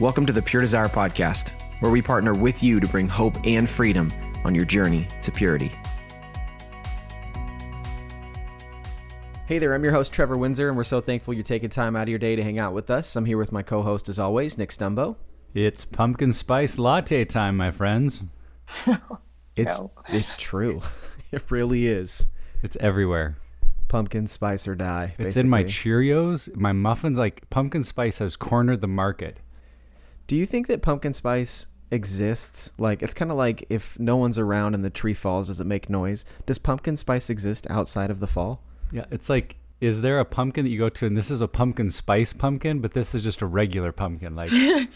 Welcome 0.00 0.26
to 0.26 0.32
the 0.32 0.42
Pure 0.42 0.62
Desire 0.62 0.86
Podcast, 0.88 1.50
where 1.80 1.90
we 1.90 2.00
partner 2.00 2.32
with 2.32 2.62
you 2.62 2.78
to 2.78 2.86
bring 2.88 3.08
hope 3.08 3.36
and 3.44 3.68
freedom 3.68 4.12
on 4.44 4.54
your 4.54 4.64
journey 4.64 5.08
to 5.22 5.32
purity. 5.32 5.72
Hey 9.46 9.58
there, 9.58 9.74
I'm 9.74 9.82
your 9.82 9.92
host, 9.92 10.12
Trevor 10.12 10.36
Windsor, 10.36 10.68
and 10.68 10.76
we're 10.76 10.84
so 10.84 11.00
thankful 11.00 11.34
you're 11.34 11.42
taking 11.42 11.70
time 11.70 11.96
out 11.96 12.02
of 12.02 12.08
your 12.10 12.18
day 12.18 12.36
to 12.36 12.44
hang 12.44 12.58
out 12.58 12.74
with 12.74 12.90
us. 12.90 13.16
I'm 13.16 13.24
here 13.24 13.38
with 13.38 13.50
my 13.50 13.62
co 13.62 13.82
host, 13.82 14.08
as 14.08 14.18
always, 14.18 14.56
Nick 14.58 14.70
Stumbo. 14.70 15.16
It's 15.54 15.84
pumpkin 15.84 16.32
spice 16.32 16.78
latte 16.78 17.24
time, 17.24 17.56
my 17.56 17.70
friends. 17.70 18.22
It's, 19.56 19.76
No. 19.76 19.90
it's 20.10 20.36
true. 20.38 20.80
it 21.32 21.50
really 21.50 21.88
is. 21.88 22.28
It's 22.62 22.76
everywhere. 22.78 23.36
Pumpkin 23.88 24.28
spice 24.28 24.68
or 24.68 24.76
die. 24.76 25.16
It's 25.18 25.36
in 25.36 25.48
my. 25.48 25.64
Cheerios, 25.64 26.54
my 26.54 26.70
muffins. 26.70 27.18
Like 27.18 27.50
pumpkin 27.50 27.82
spice 27.82 28.18
has 28.18 28.36
cornered 28.36 28.80
the 28.80 28.86
market. 28.86 29.40
Do 30.28 30.36
you 30.36 30.44
think 30.44 30.66
that 30.66 30.82
pumpkin 30.82 31.14
spice 31.14 31.66
exists? 31.90 32.70
Like, 32.76 33.02
it's 33.02 33.14
kind 33.14 33.30
of 33.30 33.38
like 33.38 33.64
if 33.70 33.98
no 33.98 34.18
one's 34.18 34.38
around 34.38 34.74
and 34.74 34.84
the 34.84 34.90
tree 34.90 35.14
falls, 35.14 35.46
does 35.46 35.58
it 35.58 35.66
make 35.66 35.88
noise? 35.88 36.26
Does 36.44 36.58
pumpkin 36.58 36.98
spice 36.98 37.30
exist 37.30 37.66
outside 37.70 38.10
of 38.10 38.20
the 38.20 38.26
fall? 38.26 38.62
Yeah, 38.92 39.06
it's 39.10 39.30
like, 39.30 39.56
is 39.80 40.02
there 40.02 40.18
a 40.18 40.26
pumpkin 40.26 40.66
that 40.66 40.70
you 40.70 40.78
go 40.78 40.90
to 40.90 41.06
and 41.06 41.16
this 41.16 41.30
is 41.30 41.40
a 41.40 41.48
pumpkin 41.48 41.90
spice 41.90 42.34
pumpkin, 42.34 42.80
but 42.80 42.92
this 42.92 43.14
is 43.14 43.24
just 43.24 43.40
a 43.40 43.46
regular 43.46 43.90
pumpkin? 43.90 44.36
Like, 44.36 44.50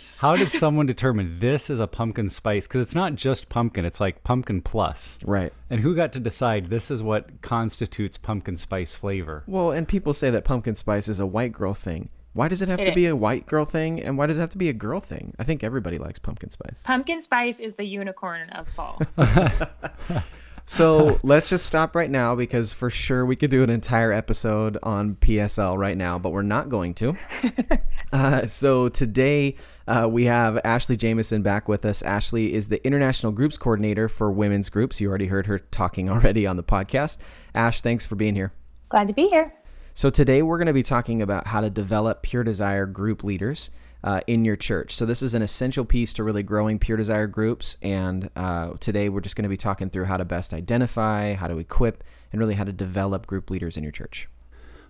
how 0.18 0.34
did 0.34 0.52
someone 0.52 0.84
determine 0.84 1.38
this 1.38 1.70
is 1.70 1.80
a 1.80 1.86
pumpkin 1.86 2.28
spice? 2.28 2.66
Because 2.66 2.82
it's 2.82 2.94
not 2.94 3.14
just 3.14 3.48
pumpkin; 3.48 3.86
it's 3.86 4.00
like 4.00 4.22
pumpkin 4.24 4.60
plus. 4.60 5.16
Right. 5.24 5.54
And 5.70 5.80
who 5.80 5.94
got 5.94 6.12
to 6.12 6.20
decide 6.20 6.68
this 6.68 6.90
is 6.90 7.02
what 7.02 7.40
constitutes 7.40 8.18
pumpkin 8.18 8.58
spice 8.58 8.94
flavor? 8.94 9.44
Well, 9.46 9.70
and 9.70 9.88
people 9.88 10.12
say 10.12 10.28
that 10.28 10.44
pumpkin 10.44 10.74
spice 10.74 11.08
is 11.08 11.20
a 11.20 11.26
white 11.26 11.52
girl 11.52 11.72
thing. 11.72 12.10
Why 12.34 12.48
does 12.48 12.62
it 12.62 12.68
have 12.68 12.80
It 12.80 12.86
to 12.86 12.92
be 12.92 13.06
a 13.06 13.16
white 13.16 13.46
girl 13.46 13.64
thing? 13.64 14.02
And 14.02 14.16
why 14.16 14.26
does 14.26 14.38
it 14.38 14.40
have 14.40 14.50
to 14.50 14.58
be 14.58 14.68
a 14.68 14.72
girl 14.72 15.00
thing? 15.00 15.34
I 15.38 15.44
think 15.44 15.62
everybody 15.62 15.98
likes 15.98 16.18
pumpkin 16.18 16.50
spice. 16.50 16.82
Pumpkin 16.82 17.20
spice 17.20 17.60
is 17.60 17.74
the 17.74 17.84
unicorn 17.84 18.48
of 18.50 18.68
fall. 18.68 19.00
So 20.66 21.18
let's 21.22 21.48
just 21.48 21.66
stop 21.66 21.96
right 21.96 22.10
now 22.10 22.34
because 22.34 22.72
for 22.72 22.88
sure 22.88 23.26
we 23.26 23.36
could 23.36 23.50
do 23.50 23.62
an 23.62 23.70
entire 23.70 24.12
episode 24.12 24.78
on 24.82 25.16
PSL 25.16 25.76
right 25.76 25.96
now, 25.96 26.18
but 26.18 26.30
we're 26.30 26.42
not 26.42 26.68
going 26.68 26.94
to. 26.94 27.16
uh, 28.12 28.46
so 28.46 28.88
today 28.88 29.56
uh, 29.86 30.08
we 30.10 30.24
have 30.26 30.60
Ashley 30.64 30.96
Jameson 30.96 31.42
back 31.42 31.68
with 31.68 31.84
us. 31.84 32.02
Ashley 32.02 32.54
is 32.54 32.68
the 32.68 32.84
international 32.86 33.32
groups 33.32 33.58
coordinator 33.58 34.08
for 34.08 34.30
women's 34.30 34.68
groups. 34.68 35.00
You 35.00 35.08
already 35.08 35.26
heard 35.26 35.46
her 35.46 35.58
talking 35.58 36.08
already 36.08 36.46
on 36.46 36.56
the 36.56 36.64
podcast. 36.64 37.18
Ash, 37.54 37.80
thanks 37.80 38.06
for 38.06 38.14
being 38.14 38.34
here. 38.34 38.52
Glad 38.88 39.08
to 39.08 39.14
be 39.14 39.28
here. 39.28 39.52
So 39.94 40.08
today 40.08 40.40
we're 40.40 40.56
going 40.56 40.68
to 40.68 40.72
be 40.72 40.82
talking 40.82 41.20
about 41.20 41.46
how 41.46 41.60
to 41.60 41.68
develop 41.68 42.22
Pure 42.22 42.44
Desire 42.44 42.86
group 42.86 43.22
leaders 43.22 43.70
uh, 44.02 44.22
in 44.26 44.42
your 44.42 44.56
church. 44.56 44.94
So 44.96 45.04
this 45.04 45.20
is 45.20 45.34
an 45.34 45.42
essential 45.42 45.84
piece 45.84 46.14
to 46.14 46.24
really 46.24 46.42
growing 46.42 46.78
Pure 46.78 46.96
Desire 46.96 47.26
groups. 47.26 47.76
And 47.82 48.30
uh, 48.34 48.70
today 48.80 49.10
we're 49.10 49.20
just 49.20 49.36
going 49.36 49.42
to 49.42 49.50
be 49.50 49.58
talking 49.58 49.90
through 49.90 50.06
how 50.06 50.16
to 50.16 50.24
best 50.24 50.54
identify, 50.54 51.34
how 51.34 51.46
to 51.46 51.58
equip, 51.58 52.04
and 52.32 52.40
really 52.40 52.54
how 52.54 52.64
to 52.64 52.72
develop 52.72 53.26
group 53.26 53.50
leaders 53.50 53.76
in 53.76 53.82
your 53.82 53.92
church. 53.92 54.28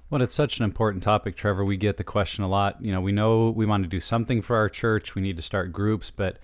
Well, 0.08 0.22
it's 0.22 0.36
such 0.36 0.60
an 0.60 0.64
important 0.64 1.02
topic, 1.02 1.36
Trevor. 1.36 1.64
We 1.64 1.76
get 1.76 1.96
the 1.96 2.04
question 2.04 2.44
a 2.44 2.48
lot. 2.48 2.76
You 2.80 2.92
know, 2.92 3.00
we 3.00 3.10
know 3.10 3.50
we 3.50 3.66
want 3.66 3.82
to 3.82 3.88
do 3.88 3.98
something 3.98 4.40
for 4.40 4.54
our 4.54 4.68
church. 4.68 5.16
We 5.16 5.22
need 5.22 5.36
to 5.36 5.42
start 5.42 5.72
groups, 5.72 6.12
but 6.12 6.38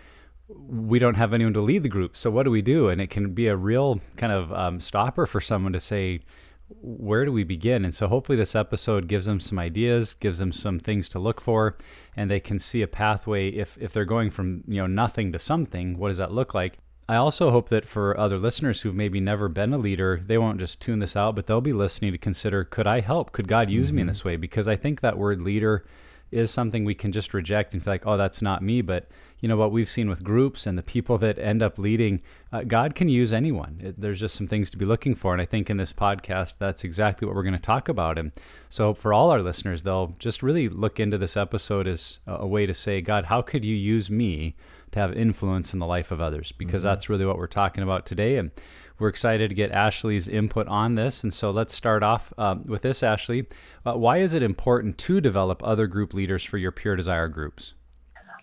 we 0.48 0.98
don't 0.98 1.16
have 1.16 1.32
anyone 1.32 1.54
to 1.54 1.60
lead 1.60 1.84
the 1.84 1.88
group. 1.88 2.16
So 2.16 2.28
what 2.28 2.42
do 2.42 2.50
we 2.50 2.62
do? 2.62 2.88
And 2.88 3.00
it 3.00 3.08
can 3.08 3.34
be 3.34 3.46
a 3.46 3.56
real 3.56 4.00
kind 4.16 4.32
of 4.32 4.52
um, 4.52 4.80
stopper 4.80 5.26
for 5.26 5.40
someone 5.40 5.74
to 5.74 5.80
say, 5.80 6.22
where 6.68 7.24
do 7.24 7.32
we 7.32 7.44
begin? 7.44 7.84
And 7.84 7.94
so 7.94 8.08
hopefully 8.08 8.36
this 8.36 8.54
episode 8.54 9.08
gives 9.08 9.26
them 9.26 9.40
some 9.40 9.58
ideas, 9.58 10.14
gives 10.14 10.38
them 10.38 10.52
some 10.52 10.78
things 10.78 11.08
to 11.10 11.18
look 11.18 11.40
for, 11.40 11.76
and 12.16 12.30
they 12.30 12.40
can 12.40 12.58
see 12.58 12.82
a 12.82 12.86
pathway 12.86 13.48
if 13.48 13.78
if 13.80 13.92
they're 13.92 14.04
going 14.04 14.30
from 14.30 14.64
you 14.66 14.80
know 14.80 14.86
nothing 14.86 15.32
to 15.32 15.38
something. 15.38 15.98
What 15.98 16.08
does 16.08 16.18
that 16.18 16.32
look 16.32 16.54
like? 16.54 16.78
I 17.10 17.16
also 17.16 17.50
hope 17.50 17.70
that 17.70 17.86
for 17.86 18.18
other 18.18 18.36
listeners 18.36 18.82
who've 18.82 18.94
maybe 18.94 19.18
never 19.18 19.48
been 19.48 19.72
a 19.72 19.78
leader, 19.78 20.22
they 20.26 20.36
won't 20.36 20.60
just 20.60 20.82
tune 20.82 20.98
this 20.98 21.16
out, 21.16 21.34
but 21.34 21.46
they'll 21.46 21.62
be 21.62 21.72
listening 21.72 22.12
to 22.12 22.18
consider 22.18 22.64
could 22.64 22.86
I 22.86 23.00
help? 23.00 23.32
Could 23.32 23.48
God 23.48 23.70
use 23.70 23.90
me 23.90 24.02
in 24.02 24.06
mm-hmm. 24.06 24.10
this 24.10 24.24
way? 24.24 24.36
Because 24.36 24.68
I 24.68 24.76
think 24.76 25.00
that 25.00 25.16
word 25.16 25.40
leader 25.40 25.86
is 26.30 26.50
something 26.50 26.84
we 26.84 26.94
can 26.94 27.12
just 27.12 27.34
reject 27.34 27.72
and 27.72 27.82
feel 27.82 27.94
like, 27.94 28.06
oh, 28.06 28.16
that's 28.16 28.42
not 28.42 28.62
me. 28.62 28.82
But 28.82 29.08
you 29.40 29.48
know 29.48 29.56
what 29.56 29.70
we've 29.70 29.88
seen 29.88 30.08
with 30.08 30.24
groups 30.24 30.66
and 30.66 30.76
the 30.76 30.82
people 30.82 31.16
that 31.18 31.38
end 31.38 31.62
up 31.62 31.78
leading, 31.78 32.20
uh, 32.52 32.64
God 32.64 32.94
can 32.94 33.08
use 33.08 33.32
anyone. 33.32 33.80
It, 33.82 34.00
there's 34.00 34.20
just 34.20 34.34
some 34.34 34.48
things 34.48 34.68
to 34.70 34.76
be 34.76 34.84
looking 34.84 35.14
for. 35.14 35.32
And 35.32 35.40
I 35.40 35.46
think 35.46 35.70
in 35.70 35.76
this 35.76 35.92
podcast, 35.92 36.58
that's 36.58 36.84
exactly 36.84 37.26
what 37.26 37.36
we're 37.36 37.44
going 37.44 37.52
to 37.54 37.60
talk 37.60 37.88
about. 37.88 38.18
And 38.18 38.32
so 38.68 38.94
for 38.94 39.12
all 39.12 39.30
our 39.30 39.40
listeners, 39.40 39.82
they'll 39.82 40.14
just 40.18 40.42
really 40.42 40.68
look 40.68 40.98
into 40.98 41.18
this 41.18 41.36
episode 41.36 41.86
as 41.86 42.18
a, 42.26 42.36
a 42.36 42.46
way 42.46 42.66
to 42.66 42.74
say, 42.74 43.00
God, 43.00 43.26
how 43.26 43.42
could 43.42 43.64
you 43.64 43.76
use 43.76 44.10
me 44.10 44.56
to 44.90 44.98
have 44.98 45.16
influence 45.16 45.72
in 45.72 45.78
the 45.78 45.86
life 45.86 46.10
of 46.10 46.20
others? 46.20 46.52
Because 46.52 46.82
that's 46.82 47.08
really 47.08 47.26
what 47.26 47.38
we're 47.38 47.46
talking 47.46 47.84
about 47.84 48.06
today. 48.06 48.36
And 48.36 48.50
we're 48.98 49.08
excited 49.08 49.48
to 49.48 49.54
get 49.54 49.70
Ashley's 49.70 50.28
input 50.28 50.66
on 50.68 50.94
this. 50.94 51.22
And 51.22 51.32
so 51.32 51.50
let's 51.50 51.74
start 51.74 52.02
off 52.02 52.32
um, 52.38 52.64
with 52.64 52.82
this, 52.82 53.02
Ashley. 53.02 53.46
Uh, 53.86 53.94
why 53.94 54.18
is 54.18 54.34
it 54.34 54.42
important 54.42 54.98
to 54.98 55.20
develop 55.20 55.62
other 55.62 55.86
group 55.86 56.14
leaders 56.14 56.42
for 56.44 56.58
your 56.58 56.72
Pure 56.72 56.96
Desire 56.96 57.28
groups? 57.28 57.74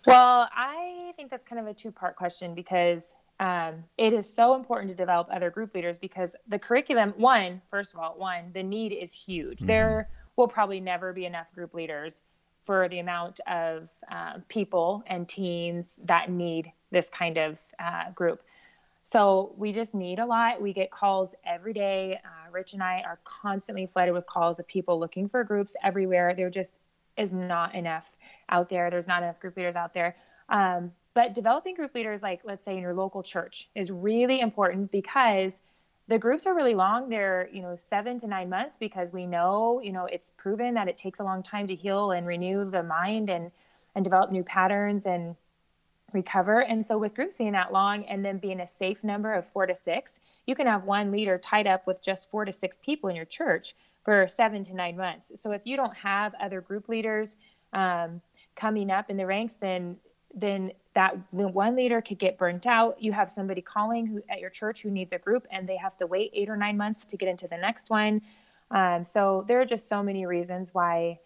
Well, 0.06 0.48
I 0.56 1.14
think 1.16 1.32
that's 1.32 1.46
kind 1.46 1.60
of 1.60 1.68
a 1.68 1.74
two 1.74 1.92
part 1.92 2.16
question 2.16 2.54
because 2.54 3.16
um, 3.40 3.84
it 3.98 4.14
is 4.14 4.32
so 4.32 4.56
important 4.56 4.90
to 4.92 4.96
develop 4.96 5.28
other 5.32 5.50
group 5.50 5.74
leaders 5.74 5.98
because 5.98 6.36
the 6.48 6.60
curriculum, 6.60 7.14
one, 7.18 7.62
first 7.70 7.94
of 7.94 8.00
all, 8.00 8.14
one, 8.18 8.52
the 8.54 8.64
need 8.64 8.94
is 8.94 9.12
huge. 9.12 9.60
There 9.62 10.10
will 10.36 10.48
probably 10.48 10.80
never 10.80 11.12
be 11.12 11.26
enough 11.26 11.52
group 11.54 11.74
leaders 11.74 12.22
for 12.66 12.90
the 12.90 13.00
amount 13.00 13.40
of 13.48 13.90
uh, 14.12 14.40
people 14.48 15.04
and 15.08 15.28
teens 15.28 16.00
that 16.04 16.30
need 16.30 16.72
this 16.92 17.10
kind 17.10 17.38
of 17.38 17.60
uh, 17.80 18.12
group. 18.12 18.42
So 19.06 19.54
we 19.56 19.72
just 19.72 19.94
need 19.94 20.18
a 20.18 20.26
lot. 20.26 20.60
We 20.60 20.74
get 20.74 20.90
calls 20.90 21.36
every 21.46 21.74
day. 21.74 22.20
Uh, 22.26 22.52
Rich 22.52 22.74
and 22.74 22.82
I 22.82 23.04
are 23.06 23.20
constantly 23.24 23.86
flooded 23.86 24.16
with 24.16 24.26
calls 24.26 24.60
of 24.60 24.68
people 24.68 25.00
looking 25.00 25.30
for 25.30 25.44
groups 25.44 25.76
everywhere. 25.84 26.34
There 26.34 26.50
just 26.50 26.80
is 27.16 27.32
not 27.32 27.76
enough 27.76 28.16
out 28.50 28.68
there. 28.68 28.90
There's 28.90 29.08
not 29.08 29.22
enough 29.22 29.40
group 29.40 29.58
leaders 29.58 29.76
out 29.76 29.94
there. 29.94 30.16
Um, 30.50 30.92
but 31.14 31.36
developing 31.36 31.76
group 31.76 31.94
leaders, 31.94 32.24
like 32.24 32.42
let's 32.44 32.66
say 32.66 32.74
in 32.74 32.82
your 32.82 32.96
local 32.96 33.22
church, 33.22 33.70
is 33.76 33.92
really 33.92 34.40
important 34.40 34.92
because 34.92 35.62
the 36.08 36.18
groups 36.18 36.48
are 36.48 36.56
really 36.56 36.76
long. 36.76 37.08
They're 37.08 37.48
you 37.54 37.62
know 37.62 37.76
seven 37.76 38.18
to 38.20 38.28
nine 38.28 38.50
months 38.50 38.76
because 38.78 39.14
we 39.14 39.28
know 39.28 39.82
you 39.84 39.92
know 39.92 40.06
it's 40.06 40.32
proven 40.36 40.74
that 40.74 40.88
it 40.88 40.98
takes 40.98 41.20
a 41.20 41.24
long 41.24 41.44
time 41.44 41.68
to 41.68 41.76
heal 41.76 42.12
and 42.12 42.26
renew 42.26 42.70
the 42.70 42.82
mind 42.82 43.30
and 43.30 43.52
and 43.94 44.04
develop 44.04 44.32
new 44.32 44.44
patterns 44.44 45.06
and 45.06 45.36
recover. 46.14 46.62
And 46.64 46.86
so, 46.86 46.98
with 46.98 47.14
groups 47.16 47.38
being 47.38 47.54
that 47.54 47.74
long 47.74 48.06
and 48.06 48.24
then 48.24 48.38
being 48.38 48.62
a 48.62 48.68
safe 48.68 49.04
number 49.04 49.34
of 49.34 49.48
four 49.48 49.66
to 49.66 49.76
six, 49.76 50.20
you 50.46 50.56
can 50.56 50.68
have 50.68 50.84
one 50.84 51.12
leader 51.12 51.38
tied 51.38 51.68
up 51.68 51.88
with 51.88 52.02
just 52.02 52.30
four 52.30 52.46
to 52.46 52.52
six 52.52 52.80
people 52.84 53.10
in 53.10 53.16
your 53.16 53.26
church 53.26 53.76
for 54.04 54.28
seven 54.28 54.64
to 54.66 54.76
nine 54.76 54.96
months. 54.98 55.32
So, 55.36 55.52
if 55.52 55.62
you 55.66 55.76
don't 55.76 55.96
have 55.96 56.34
other 56.40 56.62
group 56.62 56.90
leaders 56.90 57.38
um, 57.74 58.22
coming 58.56 58.92
up 58.92 59.10
in 59.10 59.18
the 59.18 59.26
ranks, 59.26 59.56
then 59.56 59.98
then 60.34 60.72
that 60.94 61.16
one 61.32 61.76
leader 61.76 62.02
could 62.02 62.20
get 62.20 62.38
burnt 62.38 62.68
out. 62.68 63.02
You 63.02 63.12
have 63.14 63.32
somebody 63.32 63.62
calling 63.62 64.06
who 64.06 64.22
at 64.30 64.40
your 64.40 64.50
church 64.50 64.82
who 64.82 64.92
needs 64.92 65.14
a 65.14 65.18
group, 65.18 65.48
and 65.50 65.68
they 65.68 65.78
have 65.78 65.98
to 65.98 66.08
wait 66.08 66.32
eight 66.34 66.50
or 66.50 66.58
nine 66.58 66.78
months 66.78 67.06
to 67.06 67.18
get 67.18 67.30
into 67.30 67.48
the 67.48 67.58
next 67.58 67.90
one. 67.90 68.22
Um, 68.72 69.06
so 69.06 69.46
there 69.48 69.62
are 69.62 69.66
just 69.66 69.88
so 69.88 70.02
many 70.02 70.26
reasons 70.26 70.74
why 70.74 71.20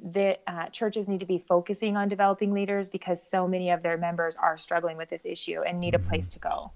that 0.00 0.42
uh, 0.46 0.66
churches 0.66 1.08
need 1.08 1.20
to 1.20 1.26
be 1.26 1.38
focusing 1.38 1.96
on 1.96 2.08
developing 2.08 2.52
leaders 2.52 2.88
because 2.88 3.22
so 3.22 3.48
many 3.48 3.70
of 3.70 3.82
their 3.82 3.96
members 3.96 4.36
are 4.36 4.56
struggling 4.56 4.96
with 4.96 5.08
this 5.08 5.26
issue 5.26 5.62
and 5.62 5.80
need 5.80 5.94
a 5.94 5.98
place 5.98 6.30
to 6.30 6.38
go. 6.38 6.72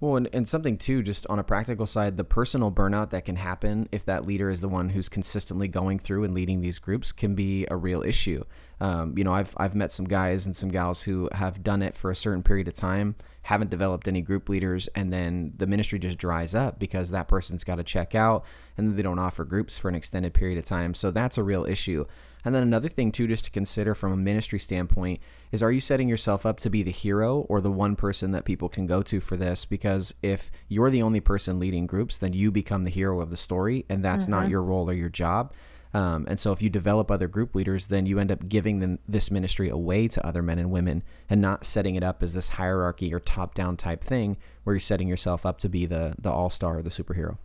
Well, 0.00 0.16
and, 0.16 0.28
and 0.34 0.46
something 0.46 0.76
too, 0.76 1.02
just 1.02 1.26
on 1.28 1.38
a 1.38 1.44
practical 1.44 1.86
side, 1.86 2.16
the 2.16 2.24
personal 2.24 2.70
burnout 2.70 3.10
that 3.10 3.24
can 3.24 3.36
happen 3.36 3.88
if 3.92 4.04
that 4.04 4.26
leader 4.26 4.50
is 4.50 4.60
the 4.60 4.68
one 4.68 4.90
who's 4.90 5.08
consistently 5.08 5.68
going 5.68 5.98
through 5.98 6.24
and 6.24 6.34
leading 6.34 6.60
these 6.60 6.78
groups 6.78 7.12
can 7.12 7.34
be 7.34 7.66
a 7.70 7.76
real 7.76 8.02
issue. 8.02 8.44
Um, 8.80 9.16
you 9.16 9.24
know, 9.24 9.32
I've 9.32 9.54
I've 9.56 9.74
met 9.74 9.92
some 9.92 10.04
guys 10.04 10.44
and 10.44 10.54
some 10.54 10.68
gals 10.68 11.00
who 11.00 11.30
have 11.32 11.62
done 11.62 11.80
it 11.80 11.96
for 11.96 12.10
a 12.10 12.16
certain 12.16 12.42
period 12.42 12.68
of 12.68 12.74
time, 12.74 13.14
haven't 13.42 13.70
developed 13.70 14.08
any 14.08 14.20
group 14.20 14.48
leaders, 14.48 14.88
and 14.94 15.12
then 15.12 15.54
the 15.56 15.66
ministry 15.66 15.98
just 15.98 16.18
dries 16.18 16.54
up 16.54 16.78
because 16.78 17.10
that 17.10 17.28
person's 17.28 17.64
got 17.64 17.76
to 17.76 17.84
check 17.84 18.14
out, 18.14 18.44
and 18.76 18.96
they 18.96 19.02
don't 19.02 19.20
offer 19.20 19.44
groups 19.44 19.78
for 19.78 19.88
an 19.88 19.94
extended 19.94 20.34
period 20.34 20.58
of 20.58 20.64
time. 20.64 20.92
So 20.92 21.12
that's 21.12 21.38
a 21.38 21.42
real 21.42 21.64
issue. 21.64 22.04
And 22.44 22.54
then 22.54 22.62
another 22.62 22.88
thing 22.88 23.10
too, 23.10 23.26
just 23.26 23.46
to 23.46 23.50
consider 23.50 23.94
from 23.94 24.12
a 24.12 24.16
ministry 24.16 24.58
standpoint, 24.58 25.20
is 25.50 25.62
are 25.62 25.72
you 25.72 25.80
setting 25.80 26.08
yourself 26.08 26.44
up 26.44 26.60
to 26.60 26.70
be 26.70 26.82
the 26.82 26.90
hero 26.90 27.40
or 27.48 27.60
the 27.60 27.70
one 27.70 27.96
person 27.96 28.32
that 28.32 28.44
people 28.44 28.68
can 28.68 28.86
go 28.86 29.02
to 29.02 29.20
for 29.20 29.36
this? 29.36 29.64
Because 29.64 30.14
if 30.22 30.50
you're 30.68 30.90
the 30.90 31.02
only 31.02 31.20
person 31.20 31.58
leading 31.58 31.86
groups, 31.86 32.18
then 32.18 32.32
you 32.32 32.50
become 32.50 32.84
the 32.84 32.90
hero 32.90 33.20
of 33.20 33.30
the 33.30 33.36
story, 33.36 33.86
and 33.88 34.04
that's 34.04 34.28
not 34.28 34.48
your 34.48 34.62
role 34.62 34.90
or 34.90 34.94
your 34.94 35.08
job. 35.08 35.52
Um, 35.94 36.24
and 36.28 36.40
so 36.40 36.50
if 36.50 36.60
you 36.60 36.68
develop 36.68 37.10
other 37.10 37.28
group 37.28 37.54
leaders, 37.54 37.86
then 37.86 38.04
you 38.04 38.18
end 38.18 38.32
up 38.32 38.48
giving 38.48 38.80
them 38.80 38.98
this 39.08 39.30
ministry 39.30 39.68
away 39.68 40.08
to 40.08 40.26
other 40.26 40.42
men 40.42 40.58
and 40.58 40.72
women 40.72 41.04
and 41.30 41.40
not 41.40 41.64
setting 41.64 41.94
it 41.94 42.02
up 42.02 42.22
as 42.22 42.34
this 42.34 42.48
hierarchy 42.48 43.14
or 43.14 43.20
top 43.20 43.54
down 43.54 43.76
type 43.76 44.02
thing 44.02 44.36
where 44.64 44.74
you're 44.74 44.80
setting 44.80 45.06
yourself 45.06 45.46
up 45.46 45.60
to 45.60 45.68
be 45.68 45.86
the 45.86 46.12
the 46.18 46.30
all 46.30 46.50
star 46.50 46.78
or 46.78 46.82
the 46.82 46.90
superhero. 46.90 47.38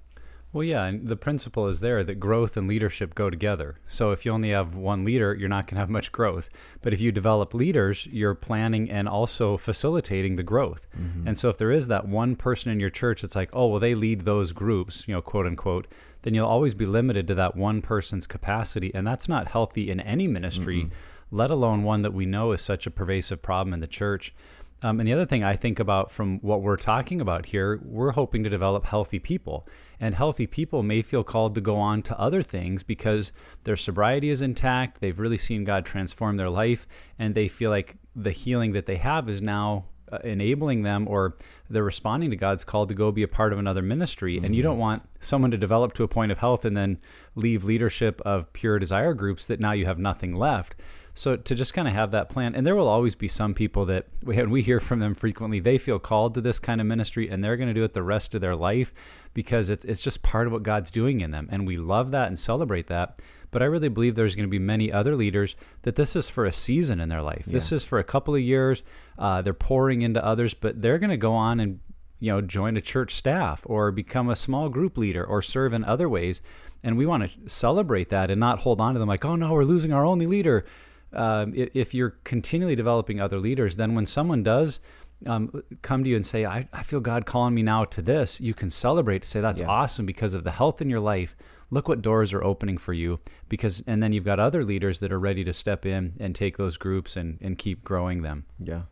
Well, 0.52 0.64
yeah, 0.64 0.86
and 0.86 1.08
the 1.08 1.16
principle 1.16 1.68
is 1.68 1.80
there 1.80 2.04
that 2.04 2.16
growth 2.16 2.58
and 2.58 2.68
leadership 2.68 3.14
go 3.14 3.30
together. 3.30 3.78
So 3.86 4.12
if 4.12 4.26
you 4.26 4.32
only 4.32 4.50
have 4.50 4.76
one 4.76 5.04
leader, 5.06 5.36
you're 5.36 5.48
not 5.48 5.68
going 5.68 5.76
to 5.76 5.82
have 5.82 5.92
much 5.92 6.12
growth. 6.12 6.50
But 6.82 6.92
if 6.92 7.00
you 7.00 7.12
develop 7.12 7.54
leaders, 7.54 8.08
you're 8.08 8.34
planning 8.34 8.90
and 8.90 9.08
also 9.08 9.58
facilitating 9.58 10.38
the 10.38 10.44
growth. 10.44 10.88
Mm-hmm. 11.00 11.28
And 11.28 11.38
so 11.38 11.50
if 11.50 11.58
there 11.58 11.72
is 11.72 11.88
that 11.88 12.08
one 12.08 12.36
person 12.36 12.72
in 12.72 12.80
your 12.80 12.90
church 12.90 13.22
that's 13.22 13.36
like, 13.36 13.52
oh, 13.54 13.68
well, 13.68 13.80
they 13.80 13.94
lead 13.94 14.22
those 14.22 14.52
groups, 14.52 15.08
you 15.08 15.14
know, 15.14 15.22
quote 15.22 15.46
unquote, 15.46 15.88
then 16.24 16.34
you'll 16.34 16.48
always 16.48 16.74
be 16.74 16.88
limited 16.88 17.28
to 17.28 17.36
that 17.36 17.56
one 17.56 17.84
person's 17.84 18.26
capacity. 18.26 18.92
And 18.96 19.06
that's 19.06 19.30
not 19.30 19.50
healthy 19.50 19.92
in 19.92 20.00
any 20.00 20.28
ministry, 20.28 20.86
mm-hmm. 20.86 20.96
let 21.30 21.52
alone 21.52 21.84
one 21.84 22.02
that 22.02 22.14
we 22.14 22.26
know 22.26 22.54
is 22.54 22.62
such 22.62 22.88
a 22.88 22.92
pervasive 22.92 23.44
problem 23.44 23.72
in 23.72 23.82
the 23.82 23.88
church. 23.88 24.34
Um, 24.82 25.00
and 25.00 25.08
the 25.08 25.14
other 25.14 25.26
thing 25.26 25.44
I 25.44 25.56
think 25.56 25.80
about 25.80 26.12
from 26.12 26.40
what 26.40 26.62
we're 26.62 26.78
talking 26.78 27.20
about 27.20 27.46
here, 27.46 27.80
we're 27.84 28.12
hoping 28.12 28.44
to 28.44 28.50
develop 28.50 28.86
healthy 28.86 29.20
people. 29.20 29.68
And 30.00 30.16
healthy 30.16 30.48
people 30.48 30.84
may 30.84 31.02
feel 31.02 31.24
called 31.24 31.56
to 31.56 31.62
go 31.62 31.78
on 31.78 32.02
to 32.04 32.20
other 32.20 32.42
things 32.42 32.84
because 32.84 33.34
their 33.66 33.76
sobriety 33.76 34.30
is 34.30 34.42
intact. 34.42 35.02
They've 35.02 35.20
really 35.20 35.38
seen 35.38 35.66
God 35.66 35.86
transform 35.86 36.38
their 36.38 36.50
life, 36.50 36.88
and 37.18 37.36
they 37.36 37.50
feel 37.50 37.70
like 37.70 37.96
the 38.16 38.32
healing 38.32 38.72
that 38.74 38.86
they 38.86 38.96
have 38.98 39.28
is 39.28 39.42
now 39.42 39.86
uh, 40.12 40.18
enabling 40.24 40.82
them 40.82 41.08
or 41.08 41.36
they're 41.70 41.84
responding 41.84 42.32
to 42.32 42.36
God's 42.36 42.64
call 42.64 42.88
to 42.88 42.96
go 42.96 43.12
be 43.12 43.24
a 43.24 43.28
part 43.28 43.54
of 43.54 43.60
another 43.60 43.82
ministry. 43.82 44.38
Mm-hmm. 44.38 44.46
And 44.46 44.56
you 44.56 44.64
don't 44.64 44.74
mm-hmm. 44.74 44.82
want 44.82 45.10
someone 45.20 45.52
to 45.52 45.58
develop 45.58 45.94
to 45.96 46.04
a 46.04 46.08
point 46.08 46.32
of 46.32 46.40
health 46.40 46.66
and 46.66 46.76
then 46.76 47.00
leave 47.36 47.64
leadership 47.64 48.22
of 48.22 48.52
pure 48.54 48.80
desire 48.80 49.14
groups 49.14 49.46
that 49.48 49.60
now 49.60 49.74
you 49.74 49.86
have 49.86 50.00
nothing 50.00 50.34
left. 50.36 50.76
So 51.14 51.36
to 51.36 51.56
just 51.56 51.74
kind 51.74 51.88
of 51.88 51.94
have 51.94 52.12
that 52.12 52.30
plan, 52.30 52.56
and 52.56 52.66
there 52.66 52.76
will 52.76 52.88
always 52.88 53.16
be 53.16 53.28
some 53.28 53.54
people 53.54 53.86
that 53.86 54.06
we 54.24 54.38
and 54.38 54.52
we 54.52 54.62
hear 54.62 54.80
from 54.80 55.00
them 55.00 55.14
frequently. 55.14 55.60
They 55.60 55.78
feel 55.78 56.00
called 56.00 56.36
to 56.36 56.42
this 56.42 56.60
kind 56.60 56.80
of 56.80 56.88
ministry, 56.88 57.30
and 57.30 57.44
they're 57.44 57.58
going 57.58 57.68
to 57.68 57.74
do 57.74 57.84
it 57.84 57.94
the 57.94 58.04
rest 58.04 58.36
of 58.36 58.42
their 58.42 58.56
life 58.56 58.94
because 59.34 59.70
it's 59.70 59.86
it's 59.86 60.02
just 60.02 60.22
part 60.24 60.48
of 60.48 60.54
what 60.54 60.64
God's 60.64 60.92
doing 60.92 61.22
in 61.22 61.32
them, 61.32 61.50
and 61.52 61.68
we 61.68 61.78
love 61.78 62.12
that 62.12 62.28
and 62.28 62.40
celebrate 62.40 62.88
that. 62.88 63.20
But 63.52 63.64
I 63.64 63.66
really 63.66 63.90
believe 63.90 64.16
there's 64.16 64.36
going 64.36 64.48
to 64.48 64.50
be 64.50 64.60
many 64.60 64.92
other 64.92 65.16
leaders 65.16 65.56
that 65.82 65.96
this 65.96 66.16
is 66.16 66.30
for 66.30 66.46
a 66.46 66.52
season 66.52 67.00
in 67.00 67.10
their 67.10 67.24
life. 67.24 67.46
Yeah. 67.48 67.54
This 67.54 67.72
is 67.72 67.84
for 67.84 67.98
a 67.98 68.04
couple 68.04 68.36
of 68.36 68.42
years. 68.42 68.84
Uh, 69.18 69.42
they're 69.42 69.54
pouring 69.54 70.04
into 70.04 70.24
others, 70.24 70.54
but 70.54 70.82
they're 70.82 71.00
going 71.00 71.10
to 71.10 71.18
go 71.18 71.34
on 71.34 71.60
and 71.60 71.80
you 72.20 72.32
know 72.32 72.42
join 72.42 72.78
a 72.78 72.82
church 72.82 73.16
staff 73.16 73.64
or 73.66 73.92
become 73.92 74.30
a 74.30 74.36
small 74.36 74.70
group 74.70 74.98
leader 74.98 75.26
or 75.26 75.42
serve 75.42 75.74
in 75.74 75.84
other 75.84 76.08
ways. 76.08 76.42
And 76.84 76.98
we 76.98 77.06
want 77.06 77.30
to 77.30 77.50
celebrate 77.50 78.10
that 78.10 78.32
and 78.32 78.40
not 78.40 78.60
hold 78.60 78.80
on 78.80 78.94
to 78.94 79.00
them 79.00 79.10
like, 79.10 79.26
oh 79.26 79.36
no, 79.36 79.52
we're 79.52 79.66
losing 79.66 79.92
our 79.92 80.06
only 80.06 80.26
leader 80.26 80.66
um, 81.14 81.54
if 81.56 81.94
you're 81.94 82.12
continually 82.24 82.76
developing 82.76 83.20
other 83.20 83.40
leaders, 83.40 83.76
then 83.76 83.96
when 83.96 84.06
someone 84.06 84.44
does 84.44 84.80
um, 85.26 85.64
come 85.82 86.04
to 86.04 86.10
you 86.10 86.16
and 86.16 86.26
say, 86.26 86.46
I, 86.46 86.68
I, 86.72 86.84
feel 86.84 87.00
God 87.00 87.26
calling 87.26 87.54
me 87.54 87.64
now 87.64 87.84
to 87.86 88.02
this, 88.02 88.40
you 88.40 88.54
can 88.54 88.70
celebrate 88.70 89.24
to 89.24 89.28
say, 89.28 89.42
that's 89.42 89.62
yeah. 89.62 89.68
awesome 89.68 90.06
because 90.06 90.34
of 90.34 90.44
the 90.44 90.52
health 90.52 90.82
in 90.82 90.90
your 90.90 91.00
life. 91.00 91.36
Look 91.72 91.88
what 91.88 92.02
doors 92.02 92.34
are 92.34 92.44
opening 92.44 92.78
for 92.78 92.94
you 92.94 93.20
because, 93.48 93.84
and 93.86 94.02
then 94.02 94.14
you've 94.14 94.26
got 94.26 94.40
other 94.40 94.64
leaders 94.64 95.00
that 95.02 95.12
are 95.12 95.20
ready 95.20 95.44
to 95.44 95.54
step 95.54 95.86
in 95.86 96.14
and 96.20 96.34
take 96.34 96.58
those 96.58 96.78
groups 96.78 97.16
and, 97.16 97.38
and 97.42 97.58
keep 97.58 97.84
growing 97.84 98.22
them. 98.22 98.46
Yeah. 98.60 98.84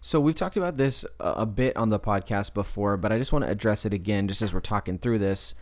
So 0.00 0.20
we've 0.20 0.34
talked 0.34 0.58
about 0.58 0.76
this 0.76 1.06
a 1.18 1.46
bit 1.46 1.76
on 1.76 1.88
the 1.88 1.98
podcast 1.98 2.52
before, 2.52 2.98
but 2.98 3.10
I 3.10 3.18
just 3.18 3.32
want 3.32 3.46
to 3.46 3.50
address 3.50 3.86
it 3.86 3.94
again 3.94 4.28
just 4.28 4.42
as 4.42 4.52
we're 4.52 4.60
talking 4.60 4.98
through 4.98 5.18
this. 5.18 5.54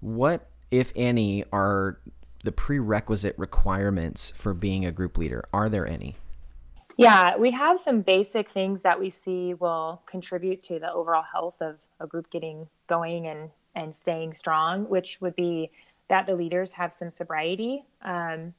What, 0.00 0.50
if 0.70 0.92
any, 0.94 1.44
are 1.50 1.98
the 2.46 2.52
prerequisite 2.52 3.34
requirements 3.36 4.30
for 4.30 4.54
being 4.54 4.86
a 4.86 4.92
group 4.92 5.18
leader? 5.18 5.44
Are 5.52 5.68
there 5.68 5.86
any? 5.86 6.14
Yeah, 6.96 7.36
we 7.36 7.50
have 7.50 7.78
some 7.78 8.00
basic 8.00 8.50
things 8.50 8.82
that 8.82 8.98
we 8.98 9.10
see 9.10 9.52
will 9.52 10.00
contribute 10.06 10.62
to 10.62 10.78
the 10.78 10.90
overall 10.90 11.24
health 11.30 11.60
of 11.60 11.80
a 12.00 12.06
group 12.06 12.30
getting 12.30 12.68
going 12.86 13.26
and, 13.26 13.50
and 13.74 13.94
staying 13.94 14.32
strong, 14.32 14.88
which 14.88 15.20
would 15.20 15.36
be 15.36 15.70
that 16.08 16.26
the 16.26 16.36
leaders 16.36 16.72
have 16.74 16.94
some 16.94 17.10
sobriety. 17.10 17.84
Um, 18.00 18.54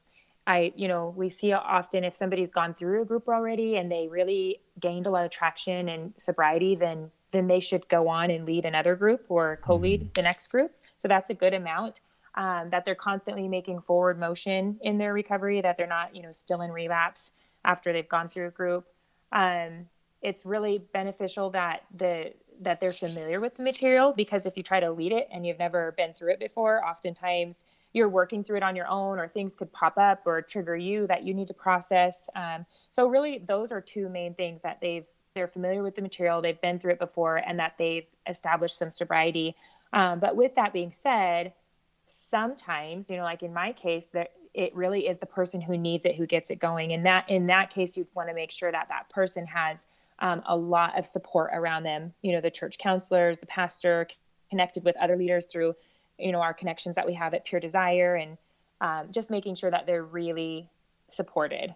I, 0.46 0.72
you 0.76 0.86
know, 0.86 1.14
we 1.16 1.30
see 1.30 1.52
often 1.52 2.04
if 2.04 2.14
somebody's 2.14 2.52
gone 2.52 2.74
through 2.74 3.02
a 3.02 3.04
group 3.06 3.26
already 3.26 3.76
and 3.76 3.90
they 3.90 4.06
really 4.08 4.60
gained 4.78 5.06
a 5.06 5.10
lot 5.10 5.24
of 5.24 5.30
traction 5.30 5.88
and 5.88 6.12
sobriety, 6.18 6.76
then 6.76 7.10
then 7.30 7.46
they 7.46 7.60
should 7.60 7.86
go 7.88 8.08
on 8.08 8.30
and 8.30 8.46
lead 8.46 8.64
another 8.64 8.96
group 8.96 9.26
or 9.28 9.58
co-lead 9.62 10.00
mm-hmm. 10.00 10.12
the 10.14 10.22
next 10.22 10.48
group. 10.48 10.74
So 10.96 11.08
that's 11.08 11.28
a 11.28 11.34
good 11.34 11.52
amount 11.52 12.00
um, 12.38 12.70
that 12.70 12.84
they're 12.84 12.94
constantly 12.94 13.48
making 13.48 13.80
forward 13.80 14.18
motion 14.18 14.78
in 14.82 14.96
their 14.96 15.12
recovery, 15.12 15.60
that 15.60 15.76
they're 15.76 15.88
not, 15.88 16.14
you 16.14 16.22
know, 16.22 16.30
still 16.30 16.62
in 16.62 16.70
relapse 16.70 17.32
after 17.64 17.92
they've 17.92 18.08
gone 18.08 18.28
through 18.28 18.46
a 18.46 18.50
group. 18.50 18.86
Um, 19.32 19.86
it's 20.22 20.46
really 20.46 20.78
beneficial 20.92 21.50
that 21.50 21.84
the 21.94 22.32
that 22.60 22.80
they're 22.80 22.92
familiar 22.92 23.38
with 23.38 23.56
the 23.56 23.62
material 23.62 24.12
because 24.16 24.44
if 24.46 24.56
you 24.56 24.64
try 24.64 24.80
to 24.80 24.90
lead 24.90 25.12
it 25.12 25.28
and 25.32 25.46
you've 25.46 25.60
never 25.60 25.92
been 25.96 26.12
through 26.12 26.32
it 26.32 26.40
before, 26.40 26.84
oftentimes 26.84 27.64
you're 27.92 28.08
working 28.08 28.42
through 28.42 28.56
it 28.56 28.62
on 28.62 28.74
your 28.74 28.88
own, 28.88 29.18
or 29.18 29.28
things 29.28 29.54
could 29.54 29.72
pop 29.72 29.96
up 29.96 30.22
or 30.26 30.42
trigger 30.42 30.76
you 30.76 31.06
that 31.06 31.24
you 31.24 31.34
need 31.34 31.48
to 31.48 31.54
process. 31.54 32.28
Um, 32.34 32.66
so 32.90 33.08
really, 33.08 33.38
those 33.38 33.72
are 33.72 33.80
two 33.80 34.08
main 34.08 34.34
things 34.34 34.62
that 34.62 34.80
they've 34.80 35.06
they're 35.34 35.48
familiar 35.48 35.82
with 35.82 35.94
the 35.94 36.02
material, 36.02 36.40
they've 36.40 36.60
been 36.60 36.78
through 36.78 36.92
it 36.92 36.98
before, 36.98 37.36
and 37.36 37.58
that 37.58 37.74
they've 37.78 38.06
established 38.28 38.78
some 38.78 38.90
sobriety. 38.90 39.54
Um, 39.92 40.20
but 40.20 40.36
with 40.36 40.54
that 40.54 40.72
being 40.72 40.90
said, 40.90 41.52
sometimes 42.08 43.10
you 43.10 43.16
know 43.16 43.22
like 43.22 43.42
in 43.42 43.52
my 43.52 43.72
case 43.72 44.06
that 44.08 44.32
it 44.54 44.74
really 44.74 45.06
is 45.06 45.18
the 45.18 45.26
person 45.26 45.60
who 45.60 45.76
needs 45.76 46.04
it 46.04 46.16
who 46.16 46.26
gets 46.26 46.50
it 46.50 46.58
going. 46.58 46.92
And 46.92 47.04
that 47.06 47.28
in 47.28 47.46
that 47.46 47.70
case 47.70 47.96
you'd 47.96 48.08
want 48.14 48.28
to 48.28 48.34
make 48.34 48.50
sure 48.50 48.72
that 48.72 48.88
that 48.88 49.08
person 49.10 49.46
has 49.46 49.86
um, 50.20 50.42
a 50.46 50.56
lot 50.56 50.98
of 50.98 51.06
support 51.06 51.50
around 51.52 51.84
them 51.84 52.12
you 52.22 52.32
know 52.32 52.40
the 52.40 52.50
church 52.50 52.78
counselors 52.78 53.40
the 53.40 53.46
pastor 53.46 54.08
connected 54.50 54.84
with 54.84 54.96
other 54.96 55.16
leaders 55.16 55.44
through 55.44 55.74
you 56.18 56.32
know 56.32 56.40
our 56.40 56.54
connections 56.54 56.96
that 56.96 57.06
we 57.06 57.14
have 57.14 57.34
at 57.34 57.44
pure 57.44 57.60
desire 57.60 58.16
and 58.16 58.36
um, 58.80 59.08
just 59.10 59.30
making 59.30 59.54
sure 59.54 59.70
that 59.70 59.86
they're 59.86 60.04
really 60.04 60.70
supported. 61.08 61.74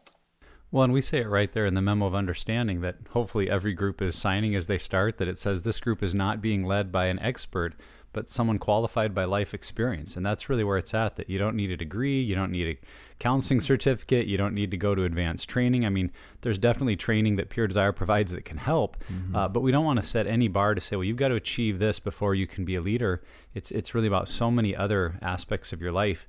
Well, 0.71 0.85
and 0.85 0.93
we 0.93 1.03
say 1.03 1.21
it 1.21 1.29
right 1.29 1.53
there 1.53 1.67
in 1.67 1.75
the 1.75 1.83
memo 1.83 2.07
of 2.07 2.15
understanding 2.15 2.81
that 2.81 2.97
hopefully 3.11 3.51
every 3.51 3.75
group 3.75 4.01
is 4.01 4.17
signing 4.17 4.55
as 4.55 4.69
they 4.69 4.79
start 4.79 5.19
that 5.19 5.29
it 5.29 5.37
says 5.37 5.63
this 5.63 5.81
group 5.81 6.03
is 6.03 6.15
not 6.15 6.41
being 6.41 6.65
led 6.65 6.91
by 6.91 7.07
an 7.07 7.19
expert, 7.19 7.75
but 8.13 8.29
someone 8.29 8.59
qualified 8.59 9.15
by 9.15 9.25
life 9.25 9.55
experience. 9.55 10.17
And 10.17 10.25
that's 10.25 10.49
really 10.49 10.65
where 10.65 10.77
it's 10.77 10.95
at 10.95 11.17
that 11.17 11.31
you 11.31 11.39
don't 11.39 11.57
need 11.57 11.71
a 11.71 11.77
degree, 11.77 12.21
you 12.21 12.35
don't 12.35 12.53
need 12.53 12.77
a 12.77 12.87
counseling 13.19 13.61
certificate, 13.61 14.27
you 14.27 14.37
don't 14.37 14.55
need 14.55 14.71
to 14.71 14.77
go 14.77 14.95
to 14.95 15.05
advanced 15.05 15.49
training. 15.49 15.87
I 15.87 15.89
mean, 15.89 16.11
there's 16.43 16.59
definitely 16.59 16.97
training 16.97 17.37
that 17.37 17.51
Pure 17.51 17.69
Desire 17.69 17.93
provides 17.93 18.33
that 18.33 18.45
can 18.45 18.59
help, 18.59 18.97
mm-hmm. 19.11 19.35
uh, 19.35 19.49
but 19.49 19.61
we 19.61 19.73
don't 19.73 19.85
want 19.85 20.01
to 20.01 20.07
set 20.07 20.27
any 20.27 20.49
bar 20.49 20.75
to 20.75 20.81
say, 20.81 20.97
well, 20.97 21.05
you've 21.05 21.17
got 21.17 21.29
to 21.29 21.37
achieve 21.37 21.79
this 21.79 21.99
before 21.99 22.35
you 22.35 22.47
can 22.47 22.65
be 22.65 22.75
a 22.75 22.81
leader. 22.81 23.23
It's, 23.55 23.71
it's 23.71 23.95
really 23.95 24.09
about 24.09 24.29
so 24.29 24.51
many 24.51 24.77
other 24.77 25.19
aspects 25.23 25.73
of 25.73 25.81
your 25.81 25.93
life. 25.93 26.27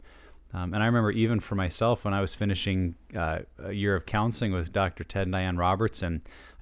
Um, 0.53 0.73
and 0.73 0.83
I 0.83 0.85
remember 0.85 1.11
even 1.11 1.39
for 1.39 1.55
myself 1.55 2.05
when 2.05 2.13
I 2.13 2.21
was 2.21 2.35
finishing 2.35 2.95
uh, 3.15 3.39
a 3.57 3.71
year 3.71 3.95
of 3.95 4.05
counseling 4.05 4.51
with 4.51 4.71
Dr. 4.71 5.03
Ted 5.03 5.23
and 5.23 5.31
Diane 5.31 5.57
Roberts, 5.57 6.03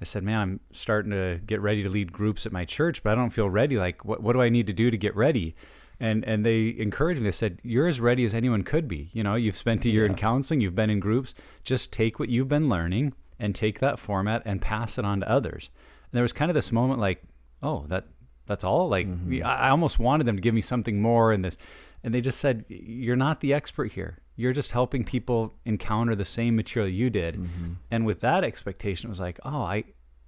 I 0.01 0.05
said, 0.05 0.23
"Man, 0.23 0.39
I'm 0.39 0.59
starting 0.71 1.11
to 1.11 1.39
get 1.45 1.61
ready 1.61 1.83
to 1.83 1.89
lead 1.89 2.11
groups 2.11 2.45
at 2.45 2.51
my 2.51 2.65
church, 2.65 3.03
but 3.03 3.11
I 3.11 3.15
don't 3.15 3.29
feel 3.29 3.49
ready. 3.49 3.77
Like, 3.77 4.03
what 4.03 4.21
what 4.21 4.33
do 4.33 4.41
I 4.41 4.49
need 4.49 4.67
to 4.67 4.73
do 4.73 4.89
to 4.89 4.97
get 4.97 5.15
ready?" 5.15 5.55
And 5.99 6.25
and 6.25 6.45
they 6.45 6.75
encouraged 6.77 7.21
me. 7.21 7.25
They 7.25 7.31
said, 7.31 7.59
"You're 7.63 7.87
as 7.87 7.99
ready 8.01 8.25
as 8.25 8.33
anyone 8.33 8.63
could 8.63 8.87
be. 8.87 9.09
You 9.13 9.23
know, 9.23 9.35
you've 9.35 9.55
spent 9.55 9.85
a 9.85 9.89
year 9.89 10.03
yeah. 10.03 10.11
in 10.11 10.15
counseling, 10.15 10.61
you've 10.61 10.75
been 10.75 10.89
in 10.89 10.99
groups. 10.99 11.33
Just 11.63 11.93
take 11.93 12.19
what 12.19 12.29
you've 12.29 12.47
been 12.47 12.67
learning 12.67 13.13
and 13.39 13.53
take 13.53 13.79
that 13.79 13.99
format 13.99 14.41
and 14.45 14.61
pass 14.61 14.97
it 14.97 15.05
on 15.05 15.19
to 15.21 15.29
others." 15.29 15.69
And 16.11 16.17
there 16.17 16.23
was 16.23 16.33
kind 16.33 16.49
of 16.49 16.55
this 16.55 16.71
moment, 16.71 16.99
like, 16.99 17.21
"Oh, 17.61 17.85
that 17.87 18.07
that's 18.47 18.63
all." 18.63 18.89
Like, 18.89 19.07
mm-hmm. 19.07 19.45
I, 19.45 19.67
I 19.67 19.69
almost 19.69 19.99
wanted 19.99 20.25
them 20.25 20.35
to 20.35 20.41
give 20.41 20.55
me 20.55 20.61
something 20.61 21.01
more 21.01 21.31
in 21.31 21.43
this 21.43 21.57
and 22.03 22.13
they 22.13 22.21
just 22.21 22.39
said 22.39 22.65
you're 22.67 23.15
not 23.15 23.39
the 23.41 23.53
expert 23.53 23.91
here 23.91 24.19
you're 24.41 24.53
just 24.53 24.71
helping 24.71 25.03
people 25.03 25.53
encounter 25.65 26.15
the 26.15 26.25
same 26.25 26.55
material 26.55 26.91
you 26.91 27.09
did 27.09 27.35
mm-hmm. 27.35 27.73
and 27.91 28.05
with 28.05 28.21
that 28.21 28.43
expectation 28.43 29.07
it 29.07 29.11
was 29.11 29.19
like 29.19 29.39
oh 29.45 29.61
i 29.61 29.83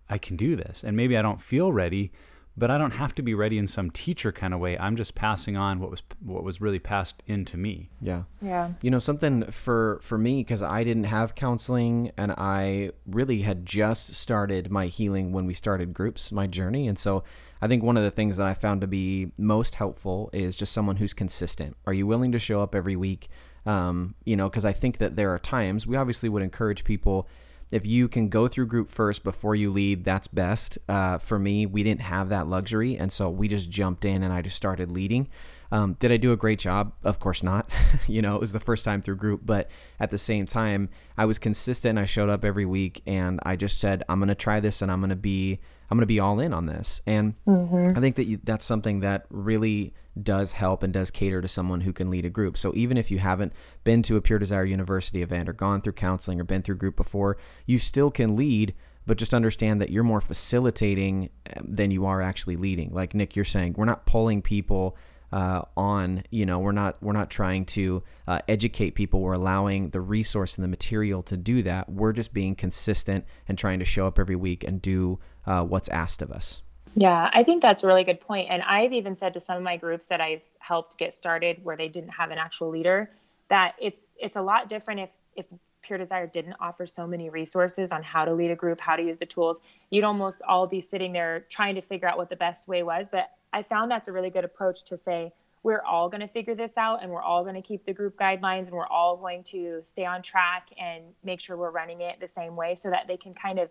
i 0.09 0.17
can 0.17 0.37
do 0.37 0.55
this 0.55 0.83
and 0.83 0.95
maybe 0.95 1.17
i 1.17 1.21
don't 1.21 1.41
feel 1.41 1.71
ready 1.71 2.11
but 2.55 2.69
i 2.69 2.77
don't 2.77 2.91
have 2.91 3.15
to 3.15 3.23
be 3.23 3.33
ready 3.33 3.57
in 3.57 3.65
some 3.65 3.89
teacher 3.89 4.31
kind 4.31 4.53
of 4.53 4.59
way 4.59 4.77
i'm 4.77 4.95
just 4.95 5.15
passing 5.15 5.57
on 5.57 5.79
what 5.79 5.89
was 5.89 6.03
what 6.19 6.43
was 6.43 6.61
really 6.61 6.77
passed 6.77 7.23
into 7.25 7.57
me 7.57 7.89
yeah 8.01 8.23
yeah 8.41 8.71
you 8.81 8.91
know 8.91 8.99
something 8.99 9.43
for 9.45 9.99
for 10.03 10.17
me 10.19 10.41
because 10.41 10.61
i 10.61 10.83
didn't 10.83 11.05
have 11.05 11.33
counseling 11.33 12.11
and 12.15 12.31
i 12.33 12.91
really 13.07 13.41
had 13.41 13.65
just 13.65 14.13
started 14.13 14.69
my 14.69 14.85
healing 14.85 15.31
when 15.31 15.47
we 15.47 15.53
started 15.55 15.91
groups 15.91 16.31
my 16.31 16.45
journey 16.45 16.87
and 16.87 16.99
so 16.99 17.23
I 17.61 17.67
think 17.69 17.81
one 17.81 17.95
of 17.95 18.03
the 18.03 18.11
things 18.11 18.35
that 18.35 18.45
I 18.45 18.53
found 18.53 18.81
to 18.81 18.87
be 18.87 19.31
most 19.37 19.75
helpful 19.75 20.29
is 20.33 20.57
just 20.57 20.73
someone 20.73 20.97
who's 20.97 21.13
consistent. 21.13 21.77
Are 21.87 21.93
you 21.93 22.05
willing 22.05 22.33
to 22.33 22.39
show 22.39 22.61
up 22.61 22.75
every 22.75 22.97
week? 22.97 23.29
Um, 23.65 24.15
you 24.25 24.35
know, 24.35 24.49
because 24.49 24.65
I 24.65 24.73
think 24.73 24.97
that 24.97 25.15
there 25.15 25.33
are 25.33 25.39
times 25.39 25.87
we 25.87 25.95
obviously 25.95 26.27
would 26.29 26.43
encourage 26.43 26.83
people 26.83 27.29
if 27.73 27.87
you 27.87 28.07
can 28.07 28.29
go 28.29 28.47
through 28.47 28.67
group 28.67 28.87
first 28.87 29.23
before 29.23 29.55
you 29.55 29.71
lead, 29.71 30.05
that's 30.05 30.27
best. 30.27 30.77
Uh, 30.87 31.17
for 31.17 31.39
me, 31.39 31.65
we 31.65 31.81
didn't 31.81 32.01
have 32.01 32.29
that 32.29 32.47
luxury, 32.47 32.97
and 32.97 33.11
so 33.11 33.31
we 33.31 33.47
just 33.47 33.67
jumped 33.67 34.05
in 34.05 34.21
and 34.21 34.31
I 34.31 34.43
just 34.43 34.55
started 34.55 34.91
leading. 34.91 35.27
Um, 35.71 35.93
did 35.93 36.11
I 36.11 36.17
do 36.17 36.31
a 36.31 36.37
great 36.37 36.59
job? 36.59 36.93
Of 37.03 37.17
course 37.17 37.41
not. 37.41 37.67
you 38.07 38.21
know, 38.21 38.35
it 38.35 38.41
was 38.41 38.53
the 38.53 38.59
first 38.59 38.85
time 38.85 39.01
through 39.01 39.15
group, 39.15 39.41
but 39.43 39.71
at 39.99 40.11
the 40.11 40.19
same 40.19 40.45
time, 40.45 40.89
I 41.17 41.25
was 41.25 41.39
consistent. 41.39 41.97
I 41.97 42.05
showed 42.05 42.29
up 42.29 42.45
every 42.45 42.65
week, 42.65 43.01
and 43.07 43.39
I 43.43 43.55
just 43.55 43.79
said, 43.79 44.03
"I'm 44.07 44.19
going 44.19 44.27
to 44.27 44.35
try 44.35 44.59
this, 44.59 44.83
and 44.83 44.91
I'm 44.91 44.99
going 44.99 45.09
to 45.09 45.15
be, 45.15 45.59
I'm 45.89 45.97
going 45.97 46.03
to 46.03 46.05
be 46.05 46.19
all 46.19 46.39
in 46.39 46.53
on 46.53 46.67
this." 46.67 47.01
And 47.07 47.33
mm-hmm. 47.47 47.97
I 47.97 48.01
think 48.01 48.17
that 48.17 48.25
you, 48.25 48.39
that's 48.43 48.67
something 48.67 48.99
that 48.99 49.25
really 49.31 49.95
does 50.21 50.51
help 50.51 50.83
and 50.83 50.93
does 50.93 51.11
cater 51.11 51.41
to 51.41 51.47
someone 51.47 51.81
who 51.81 51.93
can 51.93 52.09
lead 52.09 52.25
a 52.25 52.29
group. 52.29 52.57
So 52.57 52.71
even 52.75 52.97
if 52.97 53.09
you 53.09 53.19
haven't 53.19 53.53
been 53.83 54.03
to 54.03 54.17
a 54.17 54.21
Pure 54.21 54.39
Desire 54.39 54.65
University 54.65 55.21
event 55.21 55.49
or 55.49 55.53
gone 55.53 55.81
through 55.81 55.93
counseling 55.93 56.39
or 56.39 56.43
been 56.43 56.61
through 56.61 56.75
group 56.75 56.95
before, 56.95 57.37
you 57.65 57.79
still 57.79 58.11
can 58.11 58.35
lead 58.35 58.73
but 59.05 59.17
just 59.17 59.33
understand 59.33 59.81
that 59.81 59.89
you're 59.89 60.03
more 60.03 60.21
facilitating 60.21 61.29
um, 61.55 61.65
than 61.67 61.91
you 61.91 62.05
are 62.05 62.21
actually 62.21 62.55
leading. 62.55 62.93
Like 62.93 63.13
Nick, 63.13 63.35
you're 63.35 63.45
saying, 63.45 63.75
we're 63.77 63.85
not 63.85 64.05
pulling 64.05 64.41
people 64.41 64.97
uh, 65.31 65.63
on. 65.75 66.23
You 66.29 66.45
know, 66.45 66.59
we're 66.59 66.71
not 66.71 67.01
we're 67.01 67.13
not 67.13 67.29
trying 67.29 67.65
to 67.65 68.03
uh, 68.27 68.39
educate 68.47 68.91
people. 68.91 69.21
We're 69.21 69.33
allowing 69.33 69.89
the 69.89 70.01
resource 70.01 70.55
and 70.55 70.63
the 70.63 70.69
material 70.69 71.23
to 71.23 71.35
do 71.35 71.63
that. 71.63 71.89
We're 71.89 72.13
just 72.13 72.33
being 72.33 72.55
consistent 72.55 73.25
and 73.47 73.57
trying 73.57 73.79
to 73.79 73.85
show 73.85 74.07
up 74.07 74.19
every 74.19 74.35
week 74.35 74.63
and 74.63 74.81
do 74.81 75.19
uh, 75.45 75.63
what's 75.63 75.89
asked 75.89 76.21
of 76.21 76.31
us. 76.31 76.62
Yeah, 76.95 77.29
I 77.33 77.43
think 77.43 77.61
that's 77.61 77.83
a 77.83 77.87
really 77.87 78.03
good 78.03 78.21
point. 78.21 78.49
And 78.49 78.61
I've 78.63 78.93
even 78.93 79.15
said 79.15 79.33
to 79.33 79.39
some 79.39 79.57
of 79.57 79.63
my 79.63 79.77
groups 79.77 80.05
that 80.07 80.21
I've 80.21 80.43
helped 80.59 80.97
get 80.97 81.13
started 81.13 81.63
where 81.63 81.75
they 81.75 81.87
didn't 81.87 82.11
have 82.11 82.29
an 82.31 82.37
actual 82.37 82.69
leader 82.69 83.11
that 83.49 83.75
it's 83.79 84.09
it's 84.17 84.37
a 84.37 84.41
lot 84.41 84.69
different 84.69 84.99
if 84.99 85.09
if 85.35 85.47
Pure 85.81 85.99
Desire 85.99 86.27
didn't 86.27 86.55
offer 86.59 86.87
so 86.87 87.05
many 87.05 87.29
resources 87.29 87.91
on 87.91 88.03
how 88.03 88.23
to 88.25 88.33
lead 88.33 88.51
a 88.51 88.55
group, 88.55 88.79
how 88.79 88.95
to 88.95 89.03
use 89.03 89.17
the 89.17 89.25
tools, 89.25 89.59
you'd 89.89 90.03
almost 90.03 90.41
all 90.47 90.65
be 90.65 90.79
sitting 90.79 91.11
there 91.11 91.45
trying 91.49 91.75
to 91.75 91.81
figure 91.81 92.07
out 92.07 92.17
what 92.17 92.29
the 92.29 92.35
best 92.35 92.67
way 92.67 92.83
was. 92.83 93.07
But 93.11 93.31
I 93.51 93.63
found 93.63 93.91
that's 93.91 94.07
a 94.07 94.11
really 94.11 94.29
good 94.29 94.45
approach 94.45 94.83
to 94.85 94.97
say, 94.97 95.33
we're 95.61 95.81
all 95.81 96.09
going 96.09 96.21
to 96.21 96.27
figure 96.27 96.55
this 96.55 96.77
out 96.77 97.01
and 97.01 97.11
we're 97.11 97.21
all 97.21 97.43
going 97.43 97.55
to 97.55 97.61
keep 97.61 97.85
the 97.85 97.93
group 97.93 98.17
guidelines 98.17 98.67
and 98.67 98.73
we're 98.73 98.87
all 98.87 99.17
going 99.17 99.43
to 99.45 99.81
stay 99.83 100.05
on 100.05 100.21
track 100.21 100.69
and 100.79 101.03
make 101.23 101.39
sure 101.39 101.57
we're 101.57 101.71
running 101.71 102.01
it 102.01 102.19
the 102.19 102.27
same 102.27 102.55
way 102.55 102.75
so 102.75 102.89
that 102.89 103.07
they 103.07 103.17
can 103.17 103.33
kind 103.33 103.59
of 103.59 103.69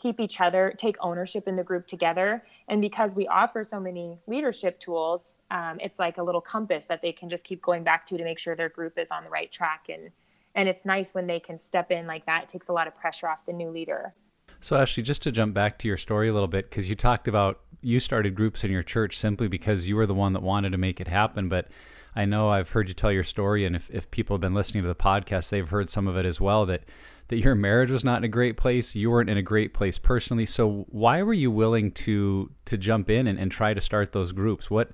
keep 0.00 0.18
each 0.18 0.40
other, 0.40 0.74
take 0.78 0.96
ownership 1.00 1.46
in 1.46 1.56
the 1.56 1.62
group 1.62 1.86
together. 1.86 2.42
And 2.68 2.80
because 2.80 3.14
we 3.14 3.28
offer 3.28 3.62
so 3.62 3.78
many 3.78 4.18
leadership 4.26 4.80
tools, 4.80 5.36
um, 5.50 5.78
it's 5.80 5.98
like 5.98 6.18
a 6.18 6.22
little 6.22 6.40
compass 6.40 6.86
that 6.86 7.02
they 7.02 7.12
can 7.12 7.28
just 7.28 7.44
keep 7.44 7.60
going 7.62 7.84
back 7.84 8.06
to 8.06 8.16
to 8.16 8.24
make 8.24 8.38
sure 8.38 8.56
their 8.56 8.70
group 8.70 8.98
is 8.98 9.10
on 9.10 9.24
the 9.24 9.30
right 9.30 9.52
track 9.52 9.86
and 9.88 10.10
and 10.56 10.68
it's 10.68 10.84
nice 10.84 11.14
when 11.14 11.28
they 11.28 11.38
can 11.38 11.58
step 11.58 11.92
in 11.92 12.08
like 12.08 12.26
that. 12.26 12.44
It 12.44 12.48
takes 12.48 12.68
a 12.68 12.72
lot 12.72 12.88
of 12.88 12.96
pressure 12.96 13.28
off 13.28 13.46
the 13.46 13.52
new 13.52 13.70
leader. 13.70 14.14
So, 14.60 14.76
Ashley, 14.76 15.04
just 15.04 15.22
to 15.22 15.30
jump 15.30 15.54
back 15.54 15.78
to 15.78 15.88
your 15.88 15.96
story 15.96 16.28
a 16.28 16.32
little 16.32 16.48
bit, 16.48 16.68
because 16.68 16.88
you 16.88 16.96
talked 16.96 17.28
about 17.28 17.60
you 17.82 18.00
started 18.00 18.34
groups 18.34 18.64
in 18.64 18.70
your 18.70 18.82
church 18.82 19.16
simply 19.16 19.46
because 19.46 19.86
you 19.86 19.94
were 19.94 20.06
the 20.06 20.14
one 20.14 20.32
that 20.32 20.42
wanted 20.42 20.70
to 20.72 20.78
make 20.78 21.00
it 21.00 21.08
happen. 21.08 21.48
But 21.48 21.68
I 22.14 22.24
know 22.24 22.50
I've 22.50 22.70
heard 22.70 22.88
you 22.88 22.94
tell 22.94 23.12
your 23.12 23.22
story, 23.22 23.64
and 23.64 23.76
if, 23.76 23.88
if 23.90 24.10
people 24.10 24.34
have 24.34 24.40
been 24.40 24.54
listening 24.54 24.82
to 24.82 24.88
the 24.88 24.94
podcast, 24.94 25.50
they've 25.50 25.68
heard 25.68 25.88
some 25.88 26.08
of 26.08 26.16
it 26.16 26.26
as 26.26 26.40
well 26.40 26.66
that 26.66 26.82
that 27.30 27.38
your 27.38 27.54
marriage 27.54 27.92
was 27.92 28.04
not 28.04 28.18
in 28.18 28.24
a 28.24 28.28
great 28.28 28.56
place. 28.56 28.96
You 28.96 29.08
weren't 29.08 29.30
in 29.30 29.36
a 29.36 29.42
great 29.42 29.72
place 29.72 29.98
personally. 29.98 30.44
So, 30.46 30.84
why 30.88 31.22
were 31.22 31.32
you 31.32 31.50
willing 31.50 31.92
to 31.92 32.50
to 32.64 32.76
jump 32.76 33.08
in 33.08 33.28
and, 33.28 33.38
and 33.38 33.50
try 33.52 33.72
to 33.72 33.80
start 33.80 34.10
those 34.10 34.32
groups? 34.32 34.68
What 34.68 34.90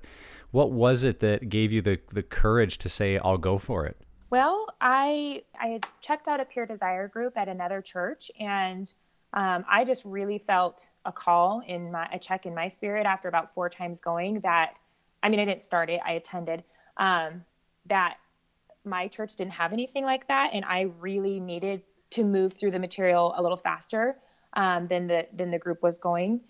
what 0.51 0.71
was 0.71 1.03
it 1.03 1.19
that 1.21 1.49
gave 1.49 1.71
you 1.71 1.81
the 1.81 1.99
the 2.11 2.21
courage 2.21 2.77
to 2.79 2.89
say, 2.89 3.17
"I'll 3.17 3.39
go 3.39 3.57
for 3.57 3.87
it"? 3.87 3.97
Well, 4.29 4.67
I 4.79 5.41
I 5.59 5.67
had 5.67 5.87
checked 5.99 6.27
out 6.27 6.39
a 6.39 6.45
Pure 6.45 6.67
Desire 6.67 7.07
group 7.07 7.37
at 7.37 7.47
another 7.49 7.81
church, 7.81 8.29
and 8.39 8.93
um, 9.33 9.65
I 9.67 9.83
just 9.83 10.05
really 10.05 10.37
felt 10.37 10.89
a 11.05 11.11
call 11.11 11.63
in 11.65 11.91
my 11.91 12.07
a 12.13 12.19
check 12.19 12.45
in 12.45 12.53
my 12.53 12.67
spirit 12.67 13.07
after 13.07 13.27
about 13.27 13.51
four 13.51 13.67
times 13.67 13.99
going 13.99 14.41
that 14.41 14.79
I 15.23 15.29
mean 15.29 15.39
I 15.39 15.45
didn't 15.45 15.61
start 15.61 15.89
it 15.89 16.01
I 16.05 16.11
attended 16.11 16.63
um, 16.97 17.45
that 17.87 18.17
my 18.85 19.07
church 19.07 19.35
didn't 19.35 19.53
have 19.53 19.73
anything 19.73 20.05
like 20.05 20.27
that, 20.27 20.51
and 20.53 20.63
I 20.65 20.81
really 20.99 21.39
needed 21.39 21.81
to 22.11 22.23
move 22.23 22.53
through 22.53 22.71
the 22.71 22.79
material 22.79 23.33
a 23.37 23.41
little 23.41 23.57
faster 23.57 24.17
um, 24.53 24.87
than 24.87 25.07
the 25.07 25.27
than 25.33 25.51
the 25.51 25.59
group 25.59 25.83
was 25.83 25.97
going, 25.97 26.41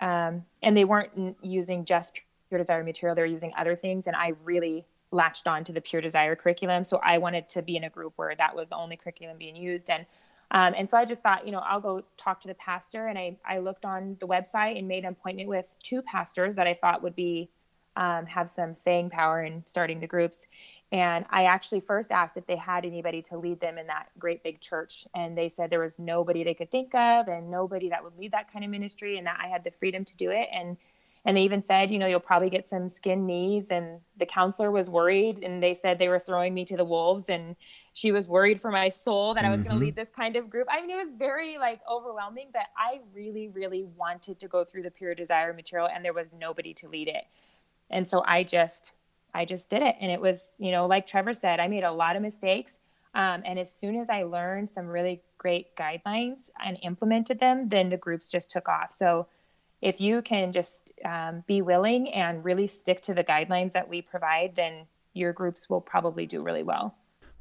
um, 0.00 0.44
and 0.62 0.76
they 0.76 0.84
weren't 0.84 1.36
using 1.42 1.84
just 1.84 2.20
Pure 2.48 2.58
Desire 2.58 2.84
material; 2.84 3.14
they 3.14 3.22
were 3.22 3.26
using 3.26 3.52
other 3.56 3.76
things, 3.76 4.06
and 4.06 4.16
I 4.16 4.32
really 4.44 4.86
latched 5.10 5.46
on 5.46 5.64
to 5.64 5.72
the 5.72 5.80
Pure 5.80 6.02
Desire 6.02 6.34
curriculum. 6.34 6.84
So 6.84 7.00
I 7.02 7.18
wanted 7.18 7.48
to 7.50 7.62
be 7.62 7.76
in 7.76 7.84
a 7.84 7.90
group 7.90 8.12
where 8.16 8.34
that 8.34 8.54
was 8.54 8.68
the 8.68 8.76
only 8.76 8.96
curriculum 8.96 9.38
being 9.38 9.56
used. 9.56 9.88
And 9.88 10.04
um, 10.50 10.74
and 10.76 10.88
so 10.88 10.96
I 10.96 11.04
just 11.04 11.22
thought, 11.22 11.46
you 11.46 11.52
know, 11.52 11.60
I'll 11.60 11.80
go 11.80 12.02
talk 12.16 12.40
to 12.42 12.48
the 12.48 12.54
pastor. 12.54 13.06
And 13.08 13.18
I, 13.18 13.36
I 13.46 13.58
looked 13.58 13.84
on 13.84 14.16
the 14.20 14.26
website 14.26 14.78
and 14.78 14.86
made 14.86 15.04
an 15.04 15.10
appointment 15.10 15.48
with 15.48 15.74
two 15.82 16.02
pastors 16.02 16.54
that 16.56 16.66
I 16.66 16.74
thought 16.74 17.02
would 17.02 17.16
be 17.16 17.50
um, 17.96 18.26
have 18.26 18.50
some 18.50 18.74
saying 18.74 19.10
power 19.10 19.42
in 19.44 19.62
starting 19.66 20.00
the 20.00 20.06
groups. 20.06 20.46
And 20.92 21.24
I 21.30 21.44
actually 21.44 21.80
first 21.80 22.12
asked 22.12 22.36
if 22.36 22.46
they 22.46 22.56
had 22.56 22.84
anybody 22.84 23.20
to 23.22 23.36
lead 23.36 23.58
them 23.60 23.78
in 23.78 23.86
that 23.88 24.10
great 24.18 24.42
big 24.44 24.60
church. 24.60 25.06
And 25.14 25.36
they 25.36 25.48
said 25.48 25.70
there 25.70 25.80
was 25.80 25.98
nobody 25.98 26.44
they 26.44 26.54
could 26.54 26.70
think 26.70 26.94
of 26.94 27.28
and 27.28 27.50
nobody 27.50 27.88
that 27.88 28.04
would 28.04 28.16
lead 28.16 28.32
that 28.32 28.52
kind 28.52 28.64
of 28.64 28.70
ministry 28.70 29.18
and 29.18 29.26
that 29.26 29.38
I 29.42 29.48
had 29.48 29.64
the 29.64 29.70
freedom 29.70 30.04
to 30.04 30.16
do 30.16 30.30
it. 30.30 30.48
And 30.52 30.76
and 31.26 31.36
they 31.36 31.42
even 31.42 31.62
said, 31.62 31.90
you 31.90 31.98
know, 31.98 32.06
you'll 32.06 32.20
probably 32.20 32.50
get 32.50 32.66
some 32.66 32.90
skin 32.90 33.24
knees. 33.24 33.70
And 33.70 34.00
the 34.18 34.26
counselor 34.26 34.70
was 34.70 34.90
worried, 34.90 35.42
and 35.42 35.62
they 35.62 35.72
said 35.72 35.98
they 35.98 36.08
were 36.08 36.18
throwing 36.18 36.52
me 36.52 36.64
to 36.66 36.76
the 36.76 36.84
wolves, 36.84 37.30
and 37.30 37.56
she 37.94 38.12
was 38.12 38.28
worried 38.28 38.60
for 38.60 38.70
my 38.70 38.90
soul 38.90 39.32
that 39.34 39.44
I 39.44 39.48
was 39.48 39.60
mm-hmm. 39.60 39.68
going 39.68 39.80
to 39.80 39.84
lead 39.86 39.96
this 39.96 40.10
kind 40.10 40.36
of 40.36 40.50
group. 40.50 40.68
I 40.70 40.82
mean, 40.82 40.90
it 40.90 40.96
was 40.96 41.10
very 41.16 41.56
like 41.56 41.80
overwhelming, 41.90 42.48
but 42.52 42.66
I 42.76 43.00
really, 43.14 43.48
really 43.48 43.84
wanted 43.96 44.38
to 44.38 44.48
go 44.48 44.64
through 44.64 44.82
the 44.82 44.90
pure 44.90 45.14
desire 45.14 45.54
material, 45.54 45.88
and 45.92 46.04
there 46.04 46.12
was 46.12 46.32
nobody 46.34 46.74
to 46.74 46.88
lead 46.88 47.08
it. 47.08 47.24
And 47.90 48.06
so 48.06 48.22
I 48.26 48.42
just, 48.44 48.92
I 49.34 49.44
just 49.44 49.68
did 49.68 49.82
it, 49.82 49.96
and 50.00 50.10
it 50.10 50.20
was, 50.20 50.46
you 50.58 50.70
know, 50.70 50.86
like 50.86 51.06
Trevor 51.06 51.34
said, 51.34 51.60
I 51.60 51.68
made 51.68 51.84
a 51.84 51.92
lot 51.92 52.16
of 52.16 52.22
mistakes. 52.22 52.78
Um, 53.14 53.42
and 53.44 53.58
as 53.58 53.72
soon 53.72 53.96
as 54.00 54.10
I 54.10 54.24
learned 54.24 54.68
some 54.68 54.88
really 54.88 55.22
great 55.38 55.76
guidelines 55.76 56.50
and 56.64 56.78
implemented 56.82 57.38
them, 57.38 57.68
then 57.68 57.88
the 57.88 57.96
groups 57.96 58.28
just 58.28 58.50
took 58.50 58.68
off. 58.68 58.90
So 58.90 59.28
if 59.80 60.00
you 60.00 60.22
can 60.22 60.50
just 60.50 60.92
um, 61.04 61.44
be 61.46 61.62
willing 61.62 62.12
and 62.12 62.44
really 62.44 62.66
stick 62.66 63.02
to 63.02 63.14
the 63.14 63.22
guidelines 63.22 63.72
that 63.72 63.88
we 63.88 64.02
provide, 64.02 64.56
then 64.56 64.86
your 65.12 65.32
groups 65.32 65.70
will 65.70 65.80
probably 65.80 66.26
do 66.26 66.42
really 66.42 66.64
well. 66.64 66.96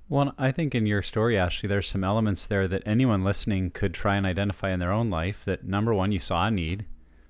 Well, 0.09 0.35
I 0.37 0.51
think 0.51 0.75
in 0.75 0.85
your 0.85 1.01
story, 1.01 1.37
Ashley, 1.37 1.69
there's 1.69 1.87
some 1.87 2.03
elements 2.03 2.45
there 2.45 2.67
that 2.67 2.83
anyone 2.85 3.23
listening 3.23 3.71
could 3.71 3.93
try 3.93 4.15
and 4.15 4.25
identify 4.25 4.71
in 4.71 4.79
their 4.79 4.91
own 4.91 5.09
life. 5.09 5.45
That 5.45 5.63
number 5.63 5.93
one, 5.93 6.11
you 6.11 6.19
saw 6.19 6.47
a 6.47 6.51
need. 6.51 6.85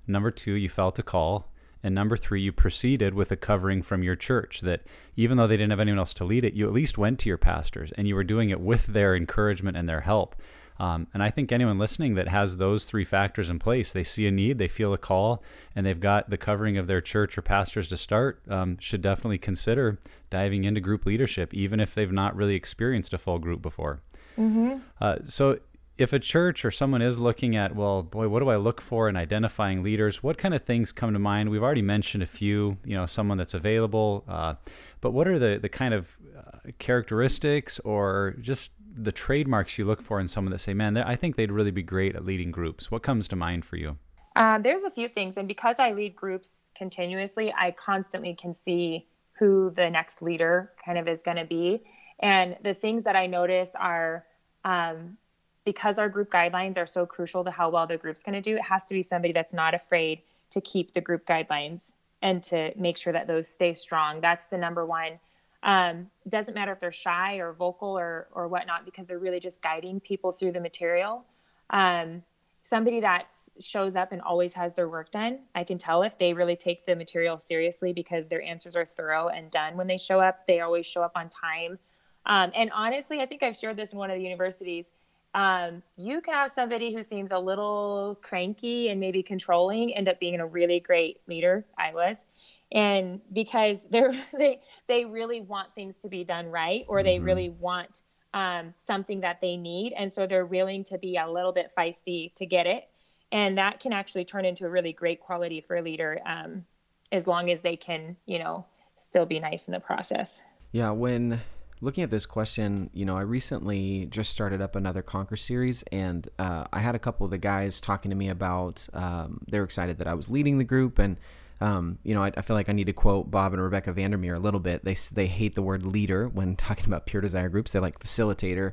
Number 0.06 0.30
two, 0.30 0.52
you 0.52 0.68
felt 0.68 0.98
a 0.98 1.02
call. 1.02 1.53
And 1.84 1.94
number 1.94 2.16
three, 2.16 2.40
you 2.40 2.50
proceeded 2.50 3.12
with 3.12 3.30
a 3.30 3.36
covering 3.36 3.82
from 3.82 4.02
your 4.02 4.16
church 4.16 4.62
that 4.62 4.80
even 5.16 5.36
though 5.36 5.46
they 5.46 5.58
didn't 5.58 5.70
have 5.70 5.80
anyone 5.80 5.98
else 5.98 6.14
to 6.14 6.24
lead 6.24 6.44
it, 6.44 6.54
you 6.54 6.66
at 6.66 6.72
least 6.72 6.96
went 6.96 7.18
to 7.20 7.28
your 7.28 7.36
pastors 7.36 7.92
and 7.92 8.08
you 8.08 8.14
were 8.14 8.24
doing 8.24 8.48
it 8.48 8.58
with 8.58 8.86
their 8.86 9.14
encouragement 9.14 9.76
and 9.76 9.86
their 9.86 10.00
help. 10.00 10.34
Um, 10.80 11.06
and 11.12 11.22
I 11.22 11.30
think 11.30 11.52
anyone 11.52 11.78
listening 11.78 12.14
that 12.14 12.26
has 12.26 12.56
those 12.56 12.86
three 12.86 13.04
factors 13.04 13.50
in 13.50 13.58
place, 13.58 13.92
they 13.92 14.02
see 14.02 14.26
a 14.26 14.30
need, 14.30 14.58
they 14.58 14.66
feel 14.66 14.92
a 14.94 14.98
call, 14.98 15.42
and 15.76 15.86
they've 15.86 16.00
got 16.00 16.30
the 16.30 16.38
covering 16.38 16.78
of 16.78 16.86
their 16.86 17.02
church 17.02 17.38
or 17.38 17.42
pastors 17.42 17.88
to 17.90 17.96
start, 17.96 18.40
um, 18.48 18.78
should 18.78 19.02
definitely 19.02 19.38
consider 19.38 20.00
diving 20.30 20.64
into 20.64 20.80
group 20.80 21.06
leadership, 21.06 21.52
even 21.54 21.80
if 21.80 21.94
they've 21.94 22.10
not 22.10 22.34
really 22.34 22.56
experienced 22.56 23.12
a 23.12 23.18
full 23.18 23.38
group 23.38 23.62
before. 23.62 24.00
Mm-hmm. 24.36 24.78
Uh, 25.00 25.16
so, 25.24 25.60
if 25.96 26.12
a 26.12 26.18
church 26.18 26.64
or 26.64 26.70
someone 26.70 27.02
is 27.02 27.18
looking 27.18 27.54
at, 27.54 27.76
well, 27.76 28.02
boy, 28.02 28.28
what 28.28 28.40
do 28.40 28.48
I 28.48 28.56
look 28.56 28.80
for 28.80 29.08
in 29.08 29.16
identifying 29.16 29.82
leaders? 29.82 30.22
What 30.22 30.38
kind 30.38 30.54
of 30.54 30.62
things 30.62 30.90
come 30.90 31.12
to 31.12 31.18
mind? 31.18 31.50
We've 31.50 31.62
already 31.62 31.82
mentioned 31.82 32.22
a 32.22 32.26
few, 32.26 32.78
you 32.84 32.96
know, 32.96 33.06
someone 33.06 33.38
that's 33.38 33.54
available, 33.54 34.24
uh, 34.28 34.54
but 35.00 35.12
what 35.12 35.28
are 35.28 35.38
the, 35.38 35.58
the 35.60 35.68
kind 35.68 35.94
of 35.94 36.16
uh, 36.36 36.70
characteristics 36.78 37.78
or 37.80 38.34
just 38.40 38.72
the 38.96 39.12
trademarks 39.12 39.78
you 39.78 39.84
look 39.84 40.02
for 40.02 40.18
in 40.18 40.26
someone 40.26 40.50
that 40.52 40.58
say, 40.58 40.74
man, 40.74 40.96
I 40.96 41.16
think 41.16 41.36
they'd 41.36 41.52
really 41.52 41.70
be 41.70 41.82
great 41.82 42.16
at 42.16 42.24
leading 42.24 42.50
groups? 42.50 42.90
What 42.90 43.02
comes 43.02 43.28
to 43.28 43.36
mind 43.36 43.64
for 43.64 43.76
you? 43.76 43.98
Uh, 44.34 44.58
there's 44.58 44.82
a 44.82 44.90
few 44.90 45.08
things. 45.08 45.36
And 45.36 45.46
because 45.46 45.78
I 45.78 45.92
lead 45.92 46.16
groups 46.16 46.62
continuously, 46.76 47.54
I 47.56 47.70
constantly 47.70 48.34
can 48.34 48.52
see 48.52 49.06
who 49.38 49.70
the 49.70 49.90
next 49.90 50.22
leader 50.22 50.72
kind 50.84 50.98
of 50.98 51.06
is 51.06 51.22
going 51.22 51.36
to 51.36 51.44
be. 51.44 51.84
And 52.20 52.56
the 52.62 52.74
things 52.74 53.04
that 53.04 53.14
I 53.14 53.26
notice 53.26 53.74
are 53.78 54.24
um, 54.64 55.18
because 55.64 55.98
our 55.98 56.08
group 56.08 56.30
guidelines 56.30 56.76
are 56.76 56.86
so 56.86 57.06
crucial 57.06 57.44
to 57.44 57.50
how 57.50 57.70
well 57.70 57.86
the 57.86 57.96
group's 57.96 58.22
going 58.22 58.34
to 58.34 58.40
do, 58.40 58.56
it 58.56 58.62
has 58.62 58.84
to 58.86 58.94
be 58.94 59.02
somebody 59.02 59.32
that's 59.32 59.52
not 59.52 59.74
afraid 59.74 60.22
to 60.50 60.60
keep 60.60 60.92
the 60.92 61.00
group 61.00 61.26
guidelines 61.26 61.92
and 62.22 62.42
to 62.42 62.72
make 62.76 62.96
sure 62.96 63.12
that 63.12 63.26
those 63.26 63.48
stay 63.48 63.74
strong. 63.74 64.20
That's 64.20 64.46
the 64.46 64.58
number 64.58 64.84
one. 64.86 65.18
Um, 65.62 66.10
doesn't 66.28 66.54
matter 66.54 66.72
if 66.72 66.80
they're 66.80 66.92
shy 66.92 67.36
or 67.36 67.52
vocal 67.54 67.98
or 67.98 68.28
or 68.32 68.48
whatnot 68.48 68.84
because 68.84 69.06
they're 69.06 69.18
really 69.18 69.40
just 69.40 69.62
guiding 69.62 69.98
people 69.98 70.30
through 70.30 70.52
the 70.52 70.60
material. 70.60 71.24
Um, 71.70 72.22
somebody 72.62 73.00
that 73.00 73.26
shows 73.60 73.96
up 73.96 74.12
and 74.12 74.20
always 74.22 74.54
has 74.54 74.74
their 74.74 74.88
work 74.88 75.10
done, 75.10 75.40
I 75.54 75.64
can 75.64 75.78
tell 75.78 76.02
if 76.02 76.18
they 76.18 76.32
really 76.34 76.56
take 76.56 76.86
the 76.86 76.96
material 76.96 77.38
seriously 77.38 77.92
because 77.92 78.28
their 78.28 78.42
answers 78.42 78.76
are 78.76 78.84
thorough 78.84 79.28
and 79.28 79.50
done 79.50 79.76
when 79.76 79.86
they 79.86 79.98
show 79.98 80.20
up. 80.20 80.46
They 80.46 80.60
always 80.60 80.86
show 80.86 81.02
up 81.02 81.12
on 81.14 81.30
time. 81.30 81.78
Um, 82.26 82.52
and 82.54 82.70
honestly, 82.74 83.20
I 83.20 83.26
think 83.26 83.42
I've 83.42 83.56
shared 83.56 83.76
this 83.76 83.92
in 83.92 83.98
one 83.98 84.10
of 84.10 84.16
the 84.16 84.22
universities. 84.22 84.92
Um, 85.34 85.82
you 85.96 86.20
can 86.20 86.34
have 86.34 86.52
somebody 86.52 86.94
who 86.94 87.02
seems 87.02 87.32
a 87.32 87.38
little 87.38 88.18
cranky 88.22 88.88
and 88.88 89.00
maybe 89.00 89.22
controlling 89.22 89.92
end 89.92 90.08
up 90.08 90.20
being 90.20 90.38
a 90.38 90.46
really 90.46 90.78
great 90.80 91.20
leader. 91.26 91.64
I 91.76 91.92
was. 91.92 92.24
and 92.72 93.20
because 93.32 93.84
they're 93.90 94.12
they 94.36 94.60
they 94.88 95.04
really 95.04 95.40
want 95.40 95.74
things 95.74 95.96
to 95.96 96.08
be 96.08 96.24
done 96.24 96.50
right 96.50 96.84
or 96.88 97.02
they 97.02 97.16
mm-hmm. 97.16 97.24
really 97.24 97.50
want 97.50 98.02
um, 98.34 98.74
something 98.76 99.20
that 99.20 99.40
they 99.40 99.56
need 99.56 99.92
and 99.92 100.12
so 100.12 100.26
they're 100.26 100.44
willing 100.44 100.82
to 100.84 100.98
be 100.98 101.16
a 101.16 101.30
little 101.30 101.52
bit 101.52 101.72
feisty 101.78 102.34
to 102.34 102.44
get 102.44 102.66
it 102.66 102.88
and 103.30 103.56
that 103.58 103.78
can 103.78 103.92
actually 103.92 104.24
turn 104.24 104.44
into 104.44 104.66
a 104.66 104.68
really 104.68 104.92
great 104.92 105.20
quality 105.20 105.60
for 105.60 105.76
a 105.76 105.82
leader 105.82 106.18
um, 106.26 106.64
as 107.12 107.28
long 107.28 107.48
as 107.50 107.60
they 107.62 107.76
can 107.76 108.16
you 108.26 108.38
know 108.40 108.66
still 108.96 109.24
be 109.24 109.38
nice 109.38 109.68
in 109.68 109.72
the 109.72 109.80
process 109.80 110.42
yeah 110.72 110.90
when 110.90 111.40
looking 111.84 112.02
at 112.02 112.10
this 112.10 112.24
question, 112.24 112.88
you 112.94 113.04
know, 113.04 113.16
I 113.16 113.20
recently 113.20 114.06
just 114.06 114.32
started 114.32 114.62
up 114.62 114.74
another 114.74 115.02
Conquer 115.02 115.36
series, 115.36 115.82
and 115.92 116.26
uh, 116.38 116.64
I 116.72 116.80
had 116.80 116.94
a 116.94 116.98
couple 116.98 117.26
of 117.26 117.30
the 117.30 117.38
guys 117.38 117.80
talking 117.80 118.10
to 118.10 118.16
me 118.16 118.28
about 118.30 118.88
um, 118.94 119.42
they're 119.46 119.64
excited 119.64 119.98
that 119.98 120.08
I 120.08 120.14
was 120.14 120.30
leading 120.30 120.56
the 120.58 120.64
group, 120.64 120.98
and 120.98 121.18
um, 121.60 121.98
you 122.02 122.14
know, 122.14 122.24
I, 122.24 122.32
I, 122.36 122.42
feel 122.42 122.56
like 122.56 122.68
I 122.68 122.72
need 122.72 122.86
to 122.86 122.92
quote 122.92 123.30
Bob 123.30 123.52
and 123.52 123.62
Rebecca 123.62 123.92
Vandermeer 123.92 124.34
a 124.34 124.40
little 124.40 124.60
bit. 124.60 124.84
They 124.84 124.96
they 125.12 125.26
hate 125.26 125.54
the 125.54 125.62
word 125.62 125.84
leader 125.84 126.26
when 126.26 126.56
talking 126.56 126.86
about 126.86 127.06
pure 127.06 127.22
desire 127.22 127.48
groups. 127.48 127.72
They 127.72 127.78
like 127.78 128.00
facilitator. 128.00 128.72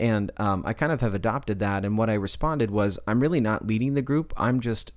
And 0.00 0.32
um, 0.38 0.62
I 0.64 0.72
kind 0.72 0.92
of 0.92 1.02
have 1.02 1.12
adopted 1.12 1.58
that. 1.58 1.84
And 1.84 1.98
what 1.98 2.08
I 2.08 2.14
responded 2.14 2.70
was, 2.70 2.98
I'm 3.06 3.20
really 3.20 3.38
not 3.40 3.66
leading 3.66 3.92
the 3.92 4.00
group. 4.00 4.32
I'm 4.38 4.60
just, 4.60 4.92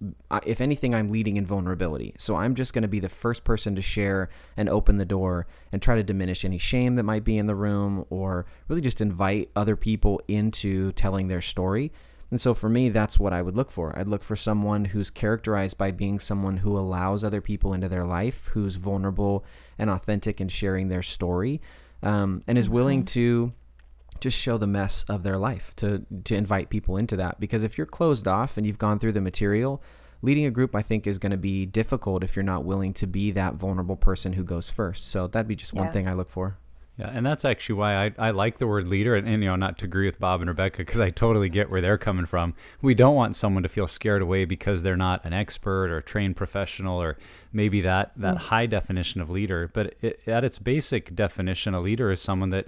if 0.46 0.62
anything, 0.62 0.96
I'm 0.96 1.12
leading 1.12 1.36
in 1.36 1.46
vulnerability. 1.46 2.16
So 2.18 2.38
I'm 2.38 2.56
just 2.56 2.74
going 2.74 2.84
to 2.84 2.88
be 2.88 3.02
the 3.02 3.10
first 3.10 3.44
person 3.44 3.76
to 3.76 3.82
share 3.82 4.30
and 4.56 4.70
open 4.70 4.98
the 4.98 5.06
door 5.06 5.46
and 5.74 5.82
try 5.82 5.98
to 5.98 6.04
diminish 6.04 6.46
any 6.46 6.58
shame 6.58 6.96
that 6.96 7.04
might 7.04 7.26
be 7.26 7.38
in 7.38 7.48
the 7.48 7.54
room 7.54 8.06
or 8.10 8.46
really 8.70 8.80
just 8.80 9.02
invite 9.02 9.52
other 9.58 9.76
people 9.76 10.22
into 10.30 10.94
telling 10.94 11.28
their 11.28 11.42
story. 11.42 11.92
And 12.32 12.40
so 12.40 12.54
for 12.54 12.70
me, 12.70 12.88
that's 12.88 13.20
what 13.20 13.34
I 13.34 13.42
would 13.42 13.58
look 13.58 13.72
for. 13.72 14.00
I'd 14.00 14.08
look 14.08 14.24
for 14.24 14.38
someone 14.38 14.86
who's 14.86 15.10
characterized 15.10 15.78
by 15.78 15.92
being 15.92 16.18
someone 16.18 16.56
who 16.56 16.80
allows 16.80 17.26
other 17.26 17.42
people 17.42 17.74
into 17.74 17.90
their 17.90 18.06
life, 18.06 18.48
who's 18.48 18.78
vulnerable 18.78 19.44
and 19.78 19.90
authentic 19.90 20.40
in 20.40 20.48
sharing 20.48 20.88
their 20.88 21.04
story, 21.04 21.60
um, 22.02 22.42
and 22.48 22.58
is 22.58 22.70
willing 22.70 23.02
mm-hmm. 23.02 23.20
to 23.20 23.54
just 24.20 24.38
show 24.38 24.58
the 24.58 24.68
mess 24.68 25.04
of 25.10 25.24
their 25.24 25.38
life 25.38 25.76
to 25.76 26.06
to 26.24 26.36
invite 26.36 26.70
people 26.70 26.98
into 26.98 27.16
that 27.16 27.40
because 27.40 27.64
if 27.64 27.78
you're 27.78 27.88
closed 27.88 28.28
off 28.28 28.58
and 28.58 28.66
you've 28.66 28.78
gone 28.78 29.00
through 29.00 29.12
the 29.12 29.22
material 29.22 29.82
leading 30.22 30.46
a 30.46 30.52
group 30.52 30.76
i 30.76 30.82
think 30.82 31.06
is 31.06 31.20
going 31.20 31.32
to 31.32 31.38
be 31.38 31.66
difficult 31.66 32.24
if 32.24 32.36
you're 32.36 32.44
not 32.44 32.64
willing 32.64 32.94
to 32.94 33.08
be 33.08 33.32
that 33.32 33.56
vulnerable 33.56 33.98
person 33.98 34.34
who 34.34 34.44
goes 34.44 34.70
first 34.70 35.10
so 35.10 35.28
that'd 35.28 35.48
be 35.48 35.56
just 35.56 35.74
one 35.74 35.92
thing 35.92 36.08
i 36.08 36.14
look 36.14 36.32
for 36.32 36.58
yeah, 36.98 37.10
and 37.12 37.26
that's 37.26 37.44
actually 37.44 37.76
why 37.76 38.06
I, 38.06 38.12
I 38.20 38.32
like 38.32 38.60
the 38.60 38.68
word 38.68 38.88
leader, 38.88 39.16
and, 39.16 39.28
and 39.28 39.42
you 39.42 39.50
know, 39.50 39.56
not 39.56 39.80
to 39.80 39.86
agree 39.86 40.06
with 40.06 40.20
Bob 40.20 40.42
and 40.42 40.50
Rebecca, 40.50 40.78
because 40.78 41.00
I 41.00 41.10
totally 41.10 41.50
get 41.50 41.72
where 41.72 41.82
they're 41.82 41.98
coming 41.98 42.28
from. 42.28 42.54
We 42.84 42.94
don't 42.94 43.16
want 43.16 43.36
someone 43.36 43.64
to 43.64 43.70
feel 43.70 43.88
scared 43.88 44.22
away 44.22 44.46
because 44.46 44.84
they're 44.84 44.96
not 44.96 45.26
an 45.26 45.34
expert 45.34 45.90
or 45.90 45.98
a 45.98 46.04
trained 46.04 46.36
professional, 46.36 47.02
or 47.02 47.18
maybe 47.52 47.82
that 47.82 48.12
that 48.18 48.36
mm. 48.36 48.40
high 48.40 48.68
definition 48.68 49.22
of 49.22 49.30
leader. 49.32 49.72
But 49.74 49.96
it, 50.02 50.20
at 50.28 50.44
its 50.44 50.60
basic 50.60 51.16
definition, 51.16 51.74
a 51.74 51.82
leader 51.82 52.12
is 52.12 52.22
someone 52.22 52.52
that 52.52 52.68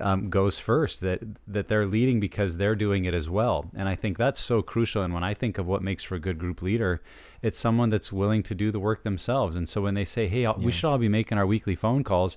um, 0.00 0.30
goes 0.30 0.58
first 0.58 1.00
that 1.00 1.20
that 1.46 1.68
they're 1.68 1.86
leading 1.86 2.20
because 2.20 2.56
they're 2.56 2.74
doing 2.74 3.04
it 3.04 3.14
as 3.14 3.28
well. 3.28 3.70
And 3.74 3.88
i 3.88 3.94
think 3.94 4.16
that's 4.16 4.40
so 4.40 4.62
crucial. 4.62 5.02
And 5.02 5.12
when 5.12 5.24
i 5.24 5.34
think 5.34 5.58
of 5.58 5.66
what 5.66 5.82
makes 5.82 6.04
for 6.04 6.14
a 6.14 6.20
good 6.20 6.38
group 6.38 6.62
leader 6.62 7.02
it's 7.42 7.58
someone 7.58 7.90
that's 7.90 8.12
willing 8.12 8.42
to 8.44 8.54
do 8.54 8.70
the 8.70 8.78
work 8.78 9.02
themselves. 9.02 9.56
And 9.56 9.68
so 9.68 9.82
when 9.82 9.94
they 9.94 10.04
say 10.04 10.28
hey 10.28 10.42
yeah. 10.42 10.52
we 10.56 10.72
should 10.72 10.88
all 10.88 10.98
be 10.98 11.08
making 11.08 11.38
our 11.38 11.46
weekly 11.46 11.76
phone 11.76 12.04
calls 12.04 12.36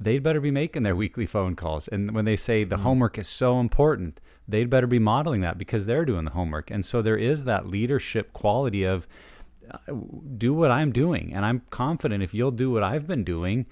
they'd 0.00 0.22
better 0.22 0.40
be 0.40 0.50
making 0.50 0.82
their 0.82 0.96
weekly 1.04 1.26
phone 1.26 1.54
calls. 1.54 1.88
And 1.88 2.12
when 2.12 2.24
they 2.24 2.36
say 2.36 2.64
the 2.64 2.76
mm. 2.76 2.82
homework 2.82 3.18
is 3.18 3.28
so 3.28 3.60
important 3.60 4.20
they'd 4.46 4.68
better 4.68 4.86
be 4.86 4.98
modeling 4.98 5.40
that 5.40 5.56
because 5.56 5.86
they're 5.86 6.04
doing 6.04 6.26
the 6.26 6.30
homework. 6.32 6.70
And 6.70 6.84
so 6.84 7.00
there 7.00 7.16
is 7.16 7.44
that 7.44 7.66
leadership 7.66 8.32
quality 8.34 8.84
of 8.84 9.06
uh, 9.70 9.94
do 10.36 10.52
what 10.52 10.70
i'm 10.70 10.92
doing. 10.92 11.32
And 11.34 11.44
i'm 11.44 11.62
confident 11.70 12.22
if 12.22 12.34
you'll 12.34 12.50
do 12.50 12.70
what 12.70 12.82
i've 12.82 13.06
been 13.06 13.24
doing 13.24 13.66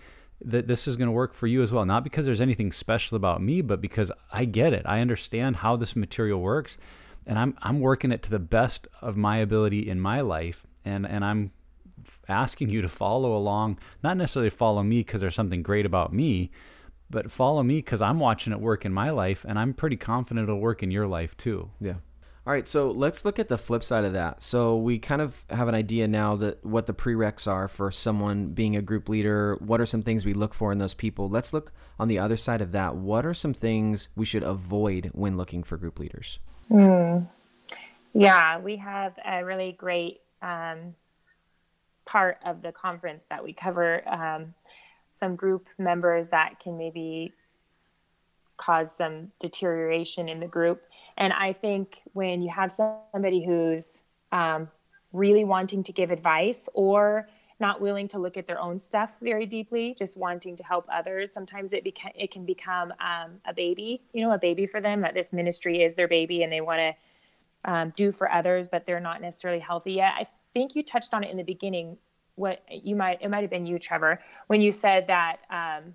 that 0.45 0.67
this 0.67 0.89
is 0.89 0.97
going 0.97 1.09
to 1.09 1.13
work 1.13 1.35
for 1.35 1.47
you 1.47 1.63
as 1.63 1.73
well. 1.73 1.85
Not 1.85 2.05
because 2.05 2.27
there's 2.27 2.41
anything 2.41 2.73
special 2.73 3.17
about 3.17 3.43
me, 3.43 3.61
but 3.61 3.81
because 3.81 4.11
I 4.33 4.45
get 4.45 4.73
it. 4.73 4.83
I 4.87 5.01
understand 5.01 5.57
how 5.57 5.77
this 5.77 5.97
material 5.97 6.41
works, 6.41 6.79
and 7.27 7.39
I'm 7.39 7.57
I'm 7.63 7.81
working 7.81 8.13
it 8.13 8.23
to 8.23 8.31
the 8.31 8.39
best 8.39 8.89
of 9.01 9.17
my 9.17 9.39
ability 9.39 9.89
in 9.89 10.01
my 10.01 10.21
life, 10.21 10.67
and 10.85 11.07
and 11.07 11.25
I'm 11.25 11.53
asking 12.29 12.71
you 12.71 12.83
to 12.83 12.89
follow 12.89 13.37
along. 13.37 13.79
Not 14.03 14.17
necessarily 14.17 14.51
follow 14.51 14.83
me 14.83 15.01
because 15.01 15.21
there's 15.21 15.35
something 15.35 15.63
great 15.63 15.87
about 15.87 16.13
me, 16.13 16.51
but 17.11 17.31
follow 17.31 17.63
me 17.63 17.77
because 17.77 18.03
I'm 18.03 18.19
watching 18.19 18.53
it 18.53 18.61
work 18.61 18.85
in 18.85 18.93
my 18.93 19.11
life, 19.11 19.45
and 19.49 19.59
I'm 19.59 19.75
pretty 19.75 19.97
confident 19.97 20.45
it'll 20.45 20.61
work 20.61 20.83
in 20.83 20.91
your 20.91 21.07
life 21.07 21.37
too. 21.37 21.71
Yeah. 21.81 21.97
All 22.45 22.53
right, 22.53 22.67
so 22.67 22.91
let's 22.91 23.25
look 23.25 23.39
at 23.39 23.49
the 23.49 23.57
flip 23.57 23.85
side 23.85 24.05
of 24.05 24.15
that. 24.15 24.43
So 24.43 24.77
we 24.77 24.99
kind 24.99 25.23
of 25.23 25.45
have 25.49 25.69
an 25.69 25.77
idea 25.77 26.09
now 26.09 26.35
that 26.37 26.65
what 26.65 26.87
the 26.87 26.95
prereqs 26.95 27.47
are 27.47 27.69
for 27.69 27.93
someone 27.93 28.49
being 28.49 28.75
a 28.75 28.83
group 28.83 29.09
leader. 29.09 29.57
What 29.61 29.81
are 29.81 29.87
some 29.87 30.03
things 30.03 30.25
we 30.25 30.35
look 30.35 30.53
for 30.53 30.73
in 30.73 30.79
those 30.79 30.93
people? 30.93 31.29
Let's 31.29 31.53
look 31.53 31.71
on 32.01 32.09
the 32.09 32.19
other 32.19 32.37
side 32.37 32.61
of 32.61 32.73
that. 32.73 32.97
What 32.97 33.25
are 33.25 33.35
some 33.35 33.55
things 33.55 34.09
we 34.17 34.25
should 34.25 34.43
avoid 34.43 35.11
when 35.15 35.37
looking 35.37 35.63
for 35.63 35.77
group 35.77 36.01
leaders? 36.01 36.41
Mm. 36.69 37.29
Yeah, 38.13 38.59
we 38.59 38.77
have 38.77 39.15
a 39.25 39.45
really 39.45 39.73
great 39.73 40.23
um, 40.43 40.97
part 42.07 42.39
of 42.45 42.61
the 42.61 42.73
conference 42.73 43.23
that 43.31 43.45
we 43.45 43.53
cover. 43.53 44.03
Um, 44.09 44.55
some 45.13 45.37
group 45.37 45.69
members 45.79 46.31
that 46.31 46.59
can 46.59 46.77
maybe 46.77 47.33
cause 48.57 48.91
some 48.97 49.31
deterioration 49.39 50.29
in 50.29 50.41
the 50.41 50.49
group. 50.49 50.83
And 51.17 51.33
I 51.33 51.53
think 51.53 52.03
when 52.13 52.43
you 52.43 52.51
have 52.51 52.73
somebody 52.73 53.45
who's 53.45 54.03
um, 54.33 54.69
really 55.13 55.45
wanting 55.45 55.83
to 55.85 55.93
give 55.93 56.11
advice 56.11 56.69
or 56.75 57.29
not 57.61 57.81
willing 57.81 58.09
to 58.09 58.19
look 58.19 58.37
at 58.37 58.47
their 58.47 58.61
own 58.61 58.81
stuff 58.81 59.17
very 59.21 59.47
deeply, 59.47 59.95
just 59.97 60.17
wanting 60.17 60.57
to 60.57 60.65
help 60.65 60.87
others, 60.93 61.33
sometimes 61.33 61.73
it 61.73 61.85
beca- 61.85 62.13
it 62.17 62.31
can 62.31 62.45
become 62.45 62.93
um, 63.01 63.33
a 63.45 63.55
baby, 63.55 64.03
you 64.13 64.23
know, 64.23 64.33
a 64.33 64.39
baby 64.39 64.67
for 64.67 64.81
them. 64.81 65.01
That 65.01 65.15
this 65.15 65.33
ministry 65.33 65.83
is 65.83 65.95
their 65.95 66.09
baby, 66.09 66.43
and 66.43 66.53
they 66.53 66.61
want 66.61 66.81
to 66.81 67.73
um, 67.73 67.93
do 67.95 68.11
for 68.11 68.31
others, 68.31 68.67
but 68.67 68.85
they're 68.85 69.01
not 69.01 69.21
necessarily 69.21 69.61
healthy 69.61 69.93
yet. 69.93 70.15
I 70.19 70.27
think 70.55 70.75
you 70.75 70.83
touched 70.83 71.15
on 71.15 71.23
it 71.23 71.31
in 71.31 71.37
the 71.37 71.45
beginning. 71.45 71.99
What 72.35 72.63
you 72.71 72.97
might 72.97 73.23
it 73.23 73.29
might 73.29 73.43
have 73.43 73.51
been 73.51 73.67
you, 73.67 73.79
Trevor, 73.79 74.19
when 74.49 74.61
you 74.61 74.73
said 74.73 75.07
that 75.07 75.37
um, 75.51 75.95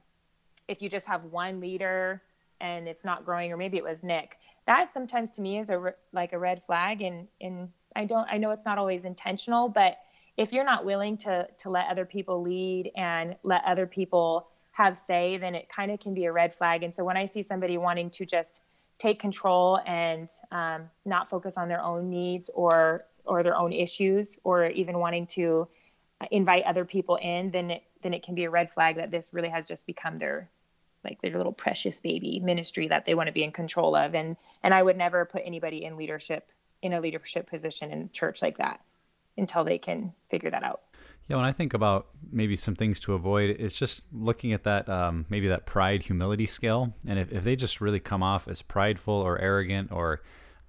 if 0.67 0.81
you 0.81 0.89
just 0.89 1.07
have 1.07 1.25
one 1.25 1.59
leader 1.59 2.21
and 2.61 2.87
it's 2.87 3.03
not 3.03 3.25
growing 3.25 3.51
or 3.51 3.57
maybe 3.57 3.77
it 3.77 3.83
was 3.83 4.03
nick 4.03 4.37
that 4.67 4.91
sometimes 4.91 5.31
to 5.31 5.41
me 5.41 5.57
is 5.57 5.69
a 5.69 5.93
like 6.13 6.33
a 6.33 6.39
red 6.39 6.61
flag 6.63 7.01
and 7.01 7.27
and 7.41 7.69
i 7.95 8.05
don't 8.05 8.27
i 8.29 8.37
know 8.37 8.51
it's 8.51 8.65
not 8.65 8.77
always 8.77 9.05
intentional 9.05 9.67
but 9.67 9.97
if 10.37 10.53
you're 10.53 10.63
not 10.63 10.85
willing 10.85 11.17
to 11.17 11.47
to 11.57 11.69
let 11.69 11.87
other 11.89 12.05
people 12.05 12.41
lead 12.41 12.91
and 12.95 13.35
let 13.43 13.63
other 13.65 13.87
people 13.87 14.47
have 14.71 14.95
say 14.95 15.37
then 15.37 15.55
it 15.55 15.67
kind 15.69 15.91
of 15.91 15.99
can 15.99 16.13
be 16.13 16.25
a 16.25 16.31
red 16.31 16.53
flag. 16.53 16.83
And 16.83 16.93
so 16.93 17.03
when 17.03 17.17
i 17.17 17.25
see 17.25 17.41
somebody 17.41 17.77
wanting 17.77 18.09
to 18.11 18.25
just 18.25 18.61
take 18.99 19.19
control 19.19 19.79
and 19.85 20.29
um, 20.51 20.89
not 21.05 21.29
focus 21.29 21.57
on 21.57 21.67
their 21.67 21.81
own 21.81 22.09
needs 22.09 22.49
or 22.53 23.05
or 23.25 23.43
their 23.43 23.55
own 23.55 23.73
issues 23.73 24.39
or 24.43 24.67
even 24.67 24.99
wanting 24.99 25.27
to 25.27 25.67
invite 26.31 26.63
other 26.63 26.85
people 26.85 27.15
in 27.17 27.51
then 27.51 27.71
it 27.71 27.83
then 28.03 28.13
it 28.13 28.23
can 28.23 28.35
be 28.35 28.43
a 28.43 28.49
red 28.49 28.71
flag 28.71 28.95
that 28.95 29.11
this 29.11 29.33
really 29.33 29.49
has 29.49 29.67
just 29.67 29.85
become 29.85 30.17
their 30.17 30.49
like 31.07 31.21
their 31.21 31.37
little 31.37 31.53
precious 31.53 31.99
baby 31.99 32.39
ministry 32.39 32.87
that 32.87 33.05
they 33.05 33.15
want 33.15 33.27
to 33.27 33.33
be 33.33 33.43
in 33.43 33.51
control 33.51 33.95
of 33.95 34.13
and 34.13 34.35
and 34.63 34.73
I 34.73 34.83
would 34.83 34.97
never 34.97 35.25
put 35.25 35.43
anybody 35.45 35.85
in 35.85 35.97
leadership 35.97 36.51
in 36.81 36.93
a 36.93 37.01
leadership 37.01 37.49
position 37.49 37.91
in 37.91 38.09
church 38.11 38.41
like 38.41 38.57
that 38.57 38.81
until 39.37 39.63
they 39.63 39.77
can 39.77 40.13
figure 40.29 40.49
that 40.49 40.63
out. 40.63 40.81
Yeah, 41.27 41.35
when 41.35 41.45
I 41.45 41.51
think 41.51 41.73
about 41.73 42.07
maybe 42.31 42.55
some 42.55 42.75
things 42.75 42.99
to 43.01 43.13
avoid, 43.13 43.55
it's 43.59 43.75
just 43.75 44.01
looking 44.13 44.53
at 44.53 44.63
that 44.63 44.87
um, 44.87 45.25
maybe 45.29 45.47
that 45.49 45.65
pride 45.65 46.03
humility 46.03 46.45
scale, 46.45 46.93
and 47.05 47.19
if, 47.19 47.31
if 47.31 47.43
they 47.43 47.55
just 47.55 47.81
really 47.81 47.99
come 47.99 48.23
off 48.23 48.47
as 48.47 48.61
prideful 48.61 49.13
or 49.13 49.39
arrogant 49.39 49.91
or 49.91 50.21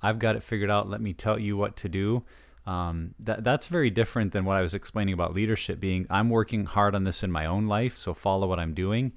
I've 0.03 0.18
got 0.18 0.37
it 0.37 0.42
figured 0.42 0.70
out, 0.70 0.88
let 0.88 1.01
me 1.01 1.12
tell 1.12 1.38
you 1.38 1.57
what 1.57 1.77
to 1.79 1.88
do. 1.88 2.24
Um, 2.66 3.14
that 3.20 3.44
that's 3.44 3.66
very 3.66 3.88
different 3.88 4.33
than 4.33 4.44
what 4.44 4.57
I 4.57 4.62
was 4.62 4.74
explaining 4.74 5.14
about 5.14 5.33
leadership 5.33 5.81
being 5.81 6.07
I'm 6.11 6.29
working 6.29 6.66
hard 6.66 6.94
on 6.94 7.05
this 7.05 7.22
in 7.22 7.33
my 7.33 7.46
own 7.46 7.66
life, 7.66 7.96
so 7.96 8.12
follow 8.12 8.46
what 8.46 8.59
I'm 8.59 8.74
doing 8.74 9.12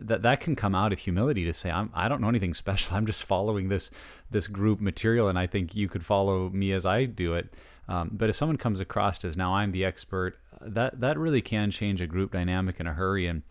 that 0.00 0.22
that 0.22 0.40
can 0.40 0.56
come 0.56 0.74
out 0.74 0.92
of 0.92 0.98
humility 0.98 1.44
to 1.44 1.52
say 1.52 1.70
I'm 1.70 1.90
I 1.94 2.08
don't 2.08 2.20
know 2.20 2.28
anything 2.28 2.54
special. 2.64 2.96
I'm 2.96 3.06
just 3.06 3.24
following 3.24 3.68
this 3.68 3.90
this 4.30 4.46
group 4.46 4.80
material, 4.80 5.28
and 5.28 5.38
I 5.38 5.46
think 5.46 5.74
you 5.74 5.88
could 5.88 6.04
follow 6.04 6.50
me 6.50 6.72
as 6.72 6.86
I 6.86 7.04
do 7.04 7.34
it. 7.34 7.52
Um, 7.88 8.10
but 8.12 8.28
if 8.28 8.36
someone 8.36 8.56
comes 8.56 8.78
across 8.78 9.24
as 9.24 9.36
now 9.36 9.54
I'm 9.54 9.72
the 9.72 9.84
expert, 9.84 10.38
that 10.60 11.00
that 11.00 11.18
really 11.18 11.42
can 11.42 11.70
change 11.70 12.00
a 12.00 12.06
group 12.06 12.32
dynamic 12.32 12.78
in 12.78 12.86
a 12.86 12.92
hurry. 12.92 13.26
And 13.26 13.42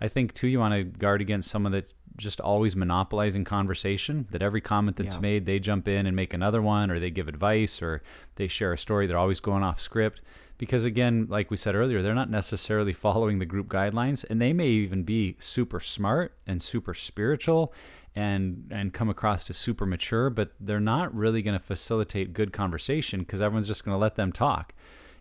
I 0.00 0.08
think 0.08 0.34
too, 0.34 0.48
you 0.48 0.58
want 0.58 0.74
to 0.74 0.84
guard 0.84 1.20
against 1.20 1.48
someone 1.48 1.72
that's 1.72 1.94
just 2.16 2.40
always 2.40 2.74
monopolizing 2.74 3.44
conversation. 3.44 4.26
That 4.30 4.42
every 4.42 4.60
comment 4.60 4.96
that's 4.96 5.14
yeah. 5.14 5.20
made, 5.20 5.46
they 5.46 5.58
jump 5.58 5.86
in 5.86 6.06
and 6.06 6.16
make 6.16 6.34
another 6.34 6.60
one, 6.60 6.90
or 6.90 6.98
they 6.98 7.10
give 7.10 7.28
advice, 7.28 7.80
or 7.82 8.02
they 8.36 8.48
share 8.48 8.72
a 8.72 8.78
story. 8.78 9.06
They're 9.06 9.18
always 9.18 9.40
going 9.40 9.62
off 9.62 9.78
script 9.80 10.20
because 10.64 10.84
again 10.84 11.26
like 11.28 11.50
we 11.50 11.56
said 11.56 11.74
earlier 11.74 12.02
they're 12.02 12.14
not 12.14 12.30
necessarily 12.30 12.92
following 12.92 13.38
the 13.38 13.46
group 13.46 13.68
guidelines 13.68 14.24
and 14.28 14.40
they 14.40 14.52
may 14.52 14.68
even 14.68 15.02
be 15.02 15.36
super 15.38 15.80
smart 15.80 16.36
and 16.46 16.60
super 16.60 16.94
spiritual 16.94 17.72
and 18.16 18.70
and 18.70 18.92
come 18.92 19.08
across 19.08 19.48
as 19.50 19.56
super 19.56 19.86
mature 19.86 20.30
but 20.30 20.52
they're 20.60 20.80
not 20.80 21.14
really 21.14 21.42
going 21.42 21.58
to 21.58 21.64
facilitate 21.64 22.32
good 22.32 22.52
conversation 22.52 23.20
because 23.20 23.40
everyone's 23.40 23.66
just 23.66 23.84
going 23.84 23.94
to 23.94 23.98
let 23.98 24.16
them 24.16 24.32
talk. 24.32 24.74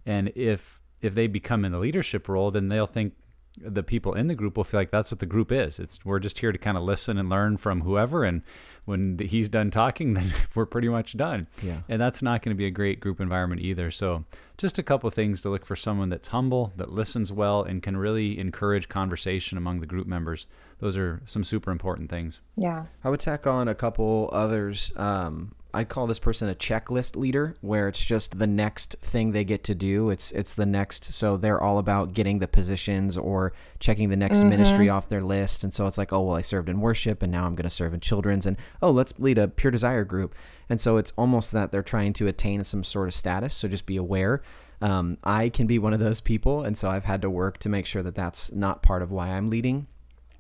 And 0.06 0.32
if 0.36 0.80
if 1.02 1.16
they 1.16 1.28
become 1.28 1.66
in 1.66 1.72
the 1.72 1.80
leadership 1.80 2.30
role, 2.30 2.50
then 2.52 2.70
they'll 2.70 2.86
think 2.86 3.14
the 3.58 3.84
people 3.84 4.14
in 4.14 4.28
the 4.28 4.36
group 4.36 4.58
will 4.58 4.64
feel 4.64 4.80
like 4.80 4.92
that's 4.92 5.12
what 5.12 5.20
the 5.20 5.26
group 5.26 5.52
is. 5.52 5.80
It's 5.80 6.04
we're 6.04 6.20
just 6.20 6.40
here 6.40 6.52
to 6.52 6.58
kind 6.58 6.78
of 6.78 6.84
listen 6.84 7.18
and 7.18 7.30
learn 7.30 7.58
from 7.58 7.82
whoever, 7.82 8.24
and 8.24 8.42
when 8.86 9.18
he's 9.20 9.50
done 9.50 9.72
talking, 9.72 10.14
then 10.16 10.34
we're 10.56 10.66
pretty 10.66 10.90
much 10.90 11.16
done. 11.16 11.48
Yeah. 11.62 11.82
And 11.88 12.02
that's 12.02 12.22
not 12.22 12.42
going 12.42 12.56
to 12.56 12.58
be 12.58 12.66
a 12.66 12.72
great 12.72 13.00
group 13.00 13.20
environment 13.20 13.62
either. 13.62 13.92
So 13.92 14.26
just 14.58 14.78
a 14.78 14.84
couple 14.84 15.10
things 15.10 15.42
to 15.42 15.50
look 15.50 15.66
for 15.66 15.76
someone 15.76 16.10
that's 16.10 16.30
humble, 16.30 16.74
that 16.78 16.92
listens 16.92 17.32
well, 17.32 17.64
and 17.64 17.82
can 17.82 17.98
really 17.98 18.38
encourage 18.40 18.90
conversation 18.90 19.58
among 19.58 19.80
the 19.80 19.86
group 19.86 20.08
members. 20.08 20.48
Those 20.80 20.98
are 20.98 21.22
some 21.26 21.44
super 21.44 21.72
important 21.72 22.10
things. 22.10 22.42
Yeah. 22.58 22.86
I 23.04 23.10
would 23.10 23.20
tack 23.20 23.48
on 23.48 23.68
a 23.68 23.76
couple 23.76 24.30
others. 24.34 24.92
Um, 24.98 25.54
I'd 25.76 25.90
call 25.90 26.06
this 26.06 26.20
person 26.20 26.50
a 26.50 26.56
checklist 26.56 27.16
leader, 27.16 27.56
where 27.62 27.88
it's 27.88 28.04
just 28.04 28.38
the 28.38 28.46
next 28.46 28.96
thing 29.02 29.32
they 29.32 29.44
get 29.44 29.64
to 29.66 29.76
do. 29.76 30.12
It's 30.12 30.32
it's 30.32 30.54
the 30.54 30.66
next. 30.66 31.06
So 31.06 31.36
they're 31.38 31.62
all 31.62 31.80
about 31.80 32.14
getting 32.14 32.40
the 32.40 32.48
positions 32.48 33.18
or 33.18 33.54
checking 33.80 34.10
the 34.10 34.16
next 34.16 34.38
mm-hmm. 34.38 34.50
ministry 34.50 34.90
off 34.90 35.10
their 35.10 35.24
list. 35.24 35.64
And 35.64 35.74
so 35.74 35.88
it's 35.88 35.98
like, 35.98 36.14
oh 36.14 36.22
well, 36.22 36.38
I 36.38 36.42
served 36.42 36.70
in 36.70 36.80
worship, 36.80 37.24
and 37.24 37.32
now 37.32 37.46
I'm 37.46 37.56
going 37.56 37.64
to 37.64 37.70
serve 37.70 37.94
in 37.94 38.00
children's, 38.00 38.46
and 38.46 38.58
oh, 38.82 38.92
let's 38.92 39.14
lead 39.18 39.38
a 39.38 39.48
pure 39.48 39.72
desire 39.72 40.04
group. 40.04 40.36
And 40.70 40.80
so 40.80 40.98
it's 40.98 41.14
almost 41.18 41.52
that 41.54 41.72
they're 41.72 41.82
trying 41.82 42.14
to 42.14 42.28
attain 42.28 42.64
some 42.64 42.84
sort 42.84 43.08
of 43.08 43.14
status. 43.14 43.56
So 43.56 43.68
just 43.68 43.86
be 43.86 43.98
aware. 43.98 44.44
Um, 44.82 45.18
I 45.24 45.50
can 45.50 45.66
be 45.66 45.80
one 45.80 45.94
of 45.94 46.00
those 46.00 46.22
people, 46.22 46.64
and 46.64 46.78
so 46.78 46.92
I've 46.92 47.06
had 47.06 47.22
to 47.22 47.30
work 47.30 47.58
to 47.60 47.70
make 47.70 47.86
sure 47.86 48.04
that 48.04 48.16
that's 48.16 48.52
not 48.52 48.84
part 48.84 49.02
of 49.02 49.12
why 49.12 49.30
I'm 49.30 49.50
leading. 49.50 49.88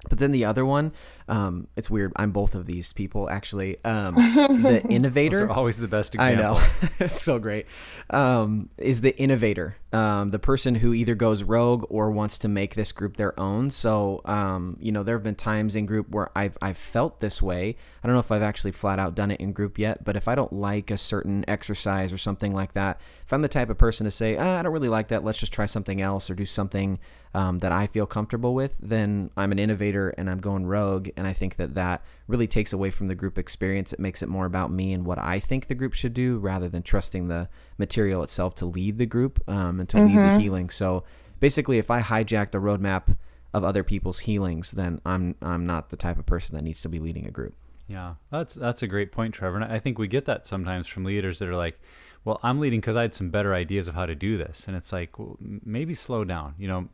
But 0.09 0.19
then 0.19 0.31
the 0.31 0.45
other 0.45 0.65
one, 0.65 0.91
um, 1.27 1.67
it's 1.75 1.89
weird. 1.89 2.11
I'm 2.15 2.31
both 2.31 2.55
of 2.55 2.65
these 2.65 2.93
people 2.93 3.29
actually. 3.29 3.83
Um, 3.85 4.15
the 4.15 4.85
innovator 4.89 5.39
Those 5.39 5.49
are 5.49 5.51
always 5.51 5.77
the 5.77 5.87
best 5.87 6.15
example. 6.15 6.45
I 6.45 6.53
know, 6.53 6.61
it's 6.99 7.21
so 7.21 7.39
great. 7.39 7.65
Um, 8.09 8.69
is 8.77 9.01
the 9.01 9.17
innovator, 9.17 9.77
um, 9.93 10.31
the 10.31 10.39
person 10.39 10.75
who 10.75 10.93
either 10.93 11.15
goes 11.15 11.43
rogue 11.43 11.85
or 11.89 12.11
wants 12.11 12.37
to 12.39 12.47
make 12.47 12.75
this 12.75 12.91
group 12.91 13.17
their 13.17 13.39
own. 13.39 13.69
So, 13.69 14.21
um, 14.25 14.77
you 14.79 14.91
know, 14.91 15.03
there 15.03 15.15
have 15.15 15.23
been 15.23 15.35
times 15.35 15.75
in 15.75 15.85
group 15.85 16.09
where 16.09 16.29
I've 16.37 16.57
I've 16.61 16.77
felt 16.77 17.19
this 17.19 17.41
way. 17.41 17.75
I 18.03 18.07
don't 18.07 18.15
know 18.15 18.19
if 18.19 18.31
I've 18.31 18.41
actually 18.41 18.71
flat 18.71 18.99
out 18.99 19.15
done 19.15 19.31
it 19.31 19.39
in 19.39 19.53
group 19.53 19.79
yet, 19.79 20.03
but 20.03 20.15
if 20.15 20.27
I 20.27 20.35
don't 20.35 20.51
like 20.51 20.91
a 20.91 20.97
certain 20.97 21.45
exercise 21.47 22.11
or 22.11 22.17
something 22.17 22.53
like 22.53 22.73
that, 22.73 22.99
if 23.25 23.31
I'm 23.31 23.41
the 23.41 23.47
type 23.47 23.69
of 23.69 23.77
person 23.77 24.05
to 24.05 24.11
say, 24.11 24.37
ah, 24.37 24.59
I 24.59 24.61
don't 24.61 24.73
really 24.73 24.89
like 24.89 25.07
that, 25.09 25.23
let's 25.23 25.39
just 25.39 25.53
try 25.53 25.65
something 25.65 26.01
else 26.01 26.29
or 26.29 26.35
do 26.35 26.45
something 26.45 26.99
um, 27.33 27.59
that 27.59 27.71
I 27.71 27.87
feel 27.87 28.05
comfortable 28.05 28.53
with, 28.53 28.75
then 28.79 29.31
I'm 29.35 29.51
an 29.51 29.59
innovator 29.59 29.92
and 30.17 30.29
I'm 30.29 30.39
going 30.39 30.65
rogue. 30.65 31.09
And 31.17 31.27
I 31.27 31.33
think 31.33 31.55
that 31.57 31.75
that 31.75 32.03
really 32.27 32.47
takes 32.47 32.73
away 32.73 32.89
from 32.89 33.07
the 33.07 33.15
group 33.15 33.37
experience. 33.37 33.93
It 33.93 33.99
makes 33.99 34.21
it 34.21 34.29
more 34.29 34.45
about 34.45 34.71
me 34.71 34.93
and 34.93 35.05
what 35.05 35.19
I 35.19 35.39
think 35.39 35.67
the 35.67 35.75
group 35.75 35.93
should 35.93 36.13
do 36.13 36.37
rather 36.39 36.69
than 36.69 36.83
trusting 36.83 37.27
the 37.27 37.49
material 37.77 38.23
itself 38.23 38.55
to 38.55 38.65
lead 38.65 38.97
the 38.97 39.05
group 39.05 39.41
um, 39.47 39.79
and 39.79 39.89
to 39.89 39.97
mm-hmm. 39.97 40.07
lead 40.07 40.15
the 40.15 40.19
mm-hmm. 40.19 40.39
healing. 40.39 40.69
So 40.69 41.03
basically, 41.39 41.77
if 41.77 41.91
I 41.91 42.01
hijack 42.01 42.51
the 42.51 42.59
roadmap 42.59 43.15
of 43.53 43.63
other 43.63 43.83
people's 43.83 44.19
healings, 44.19 44.71
then 44.71 44.99
I'm 45.05 45.35
I'm 45.41 45.65
not 45.65 45.89
the 45.89 45.97
type 45.97 46.17
of 46.17 46.25
person 46.25 46.55
that 46.55 46.63
needs 46.63 46.81
to 46.81 46.89
be 46.89 46.99
leading 46.99 47.27
a 47.27 47.31
group. 47.31 47.55
Yeah, 47.87 48.15
that's 48.31 48.53
that's 48.53 48.81
a 48.81 48.87
great 48.87 49.11
point, 49.11 49.33
Trevor. 49.33 49.57
And 49.57 49.65
I 49.65 49.79
think 49.79 49.99
we 49.99 50.07
get 50.07 50.25
that 50.25 50.47
sometimes 50.47 50.87
from 50.87 51.03
leaders 51.03 51.39
that 51.39 51.49
are 51.49 51.55
like, 51.55 51.79
"Well, 52.23 52.39
I'm 52.43 52.59
leading 52.59 52.79
because 52.79 52.95
I 52.95 53.01
had 53.01 53.13
some 53.13 53.29
better 53.29 53.53
ideas 53.53 53.87
of 53.87 53.95
how 53.95 54.05
to 54.05 54.15
do 54.15 54.37
this," 54.37 54.67
and 54.67 54.75
it's 54.75 54.91
like, 54.91 55.19
well, 55.19 55.37
maybe 55.39 55.93
slow 55.93 56.23
down. 56.23 56.55
You 56.57 56.67
know, 56.67 56.89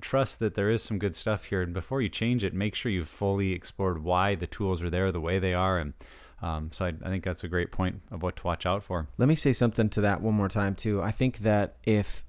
trust 0.00 0.38
that 0.38 0.54
there 0.54 0.70
is 0.70 0.82
some 0.82 0.98
good 0.98 1.14
stuff 1.14 1.46
here. 1.46 1.62
And 1.62 1.72
before 1.72 2.02
you 2.02 2.08
change 2.08 2.44
it, 2.44 2.54
make 2.54 2.74
sure 2.74 2.92
you've 2.92 3.08
fully 3.08 3.52
explored 3.52 4.02
why 4.02 4.34
the 4.34 4.46
tools 4.46 4.82
are 4.82 4.90
there 4.90 5.10
the 5.12 5.20
way 5.20 5.38
they 5.38 5.54
are. 5.54 5.78
And 5.78 5.94
um, 6.42 6.70
so 6.72 6.86
I, 6.86 6.88
I, 6.88 7.08
think 7.08 7.24
that's 7.24 7.44
a 7.44 7.48
great 7.48 7.70
point 7.70 8.02
of 8.10 8.22
what 8.22 8.36
to 8.36 8.42
watch 8.42 8.66
out 8.66 8.82
for. 8.82 9.06
Let 9.16 9.28
me 9.28 9.36
say 9.36 9.52
something 9.52 9.88
to 9.90 10.00
that 10.02 10.20
one 10.20 10.34
more 10.34 10.48
time 10.48 10.74
too. 10.74 11.00
I 11.02 11.12
think 11.12 11.38
that 11.38 11.76
if 11.84 12.24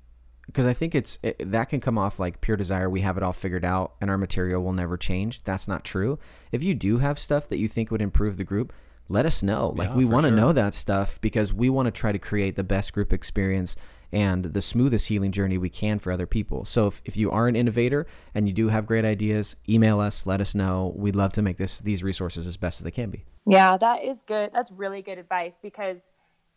because 0.45 0.65
I 0.65 0.73
think 0.73 0.93
it's 0.93 1.17
it, 1.23 1.51
that 1.51 1.69
can 1.69 1.79
come 1.79 1.97
off 1.97 2.19
like 2.19 2.41
pure 2.41 2.58
desire. 2.58 2.89
We 2.89 3.01
have 3.01 3.17
it 3.17 3.23
all 3.23 3.34
figured 3.34 3.65
out, 3.65 3.93
and 4.01 4.12
our 4.12 4.17
material 4.17 4.62
will 4.62 4.73
never 4.73 4.97
change. 4.97 5.43
That's 5.43 5.67
not 5.67 5.84
true. 5.84 6.19
If 6.51 6.63
you 6.63 6.75
do 6.75 6.97
have 6.99 7.17
stuff 7.17 7.49
that 7.49 7.58
you 7.58 7.67
think 7.67 7.91
would 7.91 8.01
improve 8.01 8.38
the 8.38 8.43
group, 8.43 8.71
let 9.10 9.25
us 9.25 9.41
know. 9.41 9.73
Like 9.75 9.89
yeah, 9.89 9.95
we 9.95 10.06
want 10.06 10.25
to 10.25 10.29
sure. 10.29 10.38
know 10.38 10.51
that 10.53 10.73
stuff 10.73 11.19
because 11.21 11.53
we 11.53 11.69
want 11.69 11.88
to 11.88 11.91
try 11.91 12.12
to 12.12 12.19
create 12.19 12.56
the 12.56 12.63
best 12.63 12.93
group 12.93 13.13
experience 13.13 13.75
and 14.13 14.45
the 14.45 14.62
smoothest 14.62 15.08
healing 15.08 15.32
journey 15.32 15.58
we 15.58 15.69
can 15.69 15.99
for 15.99 16.12
other 16.12 16.28
people. 16.28 16.63
So 16.63 16.88
if, 16.88 17.02
if 17.04 17.17
you 17.17 17.32
are 17.32 17.47
an 17.47 17.56
innovator 17.56 18.06
and 18.36 18.47
you 18.47 18.54
do 18.54 18.69
have 18.69 18.86
great 18.86 19.04
ideas, 19.04 19.56
email 19.67 19.99
us, 19.99 20.26
let 20.26 20.39
us 20.39 20.54
know. 20.56 20.93
We'd 20.95 21.15
love 21.15 21.34
to 21.34 21.41
make 21.41 21.58
this 21.58 21.80
these 21.80 22.04
resources 22.04 22.47
as 22.47 22.56
best 22.56 22.80
as 22.80 22.86
they 22.86 22.91
can 22.91 23.10
be. 23.10 23.26
Yeah, 23.45 23.76
that 23.78 24.04
is 24.04 24.21
good. 24.21 24.52
That's 24.54 24.71
really 24.71 25.02
good 25.02 25.17
advice 25.17 25.58
because 25.62 26.08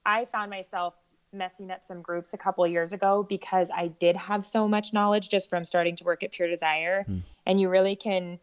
I 0.05 0.27
found 0.27 0.51
myself 0.51 0.95
messing 1.33 1.71
up 1.71 1.83
some 1.83 2.03
groups 2.03 2.35
a 2.35 2.39
couple 2.39 2.67
years 2.67 2.93
ago 2.93 3.27
because 3.29 3.71
I 3.75 3.89
did 3.89 4.17
have 4.17 4.45
so 4.45 4.69
much 4.69 4.93
knowledge 4.93 5.29
just 5.29 5.51
from 5.51 5.65
starting 5.65 5.97
to 5.97 6.05
work 6.05 6.23
at 6.23 6.33
Pure 6.33 6.49
Desire. 6.49 7.05
Mm. 7.09 7.23
And 7.47 7.61
you 7.61 7.69
really 7.69 7.97
can 7.97 8.39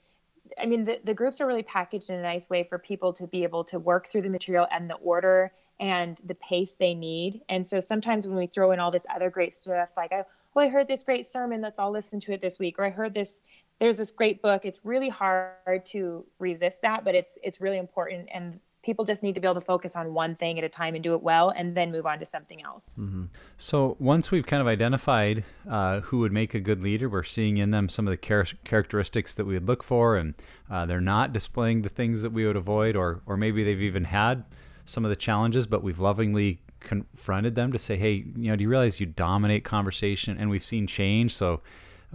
I 0.62 0.66
mean, 0.66 0.84
the, 0.84 1.00
the 1.04 1.14
groups 1.14 1.40
are 1.42 1.48
really 1.48 1.64
packaged 1.64 2.10
in 2.10 2.20
a 2.20 2.22
nice 2.22 2.50
way 2.50 2.64
for 2.64 2.78
people 2.78 3.14
to 3.14 3.28
be 3.28 3.44
able 3.44 3.64
to 3.66 3.80
work 3.80 4.08
through 4.08 4.24
the 4.24 4.30
material 4.30 4.68
and 4.72 4.90
the 4.90 4.96
order 4.96 5.52
and 5.80 6.20
the 6.26 6.36
pace 6.36 6.74
they 6.74 6.94
need. 6.94 7.42
And 7.50 7.66
so 7.66 7.80
sometimes 7.80 8.28
when 8.28 8.38
we 8.38 8.48
throw 8.48 8.72
in 8.72 8.80
all 8.80 8.92
this 8.92 9.06
other 9.14 9.30
great 9.30 9.54
stuff, 9.54 9.90
like, 9.96 10.12
oh, 10.12 10.24
oh 10.56 10.60
I 10.60 10.68
heard 10.68 10.88
this 10.88 11.04
great 11.04 11.26
sermon, 11.26 11.62
let's 11.62 11.80
all 11.80 11.92
listen 11.92 12.20
to 12.22 12.34
it 12.34 12.42
this 12.42 12.60
week, 12.60 12.78
or 12.78 12.86
I 12.86 12.90
heard 12.90 13.14
this, 13.14 13.42
there's 13.80 13.98
this 13.98 14.12
great 14.12 14.42
book. 14.42 14.66
It's 14.66 14.82
really 14.84 15.10
hard 15.10 15.86
to 15.86 16.26
resist 16.40 16.82
that, 16.82 17.04
but 17.04 17.16
it's 17.16 17.38
it's 17.42 17.60
really 17.60 17.80
important. 17.80 18.30
And 18.34 18.60
people 18.84 19.06
just 19.06 19.24
need 19.24 19.34
to 19.34 19.42
be 19.42 19.48
able 19.48 19.56
to 19.56 19.66
focus 19.66 19.96
on 19.96 20.14
one 20.14 20.36
thing 20.36 20.58
at 20.58 20.64
a 20.64 20.70
time 20.70 20.94
and 20.94 21.04
do 21.04 21.14
it 21.14 21.24
well 21.24 21.50
and 21.50 21.76
then 21.76 21.92
move 21.92 22.06
on 22.06 22.20
to 22.20 22.26
something 22.26 22.62
else 22.64 22.94
mm-hmm. 23.00 23.26
so 23.58 23.96
once 24.00 24.30
we've 24.30 24.46
kind 24.46 24.62
of 24.62 24.68
identified 24.68 25.44
uh, 25.70 26.02
who 26.02 26.20
would 26.20 26.32
make 26.32 26.54
a 26.54 26.60
good 26.60 26.84
leader 26.84 27.10
we're 27.10 27.24
seeing 27.24 27.58
in 27.58 27.72
them 27.72 27.90
some 27.90 28.08
of 28.08 28.12
the 28.12 28.18
char- 28.18 28.46
characteristics 28.64 29.34
that 29.34 29.46
we 29.46 29.54
would 29.54 29.68
look 29.68 29.84
for 29.84 30.18
and 30.18 30.36
uh, 30.70 30.86
they're 30.86 31.02
not 31.02 31.34
displaying 31.34 31.82
the 31.82 31.90
things 31.90 32.22
that 32.22 32.32
we 32.32 32.46
would 32.46 32.58
avoid 32.58 32.96
or 32.96 33.22
or 33.26 33.38
maybe 33.38 33.64
they've 33.64 33.82
even 33.82 34.04
had 34.04 34.44
some 34.86 35.06
of 35.06 35.10
the 35.10 35.16
challenges 35.16 35.66
but 35.66 35.82
we've 35.82 36.00
lovingly 36.00 36.60
confronted 36.80 37.56
them 37.56 37.72
to 37.72 37.80
say 37.80 37.96
hey 37.96 38.26
you 38.36 38.50
know 38.50 38.56
do 38.56 38.64
you 38.64 38.70
realize 38.70 39.00
you 39.00 39.06
dominate 39.06 39.64
conversation 39.64 40.38
and 40.38 40.50
we've 40.50 40.64
seen 40.64 40.86
change 40.86 41.34
so 41.34 41.62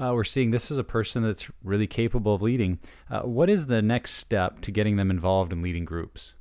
uh, 0.00 0.12
we're 0.14 0.24
seeing 0.24 0.50
this 0.50 0.70
is 0.70 0.78
a 0.78 0.84
person 0.84 1.24
that's 1.24 1.50
really 1.64 1.86
capable 1.86 2.36
of 2.36 2.40
leading. 2.40 2.78
Uh, 3.10 3.22
what 3.22 3.50
is 3.50 3.66
the 3.66 3.82
next 3.82 4.12
step 4.12 4.60
to 4.60 4.70
getting 4.70 4.94
them 4.94 5.10
involved 5.10 5.52
in 5.52 5.60
leading 5.60 5.84
groups? 5.84 6.34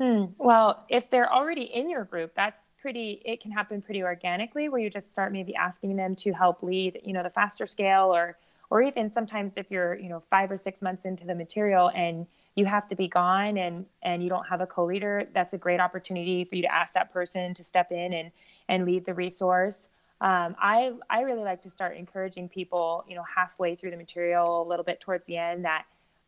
Hmm. 0.00 0.26
Well, 0.38 0.84
if 0.88 1.10
they're 1.10 1.32
already 1.32 1.62
in 1.62 1.90
your 1.90 2.04
group, 2.04 2.32
that's 2.36 2.68
pretty, 2.80 3.20
it 3.24 3.40
can 3.40 3.50
happen 3.50 3.82
pretty 3.82 4.02
organically 4.04 4.68
where 4.68 4.80
you 4.80 4.90
just 4.90 5.10
start 5.10 5.32
maybe 5.32 5.56
asking 5.56 5.96
them 5.96 6.14
to 6.16 6.32
help 6.32 6.62
lead, 6.62 7.00
you 7.04 7.12
know, 7.12 7.24
the 7.24 7.30
faster 7.30 7.66
scale 7.66 8.14
or, 8.14 8.38
or 8.70 8.80
even 8.80 9.10
sometimes 9.10 9.54
if 9.56 9.72
you're, 9.72 9.98
you 9.98 10.08
know, 10.08 10.20
five 10.20 10.52
or 10.52 10.56
six 10.56 10.82
months 10.82 11.04
into 11.04 11.24
the 11.24 11.34
material 11.34 11.90
and 11.96 12.28
you 12.54 12.64
have 12.64 12.86
to 12.88 12.94
be 12.94 13.08
gone 13.08 13.58
and, 13.58 13.86
and 14.02 14.22
you 14.22 14.28
don't 14.28 14.46
have 14.46 14.60
a 14.60 14.66
co-leader, 14.66 15.28
that's 15.34 15.52
a 15.52 15.58
great 15.58 15.80
opportunity 15.80 16.44
for 16.44 16.54
you 16.54 16.62
to 16.62 16.72
ask 16.72 16.94
that 16.94 17.12
person 17.12 17.52
to 17.54 17.64
step 17.64 17.90
in 17.90 18.12
and, 18.12 18.30
and 18.68 18.84
lead 18.84 19.04
the 19.04 19.14
resource. 19.14 19.88
Um, 20.20 20.54
I, 20.60 20.92
I 21.10 21.22
really 21.22 21.42
like 21.42 21.62
to 21.62 21.70
start 21.70 21.96
encouraging 21.96 22.48
people, 22.48 23.04
you 23.08 23.16
know, 23.16 23.24
halfway 23.34 23.74
through 23.74 23.90
the 23.90 23.96
material, 23.96 24.62
a 24.62 24.66
little 24.68 24.84
bit 24.84 25.00
towards 25.00 25.26
the 25.26 25.36
end 25.36 25.64
that 25.64 25.86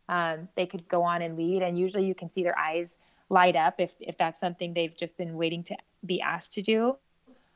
um, 0.09 0.49
they 0.55 0.65
could 0.65 0.89
go 0.89 1.03
on 1.03 1.21
and 1.21 1.37
lead. 1.37 1.61
And 1.61 1.79
usually 1.79 2.05
you 2.05 2.15
can 2.15 2.29
see 2.31 2.43
their 2.43 2.57
eyes 2.57 2.97
light 3.31 3.55
up 3.55 3.75
if 3.79 3.93
if 3.99 4.17
that's 4.17 4.39
something 4.39 4.73
they've 4.73 4.95
just 4.95 5.17
been 5.17 5.35
waiting 5.35 5.63
to 5.63 5.77
be 6.05 6.21
asked 6.21 6.51
to 6.53 6.61
do. 6.61 6.97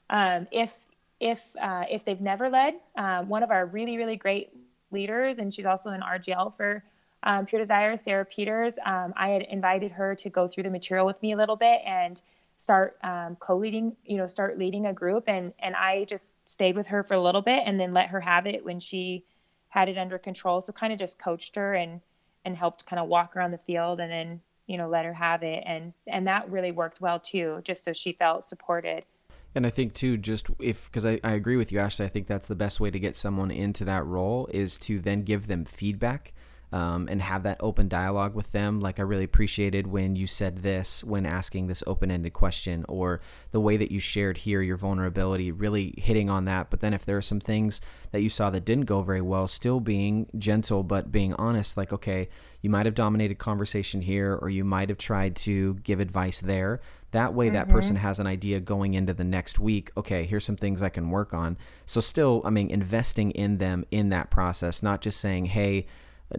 Um, 0.09 0.47
if 0.51 0.77
if 1.19 1.43
uh, 1.61 1.83
if 1.91 2.05
they've 2.05 2.21
never 2.21 2.49
led, 2.49 2.75
um, 2.97 3.27
one 3.27 3.43
of 3.43 3.51
our 3.51 3.65
really 3.65 3.97
really 3.97 4.15
great 4.15 4.49
leaders, 4.91 5.37
and 5.37 5.53
she's 5.53 5.65
also 5.65 5.89
an 5.89 6.01
RGL 6.01 6.55
for 6.55 6.83
um, 7.23 7.45
Pure 7.45 7.61
Desire, 7.61 7.97
Sarah 7.97 8.25
Peters. 8.25 8.79
Um, 8.85 9.13
I 9.17 9.29
had 9.29 9.41
invited 9.43 9.91
her 9.91 10.15
to 10.15 10.29
go 10.29 10.47
through 10.47 10.63
the 10.63 10.69
material 10.69 11.05
with 11.05 11.21
me 11.21 11.33
a 11.33 11.37
little 11.37 11.55
bit 11.57 11.81
and 11.85 12.21
start 12.57 12.97
um, 13.03 13.35
co-leading. 13.39 13.95
You 14.05 14.17
know, 14.17 14.27
start 14.27 14.57
leading 14.57 14.85
a 14.85 14.93
group, 14.93 15.25
and 15.27 15.53
and 15.59 15.75
I 15.75 16.05
just 16.05 16.35
stayed 16.47 16.77
with 16.77 16.87
her 16.87 17.03
for 17.03 17.15
a 17.15 17.21
little 17.21 17.41
bit, 17.41 17.63
and 17.65 17.77
then 17.79 17.93
let 17.93 18.07
her 18.09 18.21
have 18.21 18.47
it 18.47 18.63
when 18.63 18.79
she 18.79 19.25
had 19.69 19.89
it 19.89 19.97
under 19.97 20.17
control. 20.17 20.61
So 20.61 20.71
kind 20.71 20.93
of 20.93 20.99
just 20.99 21.19
coached 21.19 21.55
her 21.57 21.73
and 21.73 21.99
and 22.45 22.55
helped 22.55 22.85
kind 22.85 22.99
of 22.99 23.09
walk 23.09 23.35
around 23.35 23.51
the 23.51 23.57
field, 23.57 23.99
and 23.99 24.09
then 24.09 24.41
you 24.67 24.77
know 24.77 24.87
let 24.87 25.05
her 25.05 25.13
have 25.13 25.43
it. 25.43 25.63
And 25.65 25.93
and 26.07 26.27
that 26.27 26.49
really 26.49 26.71
worked 26.71 27.01
well 27.01 27.19
too 27.19 27.61
just 27.63 27.83
so 27.83 27.93
she 27.93 28.13
felt 28.13 28.43
supported. 28.43 29.05
And 29.53 29.65
i 29.65 29.69
think 29.69 29.93
too 29.93 30.17
just 30.17 30.47
if 30.59 30.91
because 30.91 31.05
I, 31.05 31.19
I 31.23 31.31
agree 31.31 31.55
with 31.55 31.71
you 31.71 31.79
ashley 31.79 32.05
i 32.05 32.09
think 32.09 32.27
that's 32.27 32.47
the 32.47 32.55
best 32.55 32.81
way 32.81 32.91
to 32.91 32.99
get 32.99 33.15
someone 33.15 33.51
into 33.51 33.85
that 33.85 34.05
role 34.05 34.49
is 34.51 34.77
to 34.79 34.99
then 34.99 35.21
give 35.21 35.47
them 35.47 35.63
feedback 35.63 36.33
um, 36.75 37.07
and 37.09 37.21
have 37.21 37.43
that 37.43 37.55
open 37.61 37.87
dialogue 37.87 38.35
with 38.35 38.51
them. 38.51 38.81
Like 38.81 38.99
I 38.99 39.03
really 39.03 39.23
appreciated 39.23 39.87
when 39.87 40.17
you 40.17 40.27
said 40.27 40.57
this 40.57 41.05
when 41.05 41.25
asking 41.25 41.67
this 41.67 41.81
open-ended 41.87 42.33
question, 42.33 42.83
or 42.89 43.21
the 43.51 43.61
way 43.61 43.77
that 43.77 43.93
you 43.93 44.01
shared 44.01 44.39
here 44.39 44.61
your 44.61 44.75
vulnerability, 44.75 45.53
really 45.53 45.93
hitting 45.97 46.29
on 46.29 46.43
that. 46.45 46.69
But 46.69 46.81
then 46.81 46.93
if 46.93 47.05
there 47.05 47.15
are 47.15 47.21
some 47.21 47.39
things 47.39 47.79
that 48.11 48.21
you 48.21 48.29
saw 48.29 48.49
that 48.49 48.65
didn't 48.65 48.85
go 48.85 49.03
very 49.03 49.21
well, 49.21 49.47
still 49.47 49.79
being 49.79 50.27
gentle 50.37 50.83
but 50.83 51.13
being 51.13 51.33
honest, 51.35 51.77
like 51.77 51.93
okay, 51.93 52.27
you 52.61 52.69
might 52.69 52.85
have 52.85 52.95
dominated 52.95 53.35
conversation 53.35 54.01
here, 54.01 54.37
or 54.41 54.49
you 54.49 54.65
might 54.65 54.89
have 54.89 54.97
tried 54.97 55.37
to 55.37 55.75
give 55.75 56.01
advice 56.01 56.41
there. 56.41 56.81
That 57.11 57.33
way, 57.33 57.45
mm-hmm. 57.45 57.55
that 57.55 57.69
person 57.69 57.95
has 57.95 58.19
an 58.19 58.27
idea 58.27 58.59
going 58.59 58.95
into 58.95 59.13
the 59.13 59.23
next 59.23 59.59
week. 59.59 59.91
Okay, 59.95 60.25
here's 60.25 60.43
some 60.43 60.57
things 60.57 60.83
I 60.83 60.89
can 60.89 61.09
work 61.09 61.33
on. 61.33 61.57
So, 61.85 62.01
still, 62.01 62.41
I 62.43 62.49
mean, 62.49 62.69
investing 62.69 63.31
in 63.31 63.59
them 63.59 63.85
in 63.91 64.09
that 64.09 64.29
process, 64.29 64.83
not 64.83 64.99
just 64.99 65.21
saying, 65.21 65.45
hey, 65.45 65.85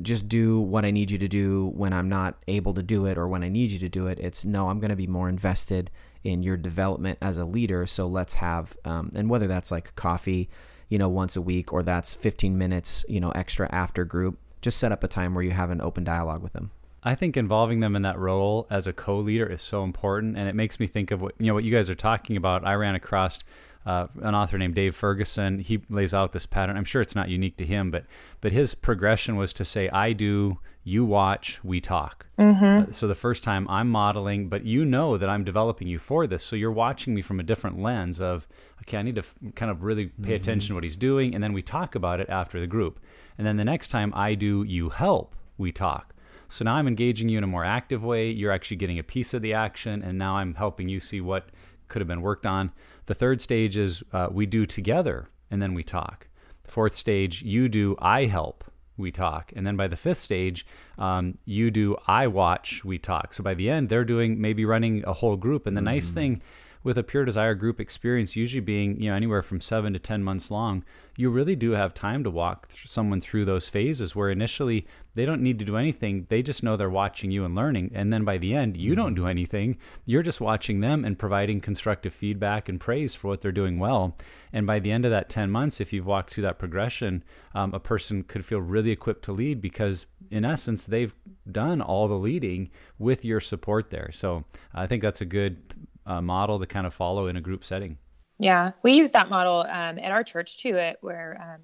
just 0.03 0.29
do 0.29 0.61
what 0.61 0.85
I 0.85 0.90
need 0.90 1.11
you 1.11 1.18
to 1.18 1.29
do 1.29 1.68
when 1.75 1.92
I'm 1.92 2.09
not 2.09 2.37
able 2.49 2.75
to 2.75 2.83
do 2.83 3.07
it 3.07 3.16
or 3.16 3.29
when 3.29 3.42
I 3.42 3.49
need 3.49 3.70
you 3.70 3.79
to 3.81 3.88
do 3.88 4.07
it. 4.09 4.18
It's 4.18 4.44
no, 4.44 4.68
I'm 4.68 4.81
going 4.81 4.90
to 4.90 4.96
be 4.96 5.07
more 5.07 5.29
invested 5.29 5.90
in 6.25 6.42
your 6.42 6.57
development 6.57 7.18
as 7.22 7.38
a 7.38 7.44
leader. 7.44 7.87
So 7.87 8.07
let's 8.07 8.35
have, 8.35 8.77
um, 8.85 9.12
and 9.14 9.31
whether 9.31 9.46
that's 9.46 9.70
like 9.70 9.94
coffee, 9.94 10.49
you 10.88 10.99
know, 10.99 11.09
once 11.09 11.37
a 11.37 11.42
week 11.42 11.72
or 11.72 11.83
that's 11.83 12.14
15 12.14 12.59
minutes, 12.59 13.05
you 13.09 13.20
know, 13.20 13.31
extra 13.31 13.68
after 13.72 14.05
group, 14.05 14.38
just 14.61 14.79
set 14.79 14.92
up 14.92 15.05
a 15.05 15.09
time 15.09 15.35
where 15.35 15.44
you 15.44 15.53
have 15.53 15.70
an 15.70 15.81
open 15.81 16.03
dialogue 16.03 16.42
with 16.42 16.53
them. 16.53 16.70
I 17.07 17.14
think 17.14 17.37
involving 17.37 17.79
them 17.79 17.94
in 17.94 18.03
that 18.03 18.18
role 18.18 18.66
as 18.68 18.88
a 18.88 18.92
co-leader 18.92 19.46
is 19.46 19.62
so 19.62 19.85
important, 19.85 20.37
and 20.37 20.49
it 20.49 20.57
makes 20.57 20.81
me 20.81 20.88
think 20.88 21.12
of 21.12 21.22
what 21.22 21.35
you 21.38 21.46
know 21.46 21.55
what 21.55 21.62
you 21.62 21.70
guys 21.70 21.88
are 21.88 21.94
talking 21.94 22.37
about. 22.37 22.66
I 22.66 22.75
ran 22.75 22.96
across 22.96 23.44
uh, 23.87 24.09
an 24.22 24.35
author 24.35 24.59
named 24.59 24.75
Dave 24.75 24.96
Ferguson. 24.96 25.61
He 25.61 25.81
lays 25.88 26.12
out 26.12 26.33
this 26.33 26.44
pattern. 26.44 26.77
I'm 26.77 26.85
sure 26.85 27.01
it's 27.01 27.14
not 27.14 27.29
unique 27.29 27.57
to 27.59 27.64
him, 27.64 27.90
but 27.90 28.05
but 28.40 28.53
his 28.53 28.75
progression 28.75 29.37
was 29.37 29.53
to 29.55 29.64
say, 29.64 29.88
"I 29.90 30.12
do, 30.12 30.59
you 30.83 31.05
watch, 31.05 31.61
we 31.62 31.81
talk." 31.81 32.27
Mm-hmm. 32.37 32.90
Uh, 32.90 32.92
so 32.92 33.07
the 33.07 33.14
first 33.14 33.44
time 33.44 33.66
I'm 33.70 33.88
modeling, 33.88 34.49
but 34.49 34.64
you 34.64 34.85
know 34.85 35.16
that 35.16 35.29
I'm 35.29 35.44
developing 35.44 35.87
you 35.87 36.01
for 36.01 36.27
this, 36.27 36.42
so 36.42 36.57
you're 36.57 36.72
watching 36.72 37.14
me 37.14 37.22
from 37.22 37.38
a 37.38 37.44
different 37.44 37.81
lens 37.81 38.20
of, 38.20 38.49
okay, 38.83 38.99
I 38.99 39.03
need 39.03 39.14
to 39.14 39.20
f- 39.22 39.35
kind 39.55 39.70
of 39.70 39.85
really 39.85 40.07
pay 40.07 40.12
mm-hmm. 40.22 40.33
attention 40.33 40.68
to 40.68 40.75
what 40.75 40.85
he's 40.85 40.96
doing, 40.96 41.35
and 41.35 41.42
then 41.42 41.53
we 41.53 41.62
talk 41.62 41.94
about 41.94 42.20
it 42.20 42.29
after 42.29 42.59
the 42.59 42.66
group. 42.66 42.99
And 43.38 43.46
then 43.46 43.57
the 43.57 43.64
next 43.64 43.88
time 43.88 44.12
I 44.14 44.35
do, 44.35 44.64
you 44.64 44.90
help, 44.90 45.37
we 45.59 45.70
talk. 45.70 46.12
So 46.49 46.64
now 46.64 46.75
I'm 46.75 46.88
engaging 46.88 47.29
you 47.29 47.38
in 47.38 47.44
a 47.44 47.49
more 47.49 47.64
active 47.64 48.05
way. 48.05 48.31
You're 48.31 48.53
actually 48.53 48.77
getting 48.77 48.99
a 48.99 49.03
piece 49.03 49.35
of 49.35 49.42
the 49.42 49.53
action, 49.53 50.03
and 50.03 50.18
now 50.18 50.37
I'm 50.37 50.55
helping 50.55 50.88
you 50.88 51.01
see 51.01 51.20
what 51.20 51.49
could 51.88 52.01
have 52.01 52.09
been 52.09 52.22
worked 52.22 52.46
on. 52.46 52.72
The 53.07 53.14
third 53.14 53.40
stage 53.40 53.77
is 53.77 54.03
uh, 54.12 54.29
we 54.31 54.46
do 54.46 54.66
together 54.66 55.29
and 55.51 55.62
then 55.62 55.75
we 55.75 55.83
talk. 55.83 56.29
The 56.64 56.70
fourth 56.70 56.94
stage, 56.94 57.42
you 57.42 57.68
do, 57.68 57.96
I 58.01 58.25
help, 58.25 58.64
we 58.96 59.12
talk. 59.12 59.53
And 59.55 59.66
then 59.66 59.77
by 59.77 59.87
the 59.87 59.96
fifth 59.96 60.18
stage, 60.18 60.66
um, 60.99 61.38
you 61.44 61.70
do, 61.70 61.96
I 62.07 62.27
watch, 62.27 62.85
we 62.85 62.99
talk. 62.99 63.35
So 63.35 63.44
by 63.44 63.55
the 63.55 63.70
end, 63.70 63.88
they're 63.88 64.05
doing 64.05 64.40
maybe 64.40 64.64
running 64.64 65.05
a 65.07 65.12
whole 65.12 65.37
group. 65.37 65.66
And 65.66 65.77
the 65.77 65.81
mm-hmm. 65.81 65.87
nice 65.87 66.11
thing 66.11 66.42
with 66.87 66.96
a 66.96 67.03
pure 67.03 67.25
desire 67.25 67.57
group 67.57 67.81
experience 67.81 68.37
usually 68.37 68.61
being 68.61 69.01
you 69.03 69.11
know 69.11 69.16
anywhere 69.16 69.42
from 69.42 69.61
seven 69.61 69.92
to 69.92 69.99
ten 69.99 70.22
months 70.22 70.53
long 70.53 70.85
you 71.16 71.29
really 71.29 71.57
do 71.57 71.72
have 71.72 71.92
time 71.92 72.22
to 72.22 72.31
walk 72.31 72.68
someone 72.70 73.20
through 73.20 73.44
those 73.44 73.68
phases 73.68 74.14
where 74.14 74.31
initially 74.31 74.87
they 75.14 75.25
don't 75.25 75.42
need 75.42 75.59
to 75.59 75.64
do 75.64 75.77
anything 75.77 76.25
they 76.29 76.40
just 76.40 76.62
know 76.62 76.77
they're 76.77 76.88
watching 76.88 77.33
you 77.33 77.44
and 77.44 77.57
learning 77.57 77.90
and 77.92 78.12
then 78.12 78.25
by 78.25 78.38
the 78.38 78.55
end 78.55 78.77
you 78.77 78.94
don't 78.94 79.16
do 79.16 79.27
anything 79.27 79.77
you're 80.05 80.22
just 80.22 80.40
watching 80.40 80.79
them 80.79 81.05
and 81.05 81.18
providing 81.18 81.61
constructive 81.61 82.14
feedback 82.14 82.68
and 82.68 82.81
praise 82.81 83.16
for 83.16 83.27
what 83.27 83.40
they're 83.40 83.51
doing 83.51 83.81
well. 83.81 84.16
And 84.53 84.64
by 84.64 84.79
the 84.79 84.92
end 84.92 85.05
of 85.05 85.11
that 85.11 85.29
10 85.29 85.51
months 85.51 85.81
if 85.81 85.92
you've 85.92 86.07
walked 86.07 86.33
through 86.33 86.44
that 86.44 86.61
progression 86.61 87.25
um, 87.53 87.75
a 87.75 87.81
person 87.81 88.22
could 88.22 88.44
feel 88.44 88.61
really 88.61 88.92
equipped 88.92 89.25
to 89.25 89.33
lead 89.33 89.61
because 89.61 90.07
in 90.31 90.44
essence 90.44 90.87
they've 90.87 91.16
done 91.51 91.83
all 91.83 92.07
the 92.07 92.14
leading 92.14 92.70
with 92.96 93.25
your 93.25 93.40
support 93.40 93.90
there. 93.90 94.11
So 94.12 94.44
i 94.72 94.87
think 94.87 95.03
that's 95.03 95.20
a 95.20 95.27
good 95.27 95.75
uh, 96.07 96.21
model 96.21 96.59
to 96.59 96.66
kind 96.66 96.87
of 96.87 96.95
follow 96.95 97.27
in 97.27 97.37
a 97.37 97.40
group 97.40 97.64
setting. 97.64 97.99
Yeah, 98.38 98.73
we 98.83 98.92
use 98.92 99.12
that 99.12 99.29
model 99.29 99.61
um, 99.61 99.99
at 99.99 100.12
our 100.12 100.23
church 100.23 100.59
too, 100.59 100.77
at 100.77 100.99
where 101.01 101.40
um, 101.42 101.62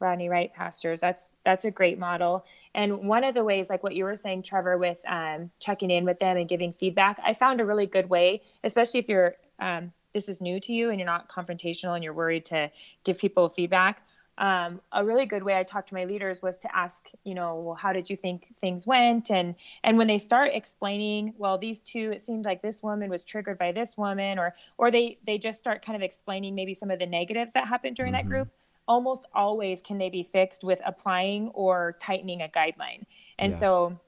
Rodney 0.00 0.28
Wright 0.28 0.52
pastors. 0.52 1.00
That's 1.00 1.28
that's 1.44 1.64
a 1.64 1.70
great 1.70 1.98
model. 1.98 2.44
And 2.74 3.08
one 3.08 3.24
of 3.24 3.34
the 3.34 3.44
ways, 3.44 3.70
like 3.70 3.82
what 3.82 3.94
you 3.94 4.04
were 4.04 4.16
saying, 4.16 4.42
Trevor, 4.42 4.76
with 4.76 4.98
um, 5.06 5.50
checking 5.60 5.90
in 5.90 6.04
with 6.04 6.18
them 6.18 6.36
and 6.36 6.48
giving 6.48 6.72
feedback, 6.72 7.18
I 7.24 7.34
found 7.34 7.60
a 7.60 7.64
really 7.64 7.86
good 7.86 8.08
way, 8.10 8.42
especially 8.64 9.00
if 9.00 9.08
you're 9.08 9.36
um, 9.58 9.92
this 10.12 10.28
is 10.28 10.40
new 10.40 10.60
to 10.60 10.72
you 10.72 10.90
and 10.90 10.98
you're 10.98 11.06
not 11.06 11.28
confrontational 11.28 11.94
and 11.94 12.04
you're 12.04 12.14
worried 12.14 12.46
to 12.46 12.70
give 13.02 13.18
people 13.18 13.48
feedback 13.48 14.06
um, 14.38 14.80
a 14.90 15.04
really 15.04 15.26
good 15.26 15.44
way 15.44 15.56
I 15.56 15.62
talked 15.62 15.88
to 15.90 15.94
my 15.94 16.04
leaders 16.04 16.42
was 16.42 16.58
to 16.60 16.76
ask, 16.76 17.06
you 17.22 17.34
know, 17.34 17.56
well, 17.56 17.74
how 17.74 17.92
did 17.92 18.10
you 18.10 18.16
think 18.16 18.56
things 18.56 18.86
went? 18.86 19.30
And 19.30 19.54
and 19.84 19.96
when 19.96 20.08
they 20.08 20.18
start 20.18 20.50
explaining, 20.52 21.34
well, 21.38 21.56
these 21.56 21.82
two, 21.82 22.10
it 22.12 22.20
seemed 22.20 22.44
like 22.44 22.60
this 22.60 22.82
woman 22.82 23.10
was 23.10 23.22
triggered 23.22 23.58
by 23.58 23.70
this 23.70 23.96
woman, 23.96 24.38
or 24.38 24.54
or 24.76 24.90
they 24.90 25.18
they 25.24 25.38
just 25.38 25.58
start 25.58 25.84
kind 25.84 25.94
of 25.94 26.02
explaining 26.02 26.54
maybe 26.54 26.74
some 26.74 26.90
of 26.90 26.98
the 26.98 27.06
negatives 27.06 27.52
that 27.52 27.68
happened 27.68 27.96
during 27.96 28.12
mm-hmm. 28.12 28.28
that 28.28 28.28
group. 28.28 28.48
Almost 28.88 29.26
always 29.32 29.80
can 29.80 29.98
they 29.98 30.10
be 30.10 30.24
fixed 30.24 30.64
with 30.64 30.80
applying 30.84 31.48
or 31.48 31.96
tightening 32.00 32.42
a 32.42 32.48
guideline. 32.48 33.04
And 33.38 33.52
yeah. 33.52 33.58
so, 33.58 34.00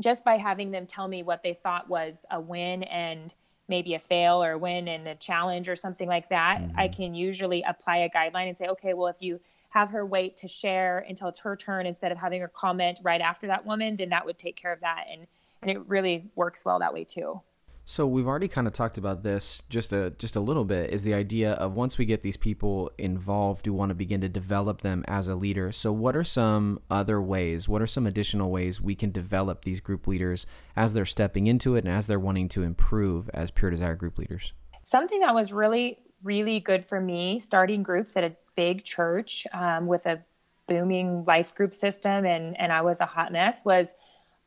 just 0.00 0.22
by 0.22 0.36
having 0.36 0.70
them 0.70 0.86
tell 0.86 1.08
me 1.08 1.22
what 1.22 1.42
they 1.42 1.54
thought 1.54 1.88
was 1.88 2.24
a 2.30 2.38
win 2.38 2.82
and 2.84 3.32
maybe 3.68 3.94
a 3.94 3.98
fail 3.98 4.42
or 4.42 4.52
a 4.52 4.58
win 4.58 4.88
and 4.88 5.08
a 5.08 5.14
challenge 5.14 5.68
or 5.68 5.76
something 5.76 6.08
like 6.08 6.28
that, 6.28 6.60
mm-hmm. 6.60 6.78
I 6.78 6.88
can 6.88 7.14
usually 7.14 7.62
apply 7.62 7.98
a 7.98 8.10
guideline 8.10 8.48
and 8.48 8.56
say, 8.56 8.66
okay, 8.68 8.94
well, 8.94 9.08
if 9.08 9.16
you 9.20 9.40
have 9.70 9.90
her 9.90 10.06
wait 10.06 10.36
to 10.38 10.48
share 10.48 11.04
until 11.08 11.28
it's 11.28 11.40
her 11.40 11.56
turn 11.56 11.86
instead 11.86 12.12
of 12.12 12.18
having 12.18 12.40
her 12.40 12.48
comment 12.48 13.00
right 13.02 13.20
after 13.20 13.46
that 13.48 13.66
woman, 13.66 13.96
then 13.96 14.10
that 14.10 14.24
would 14.24 14.38
take 14.38 14.56
care 14.56 14.72
of 14.72 14.80
that. 14.80 15.04
And, 15.10 15.26
and 15.62 15.70
it 15.70 15.80
really 15.86 16.30
works 16.34 16.64
well 16.64 16.78
that 16.78 16.94
way 16.94 17.04
too. 17.04 17.40
So 17.88 18.04
we've 18.04 18.26
already 18.26 18.48
kind 18.48 18.66
of 18.66 18.72
talked 18.72 18.98
about 18.98 19.22
this 19.22 19.62
just 19.70 19.92
a 19.92 20.10
just 20.18 20.34
a 20.34 20.40
little 20.40 20.64
bit 20.64 20.90
is 20.90 21.04
the 21.04 21.14
idea 21.14 21.52
of 21.52 21.74
once 21.74 21.98
we 21.98 22.04
get 22.04 22.22
these 22.22 22.36
people 22.36 22.90
involved, 22.98 23.68
we 23.68 23.72
want 23.72 23.90
to 23.90 23.94
begin 23.94 24.20
to 24.22 24.28
develop 24.28 24.80
them 24.80 25.04
as 25.06 25.28
a 25.28 25.36
leader. 25.36 25.70
So 25.70 25.92
what 25.92 26.16
are 26.16 26.24
some 26.24 26.80
other 26.90 27.22
ways? 27.22 27.68
What 27.68 27.80
are 27.80 27.86
some 27.86 28.04
additional 28.04 28.50
ways 28.50 28.80
we 28.80 28.96
can 28.96 29.12
develop 29.12 29.62
these 29.62 29.78
group 29.78 30.08
leaders 30.08 30.46
as 30.74 30.94
they're 30.94 31.06
stepping 31.06 31.46
into 31.46 31.76
it 31.76 31.84
and 31.84 31.94
as 31.96 32.08
they're 32.08 32.18
wanting 32.18 32.48
to 32.50 32.64
improve 32.64 33.30
as 33.32 33.52
pure 33.52 33.70
desire 33.70 33.94
group 33.94 34.18
leaders? 34.18 34.52
Something 34.82 35.20
that 35.20 35.32
was 35.32 35.52
really 35.52 36.00
really 36.24 36.58
good 36.58 36.84
for 36.84 37.00
me 37.00 37.38
starting 37.38 37.84
groups 37.84 38.16
at 38.16 38.24
a 38.24 38.34
big 38.56 38.82
church 38.82 39.46
um, 39.52 39.86
with 39.86 40.06
a 40.06 40.20
booming 40.66 41.24
life 41.24 41.54
group 41.54 41.72
system 41.72 42.26
and 42.26 42.58
and 42.58 42.72
I 42.72 42.82
was 42.82 43.00
a 43.00 43.06
hot 43.06 43.30
mess 43.30 43.64
was 43.64 43.94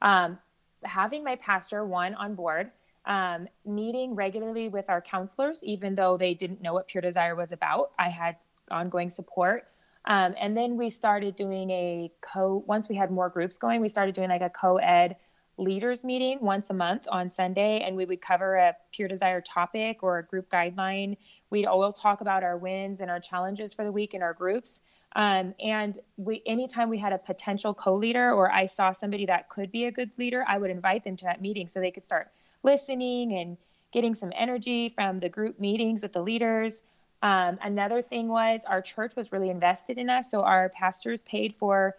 um, 0.01 0.37
having 0.83 1.23
my 1.23 1.37
pastor 1.37 1.85
one 1.85 2.15
on 2.15 2.35
board 2.35 2.71
um, 3.09 3.47
meeting 3.65 4.15
regularly 4.15 4.69
with 4.69 4.85
our 4.87 5.01
counselors, 5.01 5.61
even 5.63 5.95
though 5.95 6.15
they 6.15 6.35
didn't 6.35 6.61
know 6.61 6.73
what 6.73 6.87
Pure 6.87 7.01
Desire 7.01 7.35
was 7.35 7.51
about. 7.51 7.91
I 7.97 8.07
had 8.07 8.37
ongoing 8.71 9.09
support. 9.09 9.67
Um, 10.05 10.35
and 10.39 10.55
then 10.55 10.77
we 10.77 10.91
started 10.91 11.35
doing 11.35 11.69
a 11.71 12.11
co, 12.21 12.63
once 12.67 12.87
we 12.87 12.95
had 12.95 13.11
more 13.11 13.27
groups 13.27 13.57
going, 13.57 13.81
we 13.81 13.89
started 13.89 14.13
doing 14.15 14.29
like 14.29 14.41
a 14.41 14.49
co 14.49 14.77
ed 14.77 15.17
leaders 15.59 16.03
meeting 16.03 16.39
once 16.41 16.69
a 16.69 16.73
month 16.73 17.07
on 17.11 17.29
Sunday, 17.29 17.81
and 17.81 17.95
we 17.95 18.05
would 18.05 18.21
cover 18.21 18.55
a 18.55 18.75
Pure 18.91 19.09
Desire 19.09 19.41
topic 19.41 20.01
or 20.01 20.19
a 20.19 20.23
group 20.23 20.49
guideline. 20.49 21.17
We'd 21.49 21.65
all 21.65 21.91
talk 21.91 22.21
about 22.21 22.43
our 22.43 22.57
wins 22.57 23.01
and 23.01 23.11
our 23.11 23.19
challenges 23.19 23.73
for 23.73 23.83
the 23.83 23.91
week 23.91 24.13
in 24.13 24.23
our 24.23 24.33
groups. 24.33 24.81
Um, 25.15 25.53
and 25.59 25.99
we, 26.17 26.41
anytime 26.45 26.89
we 26.89 26.97
had 26.97 27.13
a 27.13 27.17
potential 27.17 27.73
co-leader 27.73 28.31
or 28.31 28.51
I 28.51 28.67
saw 28.67 28.91
somebody 28.91 29.25
that 29.25 29.49
could 29.49 29.71
be 29.71 29.85
a 29.85 29.91
good 29.91 30.11
leader, 30.17 30.45
I 30.47 30.57
would 30.57 30.71
invite 30.71 31.03
them 31.03 31.17
to 31.17 31.25
that 31.25 31.41
meeting 31.41 31.67
so 31.67 31.79
they 31.79 31.91
could 31.91 32.05
start 32.05 32.31
listening 32.63 33.33
and 33.33 33.57
getting 33.91 34.13
some 34.13 34.31
energy 34.35 34.89
from 34.89 35.19
the 35.19 35.29
group 35.29 35.59
meetings 35.59 36.01
with 36.01 36.13
the 36.13 36.21
leaders. 36.21 36.83
Um, 37.21 37.57
another 37.61 38.01
thing 38.01 38.29
was 38.29 38.63
our 38.65 38.81
church 38.81 39.15
was 39.15 39.31
really 39.31 39.49
invested 39.49 39.97
in 39.97 40.09
us, 40.09 40.31
so 40.31 40.41
our 40.41 40.69
pastors 40.69 41.21
paid 41.23 41.53
for 41.53 41.97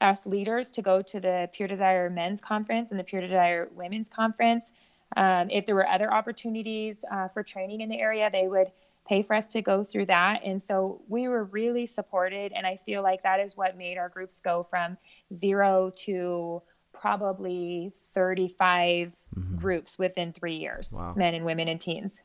us 0.00 0.26
leaders 0.26 0.70
to 0.72 0.82
go 0.82 1.00
to 1.02 1.20
the 1.20 1.48
Pure 1.52 1.68
Desire 1.68 2.10
Men's 2.10 2.40
Conference 2.40 2.90
and 2.90 3.00
the 3.00 3.04
Pure 3.04 3.22
Desire 3.22 3.68
Women's 3.74 4.08
Conference. 4.08 4.72
Um, 5.16 5.48
if 5.50 5.66
there 5.66 5.74
were 5.74 5.86
other 5.86 6.12
opportunities 6.12 7.04
uh, 7.10 7.28
for 7.28 7.42
training 7.42 7.80
in 7.80 7.88
the 7.88 7.98
area, 7.98 8.28
they 8.30 8.48
would 8.48 8.72
pay 9.06 9.22
for 9.22 9.34
us 9.34 9.48
to 9.48 9.62
go 9.62 9.84
through 9.84 10.06
that. 10.06 10.42
And 10.44 10.62
so 10.62 11.00
we 11.08 11.28
were 11.28 11.44
really 11.44 11.86
supported. 11.86 12.52
And 12.52 12.66
I 12.66 12.76
feel 12.76 13.02
like 13.02 13.22
that 13.22 13.40
is 13.40 13.56
what 13.56 13.76
made 13.76 13.98
our 13.98 14.08
groups 14.08 14.40
go 14.40 14.64
from 14.64 14.98
zero 15.32 15.92
to 16.04 16.62
probably 16.92 17.92
35 17.94 19.14
mm-hmm. 19.38 19.56
groups 19.56 19.98
within 19.98 20.32
three 20.32 20.56
years 20.56 20.92
wow. 20.96 21.14
men 21.14 21.34
and 21.34 21.44
women 21.44 21.68
and 21.68 21.80
teens. 21.80 22.22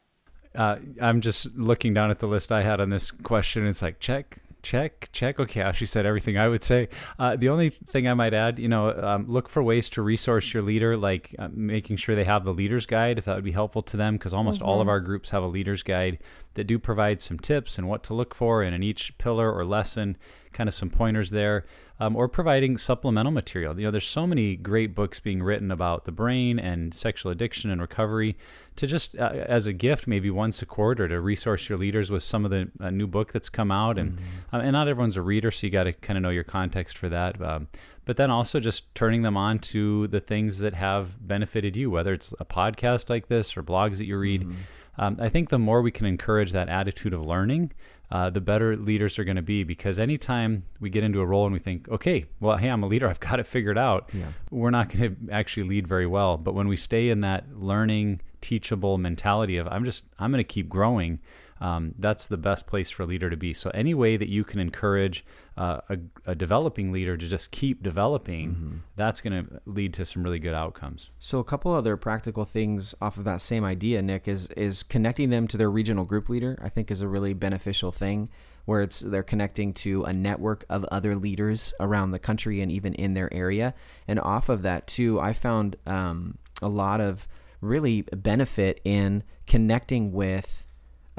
Uh, 0.55 0.77
I'm 1.01 1.21
just 1.21 1.55
looking 1.55 1.93
down 1.93 2.11
at 2.11 2.19
the 2.19 2.27
list 2.27 2.51
I 2.51 2.63
had 2.63 2.81
on 2.81 2.89
this 2.89 3.11
question. 3.11 3.65
It's 3.67 3.81
like, 3.81 3.99
check, 3.99 4.37
check, 4.63 5.09
check. 5.11 5.39
Okay, 5.39 5.69
she 5.73 5.85
said 5.85 6.05
everything 6.05 6.37
I 6.37 6.47
would 6.47 6.63
say. 6.63 6.89
Uh, 7.17 7.35
the 7.35 7.49
only 7.49 7.69
thing 7.69 8.07
I 8.07 8.13
might 8.13 8.33
add, 8.33 8.59
you 8.59 8.67
know, 8.67 8.91
um, 8.91 9.25
look 9.27 9.49
for 9.49 9.61
ways 9.63 9.89
to 9.89 10.01
resource 10.01 10.53
your 10.53 10.63
leader, 10.63 10.97
like 10.97 11.35
uh, 11.39 11.49
making 11.51 11.97
sure 11.97 12.15
they 12.15 12.23
have 12.23 12.45
the 12.45 12.53
leader's 12.53 12.85
guide, 12.85 13.17
if 13.17 13.25
that 13.25 13.35
would 13.35 13.43
be 13.43 13.51
helpful 13.51 13.81
to 13.83 13.97
them, 13.97 14.15
because 14.15 14.33
almost 14.33 14.59
mm-hmm. 14.59 14.69
all 14.69 14.79
of 14.79 14.85
mm-hmm. 14.85 14.89
our 14.89 14.99
groups 14.99 15.29
have 15.31 15.43
a 15.43 15.47
leader's 15.47 15.83
guide 15.83 16.19
that 16.53 16.65
do 16.65 16.77
provide 16.77 17.21
some 17.21 17.39
tips 17.39 17.77
and 17.77 17.87
what 17.87 18.03
to 18.03 18.13
look 18.13 18.35
for, 18.35 18.61
and 18.63 18.75
in 18.75 18.83
each 18.83 19.17
pillar 19.17 19.51
or 19.51 19.65
lesson 19.65 20.17
kind 20.53 20.67
of 20.67 20.73
some 20.73 20.89
pointers 20.89 21.29
there, 21.29 21.65
um, 21.99 22.15
or 22.15 22.27
providing 22.27 22.77
supplemental 22.77 23.31
material. 23.31 23.77
You 23.79 23.85
know, 23.85 23.91
there's 23.91 24.07
so 24.07 24.25
many 24.25 24.55
great 24.55 24.95
books 24.95 25.19
being 25.19 25.43
written 25.43 25.71
about 25.71 26.05
the 26.05 26.11
brain 26.11 26.59
and 26.59 26.93
sexual 26.93 27.31
addiction 27.31 27.69
and 27.69 27.79
recovery. 27.79 28.37
To 28.77 28.87
just 28.87 29.17
uh, 29.17 29.31
as 29.47 29.67
a 29.67 29.73
gift, 29.73 30.07
maybe 30.07 30.31
once 30.31 30.61
a 30.61 30.65
quarter, 30.65 31.07
to 31.07 31.19
resource 31.19 31.67
your 31.67 31.77
leaders 31.77 32.09
with 32.09 32.23
some 32.23 32.45
of 32.45 32.51
the 32.51 32.71
uh, 32.79 32.89
new 32.89 33.05
book 33.05 33.33
that's 33.33 33.49
come 33.49 33.69
out, 33.69 33.97
and 33.97 34.13
mm-hmm. 34.13 34.55
uh, 34.55 34.59
and 34.59 34.71
not 34.71 34.87
everyone's 34.87 35.17
a 35.17 35.21
reader, 35.21 35.51
so 35.51 35.67
you 35.67 35.71
got 35.71 35.83
to 35.83 35.93
kind 35.93 36.17
of 36.17 36.23
know 36.23 36.29
your 36.29 36.45
context 36.45 36.97
for 36.97 37.09
that. 37.09 37.41
Um, 37.41 37.67
but 38.05 38.17
then 38.17 38.31
also 38.31 38.59
just 38.59 38.93
turning 38.95 39.21
them 39.21 39.37
on 39.37 39.59
to 39.59 40.07
the 40.07 40.19
things 40.19 40.59
that 40.59 40.73
have 40.73 41.27
benefited 41.27 41.75
you, 41.75 41.91
whether 41.91 42.13
it's 42.13 42.33
a 42.39 42.45
podcast 42.45 43.09
like 43.09 43.27
this 43.27 43.55
or 43.55 43.61
blogs 43.63 43.97
that 43.97 44.05
you 44.05 44.17
read. 44.17 44.41
Mm-hmm. 44.41 44.53
Um, 44.97 45.17
I 45.19 45.29
think 45.29 45.49
the 45.49 45.59
more 45.59 45.81
we 45.81 45.91
can 45.91 46.05
encourage 46.05 46.51
that 46.51 46.69
attitude 46.69 47.13
of 47.13 47.25
learning, 47.25 47.71
uh, 48.11 48.29
the 48.29 48.41
better 48.41 48.75
leaders 48.75 49.17
are 49.17 49.23
going 49.23 49.37
to 49.37 49.41
be 49.41 49.63
because 49.63 49.97
anytime 49.97 50.63
we 50.79 50.89
get 50.89 51.03
into 51.03 51.21
a 51.21 51.25
role 51.25 51.45
and 51.45 51.53
we 51.53 51.59
think, 51.59 51.87
okay, 51.89 52.25
well, 52.39 52.57
hey, 52.57 52.67
I'm 52.67 52.83
a 52.83 52.87
leader, 52.87 53.07
I've 53.09 53.19
got 53.19 53.39
it 53.39 53.47
figured 53.47 53.77
out, 53.77 54.09
yeah. 54.13 54.33
we're 54.49 54.69
not 54.69 54.89
going 54.89 55.15
to 55.15 55.33
actually 55.33 55.67
lead 55.67 55.87
very 55.87 56.07
well. 56.07 56.37
But 56.37 56.53
when 56.53 56.67
we 56.67 56.75
stay 56.75 57.09
in 57.09 57.21
that 57.21 57.57
learning, 57.57 58.21
teachable 58.41 58.97
mentality 58.97 59.57
of, 59.57 59.67
I'm 59.67 59.85
just, 59.85 60.05
I'm 60.19 60.31
going 60.31 60.43
to 60.43 60.43
keep 60.43 60.67
growing, 60.67 61.19
um, 61.61 61.93
that's 61.99 62.25
the 62.25 62.37
best 62.37 62.65
place 62.65 62.89
for 62.89 63.03
a 63.03 63.05
leader 63.05 63.29
to 63.29 63.37
be. 63.37 63.53
So, 63.53 63.69
any 63.73 63.93
way 63.93 64.17
that 64.17 64.27
you 64.27 64.43
can 64.43 64.59
encourage 64.59 65.23
uh, 65.55 65.81
a, 65.89 65.97
a, 66.25 66.35
developing 66.35 66.91
leader 66.91 67.15
to 67.15 67.27
just 67.27 67.51
keep 67.51 67.83
developing, 67.83 68.49
mm-hmm. 68.49 68.77
that's 68.95 69.21
going 69.21 69.45
to 69.45 69.61
lead 69.65 69.93
to 69.93 70.05
some 70.05 70.23
really 70.23 70.39
good 70.39 70.55
outcomes. 70.55 71.11
So, 71.19 71.37
a 71.37 71.43
couple 71.43 71.71
other 71.71 71.97
practical 71.97 72.45
things 72.45 72.95
off 72.99 73.17
of 73.17 73.25
that 73.25 73.41
same 73.41 73.63
idea, 73.63 74.01
Nick, 74.01 74.27
is 74.27 74.47
is 74.47 74.81
connecting 74.81 75.29
them 75.29 75.47
to 75.49 75.57
their 75.57 75.69
regional 75.69 76.03
group 76.03 76.29
leader. 76.29 76.57
I 76.63 76.69
think 76.69 76.89
is 76.89 77.01
a 77.01 77.07
really 77.07 77.33
beneficial 77.33 77.91
thing 77.91 78.29
where 78.65 78.81
it's 78.81 79.01
they're 79.01 79.21
connecting 79.21 79.73
to 79.73 80.03
a 80.05 80.13
network 80.13 80.65
of 80.67 80.83
other 80.85 81.15
leaders 81.15 81.75
around 81.79 82.09
the 82.09 82.19
country 82.19 82.61
and 82.61 82.71
even 82.71 82.95
in 82.95 83.13
their 83.13 83.31
area. 83.31 83.75
And 84.07 84.19
off 84.19 84.49
of 84.49 84.63
that 84.63 84.87
too, 84.87 85.19
I 85.19 85.33
found 85.33 85.75
um, 85.85 86.39
a 86.59 86.67
lot 86.67 87.01
of 87.01 87.27
really 87.59 88.01
benefit 88.01 88.81
in 88.83 89.23
connecting 89.45 90.11
with 90.11 90.65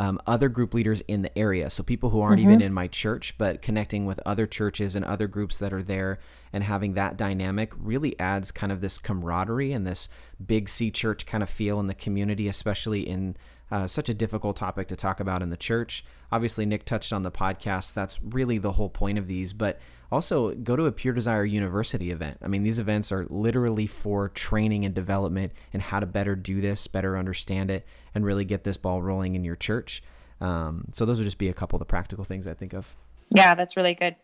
um, 0.03 0.19
other 0.27 0.49
group 0.49 0.75
leaders 0.75 1.01
in 1.03 1.23
the 1.23 1.39
area. 1.39 1.71
So 1.71 1.85
people 1.85 2.11
who 2.11 2.21
aren't 2.21 2.41
mm-hmm. 2.41 2.51
even 2.51 2.63
in 2.63 2.75
my 2.75 2.89
church, 2.89 3.39
but 3.39 3.63
connecting 3.63 4.05
with 4.05 4.19
other 4.27 4.49
churches 4.49 4.97
and 4.97 5.05
other 5.05 5.29
groups 5.29 5.59
that 5.59 5.73
are 5.73 5.83
there 5.83 6.19
and 6.53 6.65
having 6.65 6.95
that 6.95 7.17
dynamic 7.17 7.73
really 7.79 8.19
adds 8.19 8.51
kind 8.51 8.73
of 8.73 8.81
this 8.81 8.99
camaraderie 8.99 9.73
and 9.73 9.87
this 9.87 10.09
big 10.45 10.69
C 10.69 10.91
church 10.91 11.25
kind 11.25 11.41
of 11.41 11.49
feel 11.49 11.79
in 11.79 11.87
the 11.87 11.95
community, 11.95 12.49
especially 12.49 13.09
in 13.09 13.37
uh, 13.71 13.87
such 13.87 14.09
a 14.09 14.15
difficult 14.15 14.57
topic 14.57 14.89
to 14.89 14.97
talk 14.97 15.21
about 15.21 15.41
in 15.41 15.51
the 15.51 15.57
church. 15.57 16.05
Obviously, 16.33 16.67
Nick 16.67 16.85
touched 16.85 17.13
on 17.13 17.23
the 17.23 17.31
podcast. 17.31 17.95
That's 17.95 18.21
really 18.25 18.59
the 18.59 18.73
whole 18.73 18.91
point 18.91 19.19
of 19.19 19.29
these. 19.29 19.53
But 19.53 19.79
also, 20.13 20.55
go 20.55 20.77
to 20.77 20.85
a 20.85 20.93
Pure 20.93 21.15
Desire 21.15 21.45
University 21.45 22.11
event. 22.11 22.37
I 22.43 22.47
mean, 22.47 22.63
these 22.63 22.79
events 22.79 23.11
are 23.11 23.27
literally 23.31 23.87
for 23.87 24.29
training 24.29 24.85
and 24.85 24.95
development 24.95 25.53
and 25.73 25.81
how 25.81 26.01
to 26.01 26.07
better 26.07 26.37
do 26.37 26.61
this, 26.61 26.87
better 26.87 27.17
understand 27.17 27.71
it, 27.71 27.87
and 28.15 28.23
really 28.25 28.45
get 28.45 28.63
this 28.63 28.77
ball 28.77 29.01
rolling 29.01 29.35
in 29.35 29.43
your 29.43 29.57
church. 29.57 30.03
Um, 30.41 30.85
so, 30.91 31.07
those 31.07 31.19
would 31.19 31.25
just 31.25 31.39
be 31.39 31.49
a 31.49 31.55
couple 31.55 31.77
of 31.77 31.81
the 31.81 31.87
practical 31.87 32.25
things 32.25 32.47
I 32.47 32.53
think 32.53 32.75
of. 32.75 32.95
Yeah, 33.35 33.55
that's 33.55 33.75
really 33.75 33.95
good. 33.95 34.15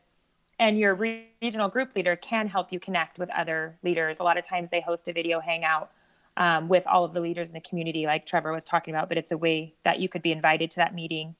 And 0.59 0.79
your 0.79 0.95
regional 0.95 1.69
group 1.71 1.97
leader 1.97 2.17
can 2.17 2.49
help 2.49 2.71
you 2.71 2.79
connect 2.79 3.19
with 3.19 3.31
other 3.31 3.79
leaders. 3.83 4.21
A 4.21 4.25
lot 4.25 4.37
of 4.37 4.45
times 4.45 4.71
they 4.71 4.83
host 4.83 5.09
a 5.09 5.13
video 5.15 5.41
hangout 5.41 5.91
um, 6.37 6.69
with 6.69 6.87
all 6.87 7.05
of 7.05 7.15
the 7.15 7.21
leaders 7.21 7.49
in 7.49 7.55
the 7.55 7.61
community, 7.61 8.05
like 8.05 8.27
Trevor 8.27 8.53
was 8.53 8.65
talking 8.65 8.93
about, 8.93 9.09
but 9.09 9.17
it's 9.17 9.33
a 9.33 9.39
way 9.39 9.75
that 9.85 10.01
you 10.01 10.09
could 10.09 10.23
be 10.23 10.33
invited 10.33 10.71
to 10.73 10.77
that 10.77 10.95
meeting 10.95 11.35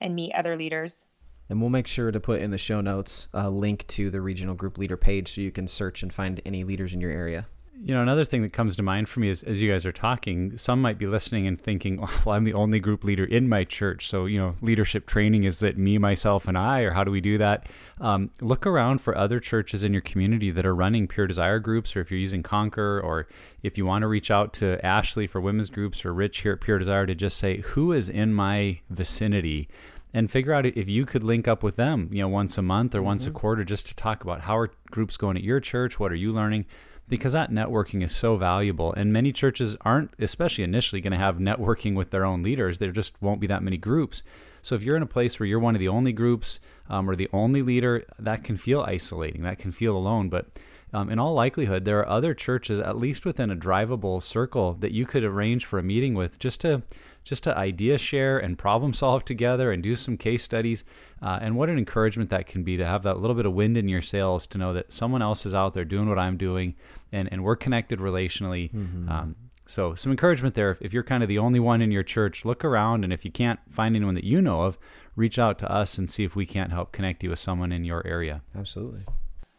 and 0.00 0.14
meet 0.14 0.32
other 0.34 0.56
leaders. 0.56 1.04
And 1.48 1.60
we'll 1.60 1.70
make 1.70 1.86
sure 1.86 2.10
to 2.10 2.20
put 2.20 2.40
in 2.40 2.50
the 2.50 2.58
show 2.58 2.80
notes 2.80 3.28
a 3.34 3.50
link 3.50 3.86
to 3.88 4.10
the 4.10 4.20
regional 4.20 4.54
group 4.54 4.78
leader 4.78 4.96
page 4.96 5.34
so 5.34 5.40
you 5.40 5.50
can 5.52 5.68
search 5.68 6.02
and 6.02 6.12
find 6.12 6.40
any 6.46 6.64
leaders 6.64 6.94
in 6.94 7.00
your 7.00 7.10
area. 7.10 7.46
You 7.76 7.92
know, 7.92 8.02
another 8.02 8.24
thing 8.24 8.42
that 8.42 8.52
comes 8.52 8.76
to 8.76 8.82
mind 8.82 9.08
for 9.08 9.18
me 9.18 9.28
is 9.28 9.42
as 9.42 9.60
you 9.60 9.70
guys 9.70 9.84
are 9.84 9.92
talking, 9.92 10.56
some 10.56 10.80
might 10.80 10.96
be 10.96 11.06
listening 11.06 11.46
and 11.46 11.60
thinking, 11.60 11.96
well, 12.24 12.34
I'm 12.34 12.44
the 12.44 12.54
only 12.54 12.78
group 12.78 13.02
leader 13.02 13.24
in 13.24 13.48
my 13.48 13.64
church. 13.64 14.06
So, 14.06 14.26
you 14.26 14.38
know, 14.38 14.54
leadership 14.62 15.06
training 15.06 15.44
is 15.44 15.62
it 15.62 15.76
me, 15.76 15.98
myself, 15.98 16.46
and 16.46 16.56
I, 16.56 16.80
or 16.80 16.92
how 16.92 17.02
do 17.02 17.10
we 17.10 17.20
do 17.20 17.36
that? 17.38 17.68
Um, 18.00 18.30
look 18.40 18.64
around 18.64 19.00
for 19.00 19.16
other 19.18 19.40
churches 19.40 19.82
in 19.82 19.92
your 19.92 20.02
community 20.02 20.50
that 20.52 20.64
are 20.64 20.74
running 20.74 21.08
Pure 21.08 21.26
Desire 21.26 21.58
groups, 21.58 21.96
or 21.96 22.00
if 22.00 22.10
you're 22.10 22.20
using 22.20 22.42
Conquer, 22.42 23.00
or 23.00 23.26
if 23.62 23.76
you 23.76 23.84
want 23.84 24.02
to 24.02 24.08
reach 24.08 24.30
out 24.30 24.52
to 24.54 24.84
Ashley 24.84 25.26
for 25.26 25.40
women's 25.40 25.68
groups 25.68 26.04
or 26.04 26.14
Rich 26.14 26.40
here 26.40 26.52
at 26.52 26.60
Pure 26.60 26.78
Desire 26.78 27.06
to 27.06 27.14
just 27.14 27.36
say, 27.36 27.58
who 27.58 27.92
is 27.92 28.08
in 28.08 28.32
my 28.32 28.80
vicinity? 28.88 29.68
And 30.14 30.30
figure 30.30 30.54
out 30.54 30.64
if 30.64 30.88
you 30.88 31.04
could 31.04 31.22
link 31.22 31.46
up 31.46 31.62
with 31.62 31.76
them, 31.76 32.08
you 32.10 32.22
know, 32.22 32.28
once 32.28 32.56
a 32.56 32.62
month 32.62 32.94
or 32.94 32.98
mm-hmm. 32.98 33.06
once 33.06 33.26
a 33.26 33.28
mm-hmm. 33.28 33.38
quarter 33.38 33.64
just 33.64 33.88
to 33.88 33.94
talk 33.94 34.24
about 34.24 34.40
how 34.40 34.56
are 34.56 34.70
groups 34.90 35.18
going 35.18 35.36
at 35.36 35.42
your 35.42 35.60
church, 35.60 36.00
what 36.00 36.10
are 36.10 36.16
you 36.16 36.32
learning? 36.32 36.64
because 37.08 37.32
that 37.34 37.50
networking 37.50 38.02
is 38.02 38.14
so 38.14 38.36
valuable. 38.36 38.92
And 38.92 39.12
many 39.12 39.32
churches 39.32 39.76
aren't, 39.82 40.12
especially 40.18 40.64
initially, 40.64 41.00
going 41.00 41.12
to 41.12 41.18
have 41.18 41.38
networking 41.38 41.94
with 41.94 42.10
their 42.10 42.24
own 42.24 42.42
leaders. 42.42 42.78
There 42.78 42.92
just 42.92 43.20
won't 43.20 43.40
be 43.40 43.46
that 43.48 43.62
many 43.62 43.76
groups. 43.76 44.22
So 44.62 44.74
if 44.74 44.82
you're 44.82 44.96
in 44.96 45.02
a 45.02 45.06
place 45.06 45.38
where 45.38 45.46
you're 45.46 45.58
one 45.58 45.74
of 45.74 45.80
the 45.80 45.88
only 45.88 46.12
groups 46.12 46.60
um, 46.88 47.08
or 47.08 47.14
the 47.14 47.28
only 47.32 47.60
leader, 47.60 48.04
that 48.18 48.42
can 48.42 48.56
feel 48.56 48.80
isolating. 48.80 49.42
That 49.42 49.58
can 49.58 49.72
feel 49.72 49.96
alone. 49.96 50.30
But 50.30 50.46
um, 50.94 51.10
in 51.10 51.18
all 51.18 51.34
likelihood, 51.34 51.84
there 51.84 51.98
are 51.98 52.08
other 52.08 52.32
churches, 52.32 52.80
at 52.80 52.96
least 52.96 53.26
within 53.26 53.50
a 53.50 53.56
drivable 53.56 54.22
circle, 54.22 54.74
that 54.74 54.92
you 54.92 55.04
could 55.04 55.24
arrange 55.24 55.66
for 55.66 55.78
a 55.78 55.82
meeting 55.82 56.14
with 56.14 56.38
just 56.38 56.62
to 56.62 56.82
just 57.24 57.42
to 57.44 57.56
idea 57.56 57.98
share 57.98 58.38
and 58.38 58.58
problem 58.58 58.92
solve 58.92 59.24
together 59.24 59.72
and 59.72 59.82
do 59.82 59.94
some 59.94 60.16
case 60.16 60.42
studies. 60.42 60.84
Uh, 61.22 61.38
and 61.40 61.56
what 61.56 61.68
an 61.68 61.78
encouragement 61.78 62.30
that 62.30 62.46
can 62.46 62.62
be 62.62 62.76
to 62.76 62.84
have 62.84 63.02
that 63.02 63.18
little 63.18 63.34
bit 63.34 63.46
of 63.46 63.54
wind 63.54 63.76
in 63.76 63.88
your 63.88 64.02
sails 64.02 64.46
to 64.46 64.58
know 64.58 64.74
that 64.74 64.92
someone 64.92 65.22
else 65.22 65.46
is 65.46 65.54
out 65.54 65.74
there 65.74 65.84
doing 65.84 66.08
what 66.08 66.18
I'm 66.18 66.36
doing 66.36 66.74
and, 67.12 67.28
and 67.32 67.42
we're 67.42 67.56
connected 67.56 67.98
relationally. 67.98 68.70
Mm-hmm. 68.72 69.08
Um, 69.08 69.36
so, 69.66 69.94
some 69.94 70.12
encouragement 70.12 70.54
there. 70.54 70.70
If, 70.70 70.82
if 70.82 70.92
you're 70.92 71.02
kind 71.02 71.22
of 71.22 71.28
the 71.30 71.38
only 71.38 71.58
one 71.58 71.80
in 71.80 71.90
your 71.90 72.02
church, 72.02 72.44
look 72.44 72.64
around. 72.64 73.02
And 73.02 73.14
if 73.14 73.24
you 73.24 73.30
can't 73.30 73.58
find 73.70 73.96
anyone 73.96 74.14
that 74.14 74.24
you 74.24 74.42
know 74.42 74.62
of, 74.62 74.78
reach 75.16 75.38
out 75.38 75.58
to 75.60 75.72
us 75.72 75.96
and 75.96 76.10
see 76.10 76.24
if 76.24 76.36
we 76.36 76.44
can't 76.44 76.70
help 76.70 76.92
connect 76.92 77.22
you 77.22 77.30
with 77.30 77.38
someone 77.38 77.72
in 77.72 77.84
your 77.84 78.06
area. 78.06 78.42
Absolutely. 78.54 79.04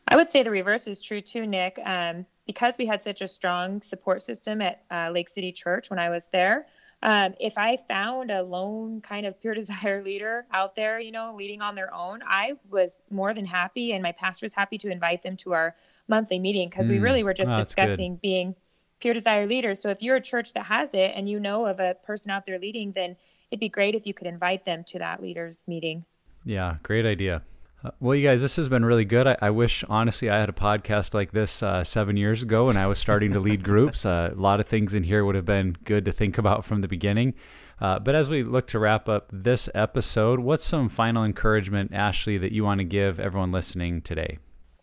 I 0.08 0.16
would 0.16 0.30
say 0.30 0.44
the 0.44 0.52
reverse 0.52 0.86
is 0.86 1.02
true 1.02 1.22
too, 1.22 1.48
Nick. 1.48 1.80
Um, 1.84 2.28
because 2.46 2.78
we 2.78 2.86
had 2.86 3.02
such 3.02 3.22
a 3.22 3.28
strong 3.28 3.82
support 3.82 4.22
system 4.22 4.62
at 4.62 4.84
uh, 4.92 5.10
Lake 5.12 5.30
City 5.30 5.52
Church 5.52 5.90
when 5.90 5.98
I 5.98 6.10
was 6.10 6.28
there, 6.32 6.68
um, 7.06 7.36
if 7.40 7.56
I 7.56 7.78
found 7.78 8.32
a 8.32 8.42
lone 8.42 9.00
kind 9.00 9.28
of 9.28 9.40
pure 9.40 9.54
desire 9.62 10.04
leader 10.04 10.46
out 10.52 10.76
there, 10.76 11.00
you 11.00 11.12
know, 11.12 11.36
leading 11.38 11.62
on 11.62 11.76
their 11.76 11.94
own, 11.94 12.22
I 12.28 12.54
was 12.70 13.00
more 13.12 13.34
than 13.34 13.46
happy, 13.46 13.94
and 13.94 14.02
my 14.02 14.12
pastor 14.12 14.44
was 14.46 14.56
happy 14.56 14.80
to 14.80 14.90
invite 14.90 15.22
them 15.22 15.38
to 15.38 15.54
our 15.54 15.76
monthly 16.08 16.40
meeting 16.40 16.68
because 16.68 16.88
mm. 16.88 16.92
we 16.92 17.00
really 17.00 17.24
were 17.24 17.34
just 17.34 17.54
oh, 17.54 17.56
discussing 17.56 18.18
being 18.22 18.56
pure 19.00 19.14
desire 19.14 19.46
leaders. 19.46 19.80
So 19.80 19.90
if 19.90 20.02
you're 20.02 20.16
a 20.16 20.22
church 20.22 20.54
that 20.54 20.66
has 20.66 20.96
it 20.96 21.12
and 21.16 21.30
you 21.30 21.40
know 21.40 21.68
of 21.68 21.80
a 21.80 21.96
person 22.04 22.32
out 22.32 22.46
there 22.46 22.58
leading, 22.58 22.92
then 22.94 23.16
it'd 23.52 23.60
be 23.60 23.70
great 23.70 23.94
if 23.94 24.08
you 24.08 24.14
could 24.16 24.28
invite 24.28 24.66
them 24.66 24.84
to 24.86 25.00
that 25.00 25.22
leaders 25.22 25.62
meeting. 25.68 26.06
Yeah, 26.44 26.78
great 26.82 27.06
idea. 27.06 27.44
Uh, 27.86 27.92
well, 28.00 28.16
you 28.16 28.28
guys, 28.28 28.42
this 28.42 28.56
has 28.56 28.68
been 28.68 28.84
really 28.84 29.06
good. 29.06 29.28
I, 29.28 29.38
I, 29.44 29.50
wish, 29.52 29.84
honestly, 29.88 30.28
I 30.28 30.40
had 30.40 30.50
a 30.50 30.54
podcast 30.54 31.14
like 31.14 31.32
this 31.32 31.62
uh, 31.62 31.84
seven 31.84 32.18
years 32.18 32.42
ago 32.42 32.66
when 32.66 32.78
I 32.78 32.88
was 32.88 32.98
starting 32.98 33.32
to 33.34 33.40
lead 33.40 33.64
groups. 33.64 34.08
Uh, 34.08 34.32
a 34.34 34.42
lot 34.42 34.60
of 34.60 34.66
things 34.66 34.96
in 34.96 35.04
here 35.04 35.24
would 35.24 35.36
have 35.36 35.46
been 35.46 35.78
good 35.84 36.04
to 36.06 36.12
think 36.12 36.40
about 36.40 36.66
from 36.66 36.82
the 36.82 36.88
beginning. 36.88 37.36
Uh, 37.80 38.00
but 38.00 38.16
as 38.16 38.28
we 38.28 38.42
look 38.42 38.66
to 38.68 38.80
wrap 38.80 39.08
up 39.08 39.30
this 39.32 39.70
episode, 39.76 40.40
what's 40.40 40.66
some 40.66 40.90
final 40.90 41.24
encouragement, 41.24 41.94
Ashley, 41.94 42.40
that 42.40 42.52
you 42.52 42.64
want 42.64 42.80
to 42.80 42.86
give 42.86 43.20
everyone 43.20 43.52
listening 43.52 44.02
today? 44.02 44.40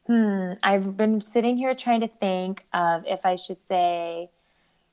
Hmm, 0.06 0.52
I've 0.62 0.96
been 0.96 1.20
sitting 1.20 1.56
here 1.56 1.74
trying 1.74 2.02
to 2.02 2.08
think 2.08 2.64
of 2.72 3.02
if 3.06 3.26
I 3.26 3.34
should 3.34 3.62
say, 3.62 4.30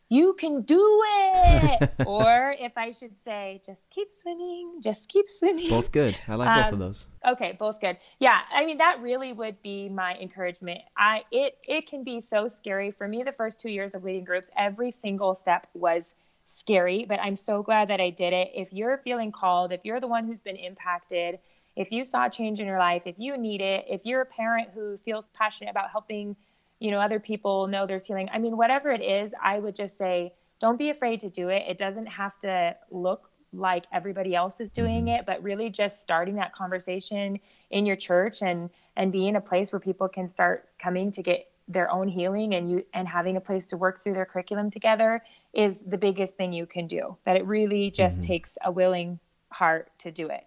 you 0.10 0.34
can 0.34 0.64
do 0.64 1.02
it. 1.06 1.92
or 2.06 2.56
if 2.60 2.74
I 2.76 2.92
should 2.92 3.16
say, 3.24 3.62
just 3.66 3.90
keep 3.90 4.10
swimming, 4.12 4.80
just 4.82 5.08
keep 5.08 5.28
swimming. 5.28 5.70
Both 5.70 5.92
good. 5.92 6.18
I 6.28 6.36
like 6.36 6.50
um, 6.50 6.58
both 6.58 6.68
of 6.68 6.74
um, 6.74 6.80
those. 6.80 7.08
Okay, 7.28 7.56
both 7.58 7.80
good. 7.80 7.98
Yeah, 8.20 8.40
I 8.54 8.66
mean 8.66 8.80
that 8.80 9.02
really 9.02 9.34
would 9.34 9.62
be 9.62 9.88
my 9.88 10.16
encouragement. 10.16 10.82
I 10.98 11.24
it 11.32 11.58
it 11.68 11.88
can 11.88 12.04
be 12.04 12.20
so 12.20 12.48
scary 12.48 12.92
for 12.92 13.08
me. 13.08 13.24
The 13.24 13.32
first 13.32 13.62
two 13.62 13.70
years 13.70 13.94
of 13.94 14.04
leading 14.04 14.24
groups, 14.24 14.50
every 14.58 14.92
single 14.92 15.36
step 15.36 15.68
was 15.74 16.16
scary, 16.46 17.06
but 17.08 17.20
I'm 17.22 17.36
so 17.36 17.62
glad 17.62 17.88
that 17.90 18.02
I 18.02 18.10
did 18.10 18.34
it. 18.34 18.50
If 18.56 18.74
you're 18.74 18.98
feeling 18.98 19.32
called, 19.32 19.72
if 19.72 19.82
you're 19.84 20.00
the 20.00 20.08
one 20.08 20.26
who's 20.26 20.42
been 20.42 20.56
impacted, 20.56 21.38
if 21.76 21.92
you 21.92 22.04
saw 22.04 22.28
change 22.28 22.60
in 22.60 22.66
your 22.66 22.80
life, 22.80 23.04
if 23.06 23.16
you 23.20 23.38
need 23.38 23.62
it, 23.62 23.86
if 23.88 24.02
you're 24.04 24.22
a 24.22 24.26
parent 24.26 24.70
who 24.74 24.98
feels 24.98 25.28
passionate 25.28 25.70
about 25.70 25.92
helping 25.92 26.36
you 26.80 26.92
know 26.92 27.00
other 27.00 27.20
people 27.20 27.68
know 27.68 27.86
there's 27.86 28.06
healing 28.06 28.30
i 28.34 28.40
mean 28.40 28.58
whatever 28.58 28.90
it 28.92 29.02
is 29.02 29.34
i 29.44 29.60
would 29.60 29.76
just 29.76 29.98
say 29.98 30.34
don't 30.60 30.78
be 30.78 30.90
afraid 30.90 31.20
to 31.20 31.30
do 31.30 31.50
it 31.50 31.64
it 31.68 31.78
doesn't 31.78 32.08
have 32.08 32.38
to 32.40 32.76
look 32.92 33.30
like 33.52 33.86
everybody 33.92 34.36
else 34.36 34.60
is 34.60 34.72
doing 34.72 35.06
mm-hmm. 35.06 35.20
it 35.20 35.26
but 35.26 35.42
really 35.42 35.70
just 35.70 36.04
starting 36.04 36.36
that 36.36 36.54
conversation 36.54 37.40
in 37.72 37.86
your 37.86 37.96
church 37.96 38.42
and 38.42 38.70
and 38.96 39.12
being 39.12 39.36
a 39.36 39.42
place 39.42 39.72
where 39.72 39.80
people 39.80 40.08
can 40.08 40.28
start 40.28 40.70
coming 40.80 41.12
to 41.12 41.24
get 41.24 41.48
their 41.68 41.90
own 41.92 42.08
healing 42.08 42.56
and 42.56 42.70
you 42.70 42.84
and 42.94 43.08
having 43.08 43.38
a 43.38 43.42
place 43.42 43.68
to 43.68 43.78
work 43.78 44.02
through 44.02 44.14
their 44.14 44.26
curriculum 44.26 44.70
together 44.72 45.24
is 45.54 45.84
the 45.84 45.98
biggest 45.98 46.36
thing 46.36 46.52
you 46.52 46.66
can 46.66 46.88
do 46.88 47.16
that 47.26 47.36
it 47.36 47.46
really 47.46 47.92
just 47.92 48.22
mm-hmm. 48.22 48.28
takes 48.28 48.58
a 48.66 48.72
willing 48.72 49.20
heart 49.52 49.92
to 50.00 50.12
do 50.12 50.28
it 50.28 50.46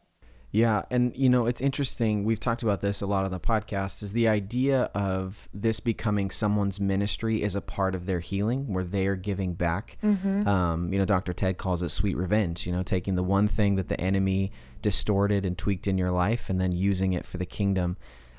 Yeah, 0.53 0.83
and 0.91 1.17
you 1.17 1.31
know, 1.31 1.47
it's 1.47 1.63
interesting. 1.63 2.25
We've 2.25 2.39
talked 2.39 2.63
about 2.63 2.83
this 2.83 3.01
a 3.01 3.07
lot 3.07 3.25
on 3.25 3.31
the 3.31 3.41
podcast 3.41 4.03
is 4.03 4.13
the 4.13 4.29
idea 4.29 4.91
of 4.95 5.49
this 5.55 5.81
becoming 5.81 6.31
someone's 6.31 6.79
ministry 6.79 7.43
is 7.43 7.55
a 7.57 7.63
part 7.63 7.95
of 7.95 8.05
their 8.05 8.21
healing 8.21 8.71
where 8.71 8.85
they 8.85 9.07
are 9.07 9.17
giving 9.17 9.55
back. 9.55 9.97
Mm-hmm. 10.05 10.47
Um, 10.47 10.93
you 10.93 10.99
know, 10.99 11.07
Dr. 11.07 11.33
Ted 11.33 11.57
calls 11.57 11.83
it 11.83 11.89
sweet 11.89 12.19
revenge, 12.19 12.67
you 12.67 12.73
know, 12.73 12.83
taking 12.83 13.15
the 13.15 13.23
one 13.23 13.49
thing 13.49 13.77
that 13.77 13.89
the 13.89 13.99
enemy 13.99 14.53
distorted 14.83 15.47
and 15.47 15.57
tweaked 15.57 15.87
in 15.87 15.97
your 15.97 16.11
life 16.11 16.51
and 16.51 16.61
then 16.61 16.73
using 16.73 17.15
it 17.15 17.25
for 17.25 17.39
the 17.39 17.47
kingdom. 17.47 17.97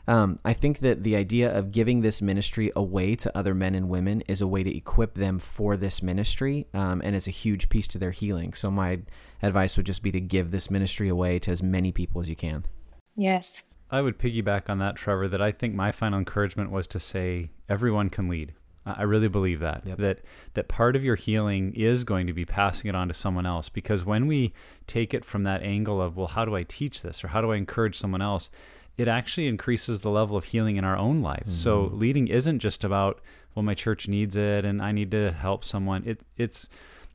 Um, 0.08 0.40
I 0.44 0.54
think 0.54 0.80
that 0.80 1.04
the 1.04 1.16
idea 1.16 1.56
of 1.58 1.72
giving 1.72 2.02
this 2.02 2.22
ministry 2.22 2.72
away 2.76 3.16
to 3.16 3.38
other 3.38 3.54
men 3.54 3.74
and 3.74 3.88
women 3.88 4.22
is 4.28 4.42
a 4.42 4.48
way 4.48 4.64
to 4.64 4.76
equip 4.76 5.14
them 5.14 5.40
for 5.40 5.78
this 5.78 6.04
ministry, 6.04 6.68
um, 6.74 7.02
and 7.04 7.16
is 7.16 7.28
a 7.28 7.32
huge 7.32 7.70
piece 7.70 7.88
to 7.90 7.98
their 7.98 8.12
healing. 8.12 8.54
So 8.54 8.70
my 8.70 9.00
advice 9.42 9.78
would 9.78 9.86
just 9.86 10.04
be 10.04 10.12
to 10.12 10.20
give 10.20 10.52
this 10.52 10.70
ministry 10.70 11.08
away 11.08 11.40
to 11.40 11.52
as 11.52 11.64
many 11.64 11.92
people 11.92 12.22
as 12.22 12.28
you 12.28 12.36
can. 12.36 12.66
Yes. 13.16 13.64
I 13.90 14.02
would 14.02 14.18
piggyback 14.18 14.70
on 14.70 14.80
that, 14.80 14.96
Trevor. 14.96 15.28
That 15.28 15.42
I 15.42 15.52
think 15.52 15.76
my 15.76 15.92
final 15.92 16.20
encouragement 16.20 16.72
was 16.72 16.88
to 16.88 17.00
say 17.00 17.52
everyone 17.70 18.10
can 18.10 18.28
lead. 18.28 18.54
I 18.86 19.04
really 19.04 19.30
believe 19.30 19.62
that 19.62 19.84
yep. 19.86 19.98
that 20.00 20.22
that 20.56 20.68
part 20.68 20.96
of 20.96 21.04
your 21.04 21.16
healing 21.16 21.74
is 21.74 22.04
going 22.04 22.28
to 22.28 22.34
be 22.34 22.44
passing 22.44 22.90
it 22.90 22.96
on 22.96 23.08
to 23.08 23.14
someone 23.14 23.46
else 23.46 23.70
because 23.70 24.04
when 24.04 24.28
we 24.28 24.54
take 24.88 25.14
it 25.14 25.24
from 25.24 25.44
that 25.44 25.64
angle 25.64 26.02
of 26.02 26.18
well 26.18 26.28
how 26.28 26.44
do 26.44 26.56
I 26.56 26.64
teach 26.64 27.02
this 27.02 27.24
or 27.24 27.30
how 27.30 27.40
do 27.40 27.54
I 27.54 27.56
encourage 27.56 27.96
someone 27.96 28.22
else 28.22 28.50
it 28.98 29.08
actually 29.08 29.48
increases 29.48 30.02
the 30.02 30.10
level 30.10 30.38
of 30.38 30.46
healing 30.46 30.78
in 30.78 30.84
our 30.84 30.98
own 30.98 31.22
lives. 31.22 31.54
Mm-hmm. 31.54 31.64
So 31.64 31.90
leading 31.94 32.28
isn't 32.28 32.60
just 32.60 32.84
about 32.84 33.22
well, 33.56 33.64
my 33.64 33.74
church 33.74 34.08
needs 34.08 34.36
it 34.36 34.66
and 34.66 34.82
I 34.82 34.92
need 34.92 35.12
to 35.12 35.32
help 35.32 35.64
someone. 35.64 36.04
It, 36.06 36.24
it's 36.38 36.68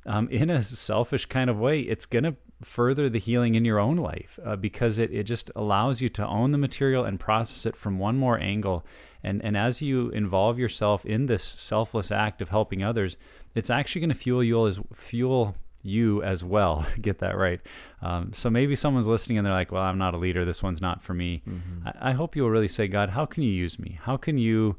um, 0.06 0.28
in 0.30 0.50
a 0.50 0.62
selfish 0.62 1.26
kind 1.26 1.50
of 1.50 1.58
way, 1.58 1.80
it's 1.80 2.06
going 2.06 2.24
to 2.24 2.36
further 2.62 3.08
the 3.08 3.20
healing 3.20 3.54
in 3.54 3.64
your 3.64 3.78
own 3.78 3.96
life 3.96 4.38
uh, 4.44 4.56
because 4.56 4.98
it, 4.98 5.12
it 5.12 5.24
just 5.24 5.50
allows 5.54 6.00
you 6.00 6.08
to 6.08 6.26
own 6.26 6.50
the 6.50 6.58
material 6.58 7.04
and 7.04 7.20
process 7.20 7.66
it 7.66 7.76
from 7.76 7.98
one 7.98 8.16
more 8.16 8.38
angle. 8.38 8.84
And, 9.22 9.44
and 9.44 9.56
as 9.56 9.80
you 9.82 10.10
involve 10.10 10.58
yourself 10.58 11.04
in 11.04 11.26
this 11.26 11.44
selfless 11.44 12.10
act 12.10 12.42
of 12.42 12.48
helping 12.48 12.82
others, 12.82 13.16
it's 13.54 13.70
actually 13.70 14.00
going 14.00 14.10
to 14.10 14.16
fuel 14.16 14.42
you 14.42 14.66
as 14.66 14.80
fuel 14.92 15.54
you 15.82 16.22
as 16.22 16.42
well. 16.44 16.86
Get 17.00 17.18
that 17.18 17.36
right. 17.36 17.60
Um, 18.02 18.32
so 18.32 18.50
maybe 18.50 18.76
someone's 18.76 19.08
listening 19.08 19.38
and 19.38 19.46
they're 19.46 19.54
like, 19.54 19.72
well, 19.72 19.82
I'm 19.82 19.98
not 19.98 20.14
a 20.14 20.18
leader. 20.18 20.44
This 20.44 20.62
one's 20.62 20.80
not 20.80 21.02
for 21.02 21.14
me. 21.14 21.42
Mm-hmm. 21.48 21.88
I, 21.88 22.10
I, 22.10 22.12
hope 22.12 22.36
you 22.36 22.42
will 22.42 22.50
really 22.50 22.68
say, 22.68 22.86
God, 22.86 23.10
how 23.10 23.26
can 23.26 23.42
you 23.42 23.50
use 23.50 23.78
me? 23.78 23.98
How 24.02 24.16
can 24.16 24.38
you 24.38 24.76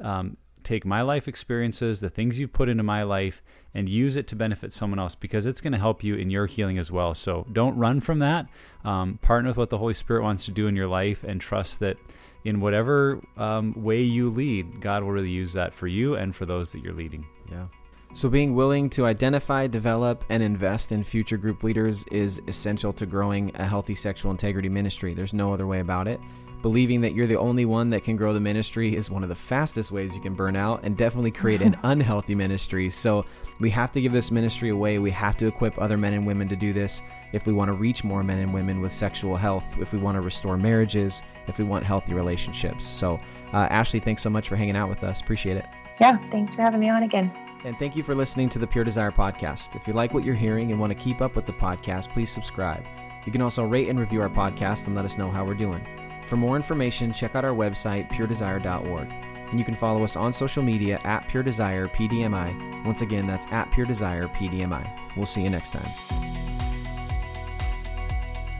um, 0.00 0.36
take 0.62 0.84
my 0.84 1.02
life 1.02 1.28
experiences, 1.28 2.00
the 2.00 2.10
things 2.10 2.38
you've 2.38 2.52
put 2.52 2.68
into 2.68 2.82
my 2.82 3.02
life, 3.02 3.42
and 3.74 3.88
use 3.88 4.16
it 4.16 4.26
to 4.28 4.36
benefit 4.36 4.72
someone 4.72 4.98
else 4.98 5.14
because 5.14 5.46
it's 5.46 5.60
going 5.60 5.72
to 5.72 5.78
help 5.78 6.04
you 6.04 6.14
in 6.14 6.30
your 6.30 6.46
healing 6.46 6.78
as 6.78 6.92
well. 6.92 7.14
So 7.14 7.46
don't 7.52 7.76
run 7.76 8.00
from 8.00 8.18
that. 8.20 8.46
Um, 8.84 9.18
partner 9.22 9.50
with 9.50 9.56
what 9.56 9.70
the 9.70 9.78
Holy 9.78 9.94
Spirit 9.94 10.22
wants 10.22 10.44
to 10.46 10.50
do 10.50 10.66
in 10.66 10.76
your 10.76 10.88
life 10.88 11.24
and 11.24 11.40
trust 11.40 11.80
that 11.80 11.96
in 12.44 12.60
whatever 12.60 13.20
um, 13.36 13.72
way 13.76 14.02
you 14.02 14.28
lead, 14.30 14.80
God 14.80 15.02
will 15.02 15.12
really 15.12 15.30
use 15.30 15.52
that 15.52 15.74
for 15.74 15.86
you 15.86 16.14
and 16.14 16.34
for 16.34 16.44
those 16.44 16.72
that 16.72 16.82
you're 16.82 16.92
leading. 16.92 17.24
Yeah. 17.50 17.66
So, 18.14 18.28
being 18.28 18.54
willing 18.54 18.90
to 18.90 19.06
identify, 19.06 19.66
develop, 19.66 20.22
and 20.28 20.42
invest 20.42 20.92
in 20.92 21.02
future 21.02 21.38
group 21.38 21.62
leaders 21.62 22.04
is 22.10 22.42
essential 22.46 22.92
to 22.92 23.06
growing 23.06 23.50
a 23.54 23.64
healthy 23.64 23.94
sexual 23.94 24.30
integrity 24.30 24.68
ministry. 24.68 25.14
There's 25.14 25.32
no 25.32 25.54
other 25.54 25.66
way 25.66 25.80
about 25.80 26.06
it. 26.06 26.20
Believing 26.60 27.00
that 27.00 27.14
you're 27.14 27.26
the 27.26 27.38
only 27.38 27.64
one 27.64 27.88
that 27.88 28.04
can 28.04 28.16
grow 28.16 28.34
the 28.34 28.38
ministry 28.38 28.94
is 28.94 29.08
one 29.08 29.22
of 29.22 29.30
the 29.30 29.34
fastest 29.34 29.90
ways 29.90 30.14
you 30.14 30.20
can 30.20 30.34
burn 30.34 30.56
out 30.56 30.84
and 30.84 30.94
definitely 30.94 31.30
create 31.30 31.62
an 31.62 31.74
unhealthy 31.84 32.34
ministry. 32.34 32.90
So, 32.90 33.24
we 33.60 33.70
have 33.70 33.90
to 33.92 34.00
give 34.02 34.12
this 34.12 34.30
ministry 34.30 34.68
away. 34.68 34.98
We 34.98 35.10
have 35.12 35.38
to 35.38 35.46
equip 35.46 35.78
other 35.78 35.96
men 35.96 36.12
and 36.12 36.26
women 36.26 36.50
to 36.50 36.56
do 36.56 36.74
this 36.74 37.00
if 37.32 37.46
we 37.46 37.54
want 37.54 37.70
to 37.70 37.72
reach 37.72 38.04
more 38.04 38.22
men 38.22 38.40
and 38.40 38.52
women 38.52 38.82
with 38.82 38.92
sexual 38.92 39.36
health, 39.36 39.64
if 39.80 39.94
we 39.94 39.98
want 39.98 40.16
to 40.16 40.20
restore 40.20 40.58
marriages, 40.58 41.22
if 41.48 41.56
we 41.56 41.64
want 41.64 41.82
healthy 41.82 42.12
relationships. 42.12 42.84
So, 42.84 43.18
uh, 43.54 43.68
Ashley, 43.70 44.00
thanks 44.00 44.20
so 44.20 44.28
much 44.28 44.50
for 44.50 44.56
hanging 44.56 44.76
out 44.76 44.90
with 44.90 45.02
us. 45.02 45.22
Appreciate 45.22 45.56
it. 45.56 45.64
Yeah, 45.98 46.18
thanks 46.30 46.54
for 46.54 46.60
having 46.60 46.80
me 46.80 46.90
on 46.90 47.04
again. 47.04 47.32
And 47.64 47.78
thank 47.78 47.94
you 47.94 48.02
for 48.02 48.14
listening 48.14 48.48
to 48.50 48.58
the 48.58 48.66
Pure 48.66 48.84
Desire 48.84 49.12
podcast. 49.12 49.76
If 49.76 49.86
you 49.86 49.94
like 49.94 50.12
what 50.12 50.24
you're 50.24 50.34
hearing 50.34 50.72
and 50.72 50.80
want 50.80 50.90
to 50.90 50.98
keep 50.98 51.20
up 51.20 51.36
with 51.36 51.46
the 51.46 51.52
podcast, 51.52 52.12
please 52.12 52.30
subscribe. 52.30 52.84
You 53.24 53.30
can 53.30 53.42
also 53.42 53.64
rate 53.64 53.88
and 53.88 54.00
review 54.00 54.20
our 54.20 54.28
podcast 54.28 54.88
and 54.88 54.96
let 54.96 55.04
us 55.04 55.16
know 55.16 55.30
how 55.30 55.44
we're 55.44 55.54
doing. 55.54 55.86
For 56.26 56.36
more 56.36 56.56
information, 56.56 57.12
check 57.12 57.36
out 57.36 57.44
our 57.44 57.54
website, 57.54 58.10
puredesire.org. 58.10 59.12
And 59.50 59.58
you 59.58 59.64
can 59.64 59.76
follow 59.76 60.02
us 60.02 60.16
on 60.16 60.32
social 60.32 60.62
media 60.62 60.98
at 61.04 61.28
Pure 61.28 61.44
Desire 61.44 61.88
PDMI. 61.88 62.84
Once 62.84 63.02
again, 63.02 63.26
that's 63.26 63.46
at 63.48 63.70
Pure 63.70 63.86
Desire 63.86 64.28
PDMI. 64.28 64.88
We'll 65.16 65.26
see 65.26 65.42
you 65.42 65.50
next 65.50 65.70
time. 65.70 65.90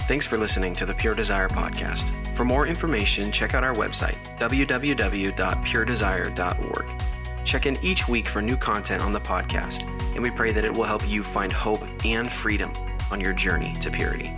Thanks 0.06 0.26
for 0.26 0.36
listening 0.36 0.74
to 0.76 0.84
the 0.84 0.94
Pure 0.94 1.14
Desire 1.14 1.48
podcast. 1.48 2.10
For 2.36 2.44
more 2.44 2.66
information, 2.66 3.32
check 3.32 3.54
out 3.54 3.64
our 3.64 3.74
website, 3.74 4.18
www.puredesire.org. 4.38 7.11
Check 7.44 7.66
in 7.66 7.78
each 7.82 8.08
week 8.08 8.26
for 8.26 8.40
new 8.42 8.56
content 8.56 9.02
on 9.02 9.12
the 9.12 9.20
podcast, 9.20 9.82
and 10.14 10.22
we 10.22 10.30
pray 10.30 10.52
that 10.52 10.64
it 10.64 10.72
will 10.72 10.84
help 10.84 11.08
you 11.08 11.22
find 11.22 11.52
hope 11.52 11.82
and 12.04 12.30
freedom 12.30 12.72
on 13.10 13.20
your 13.20 13.32
journey 13.32 13.72
to 13.74 13.90
purity. 13.90 14.34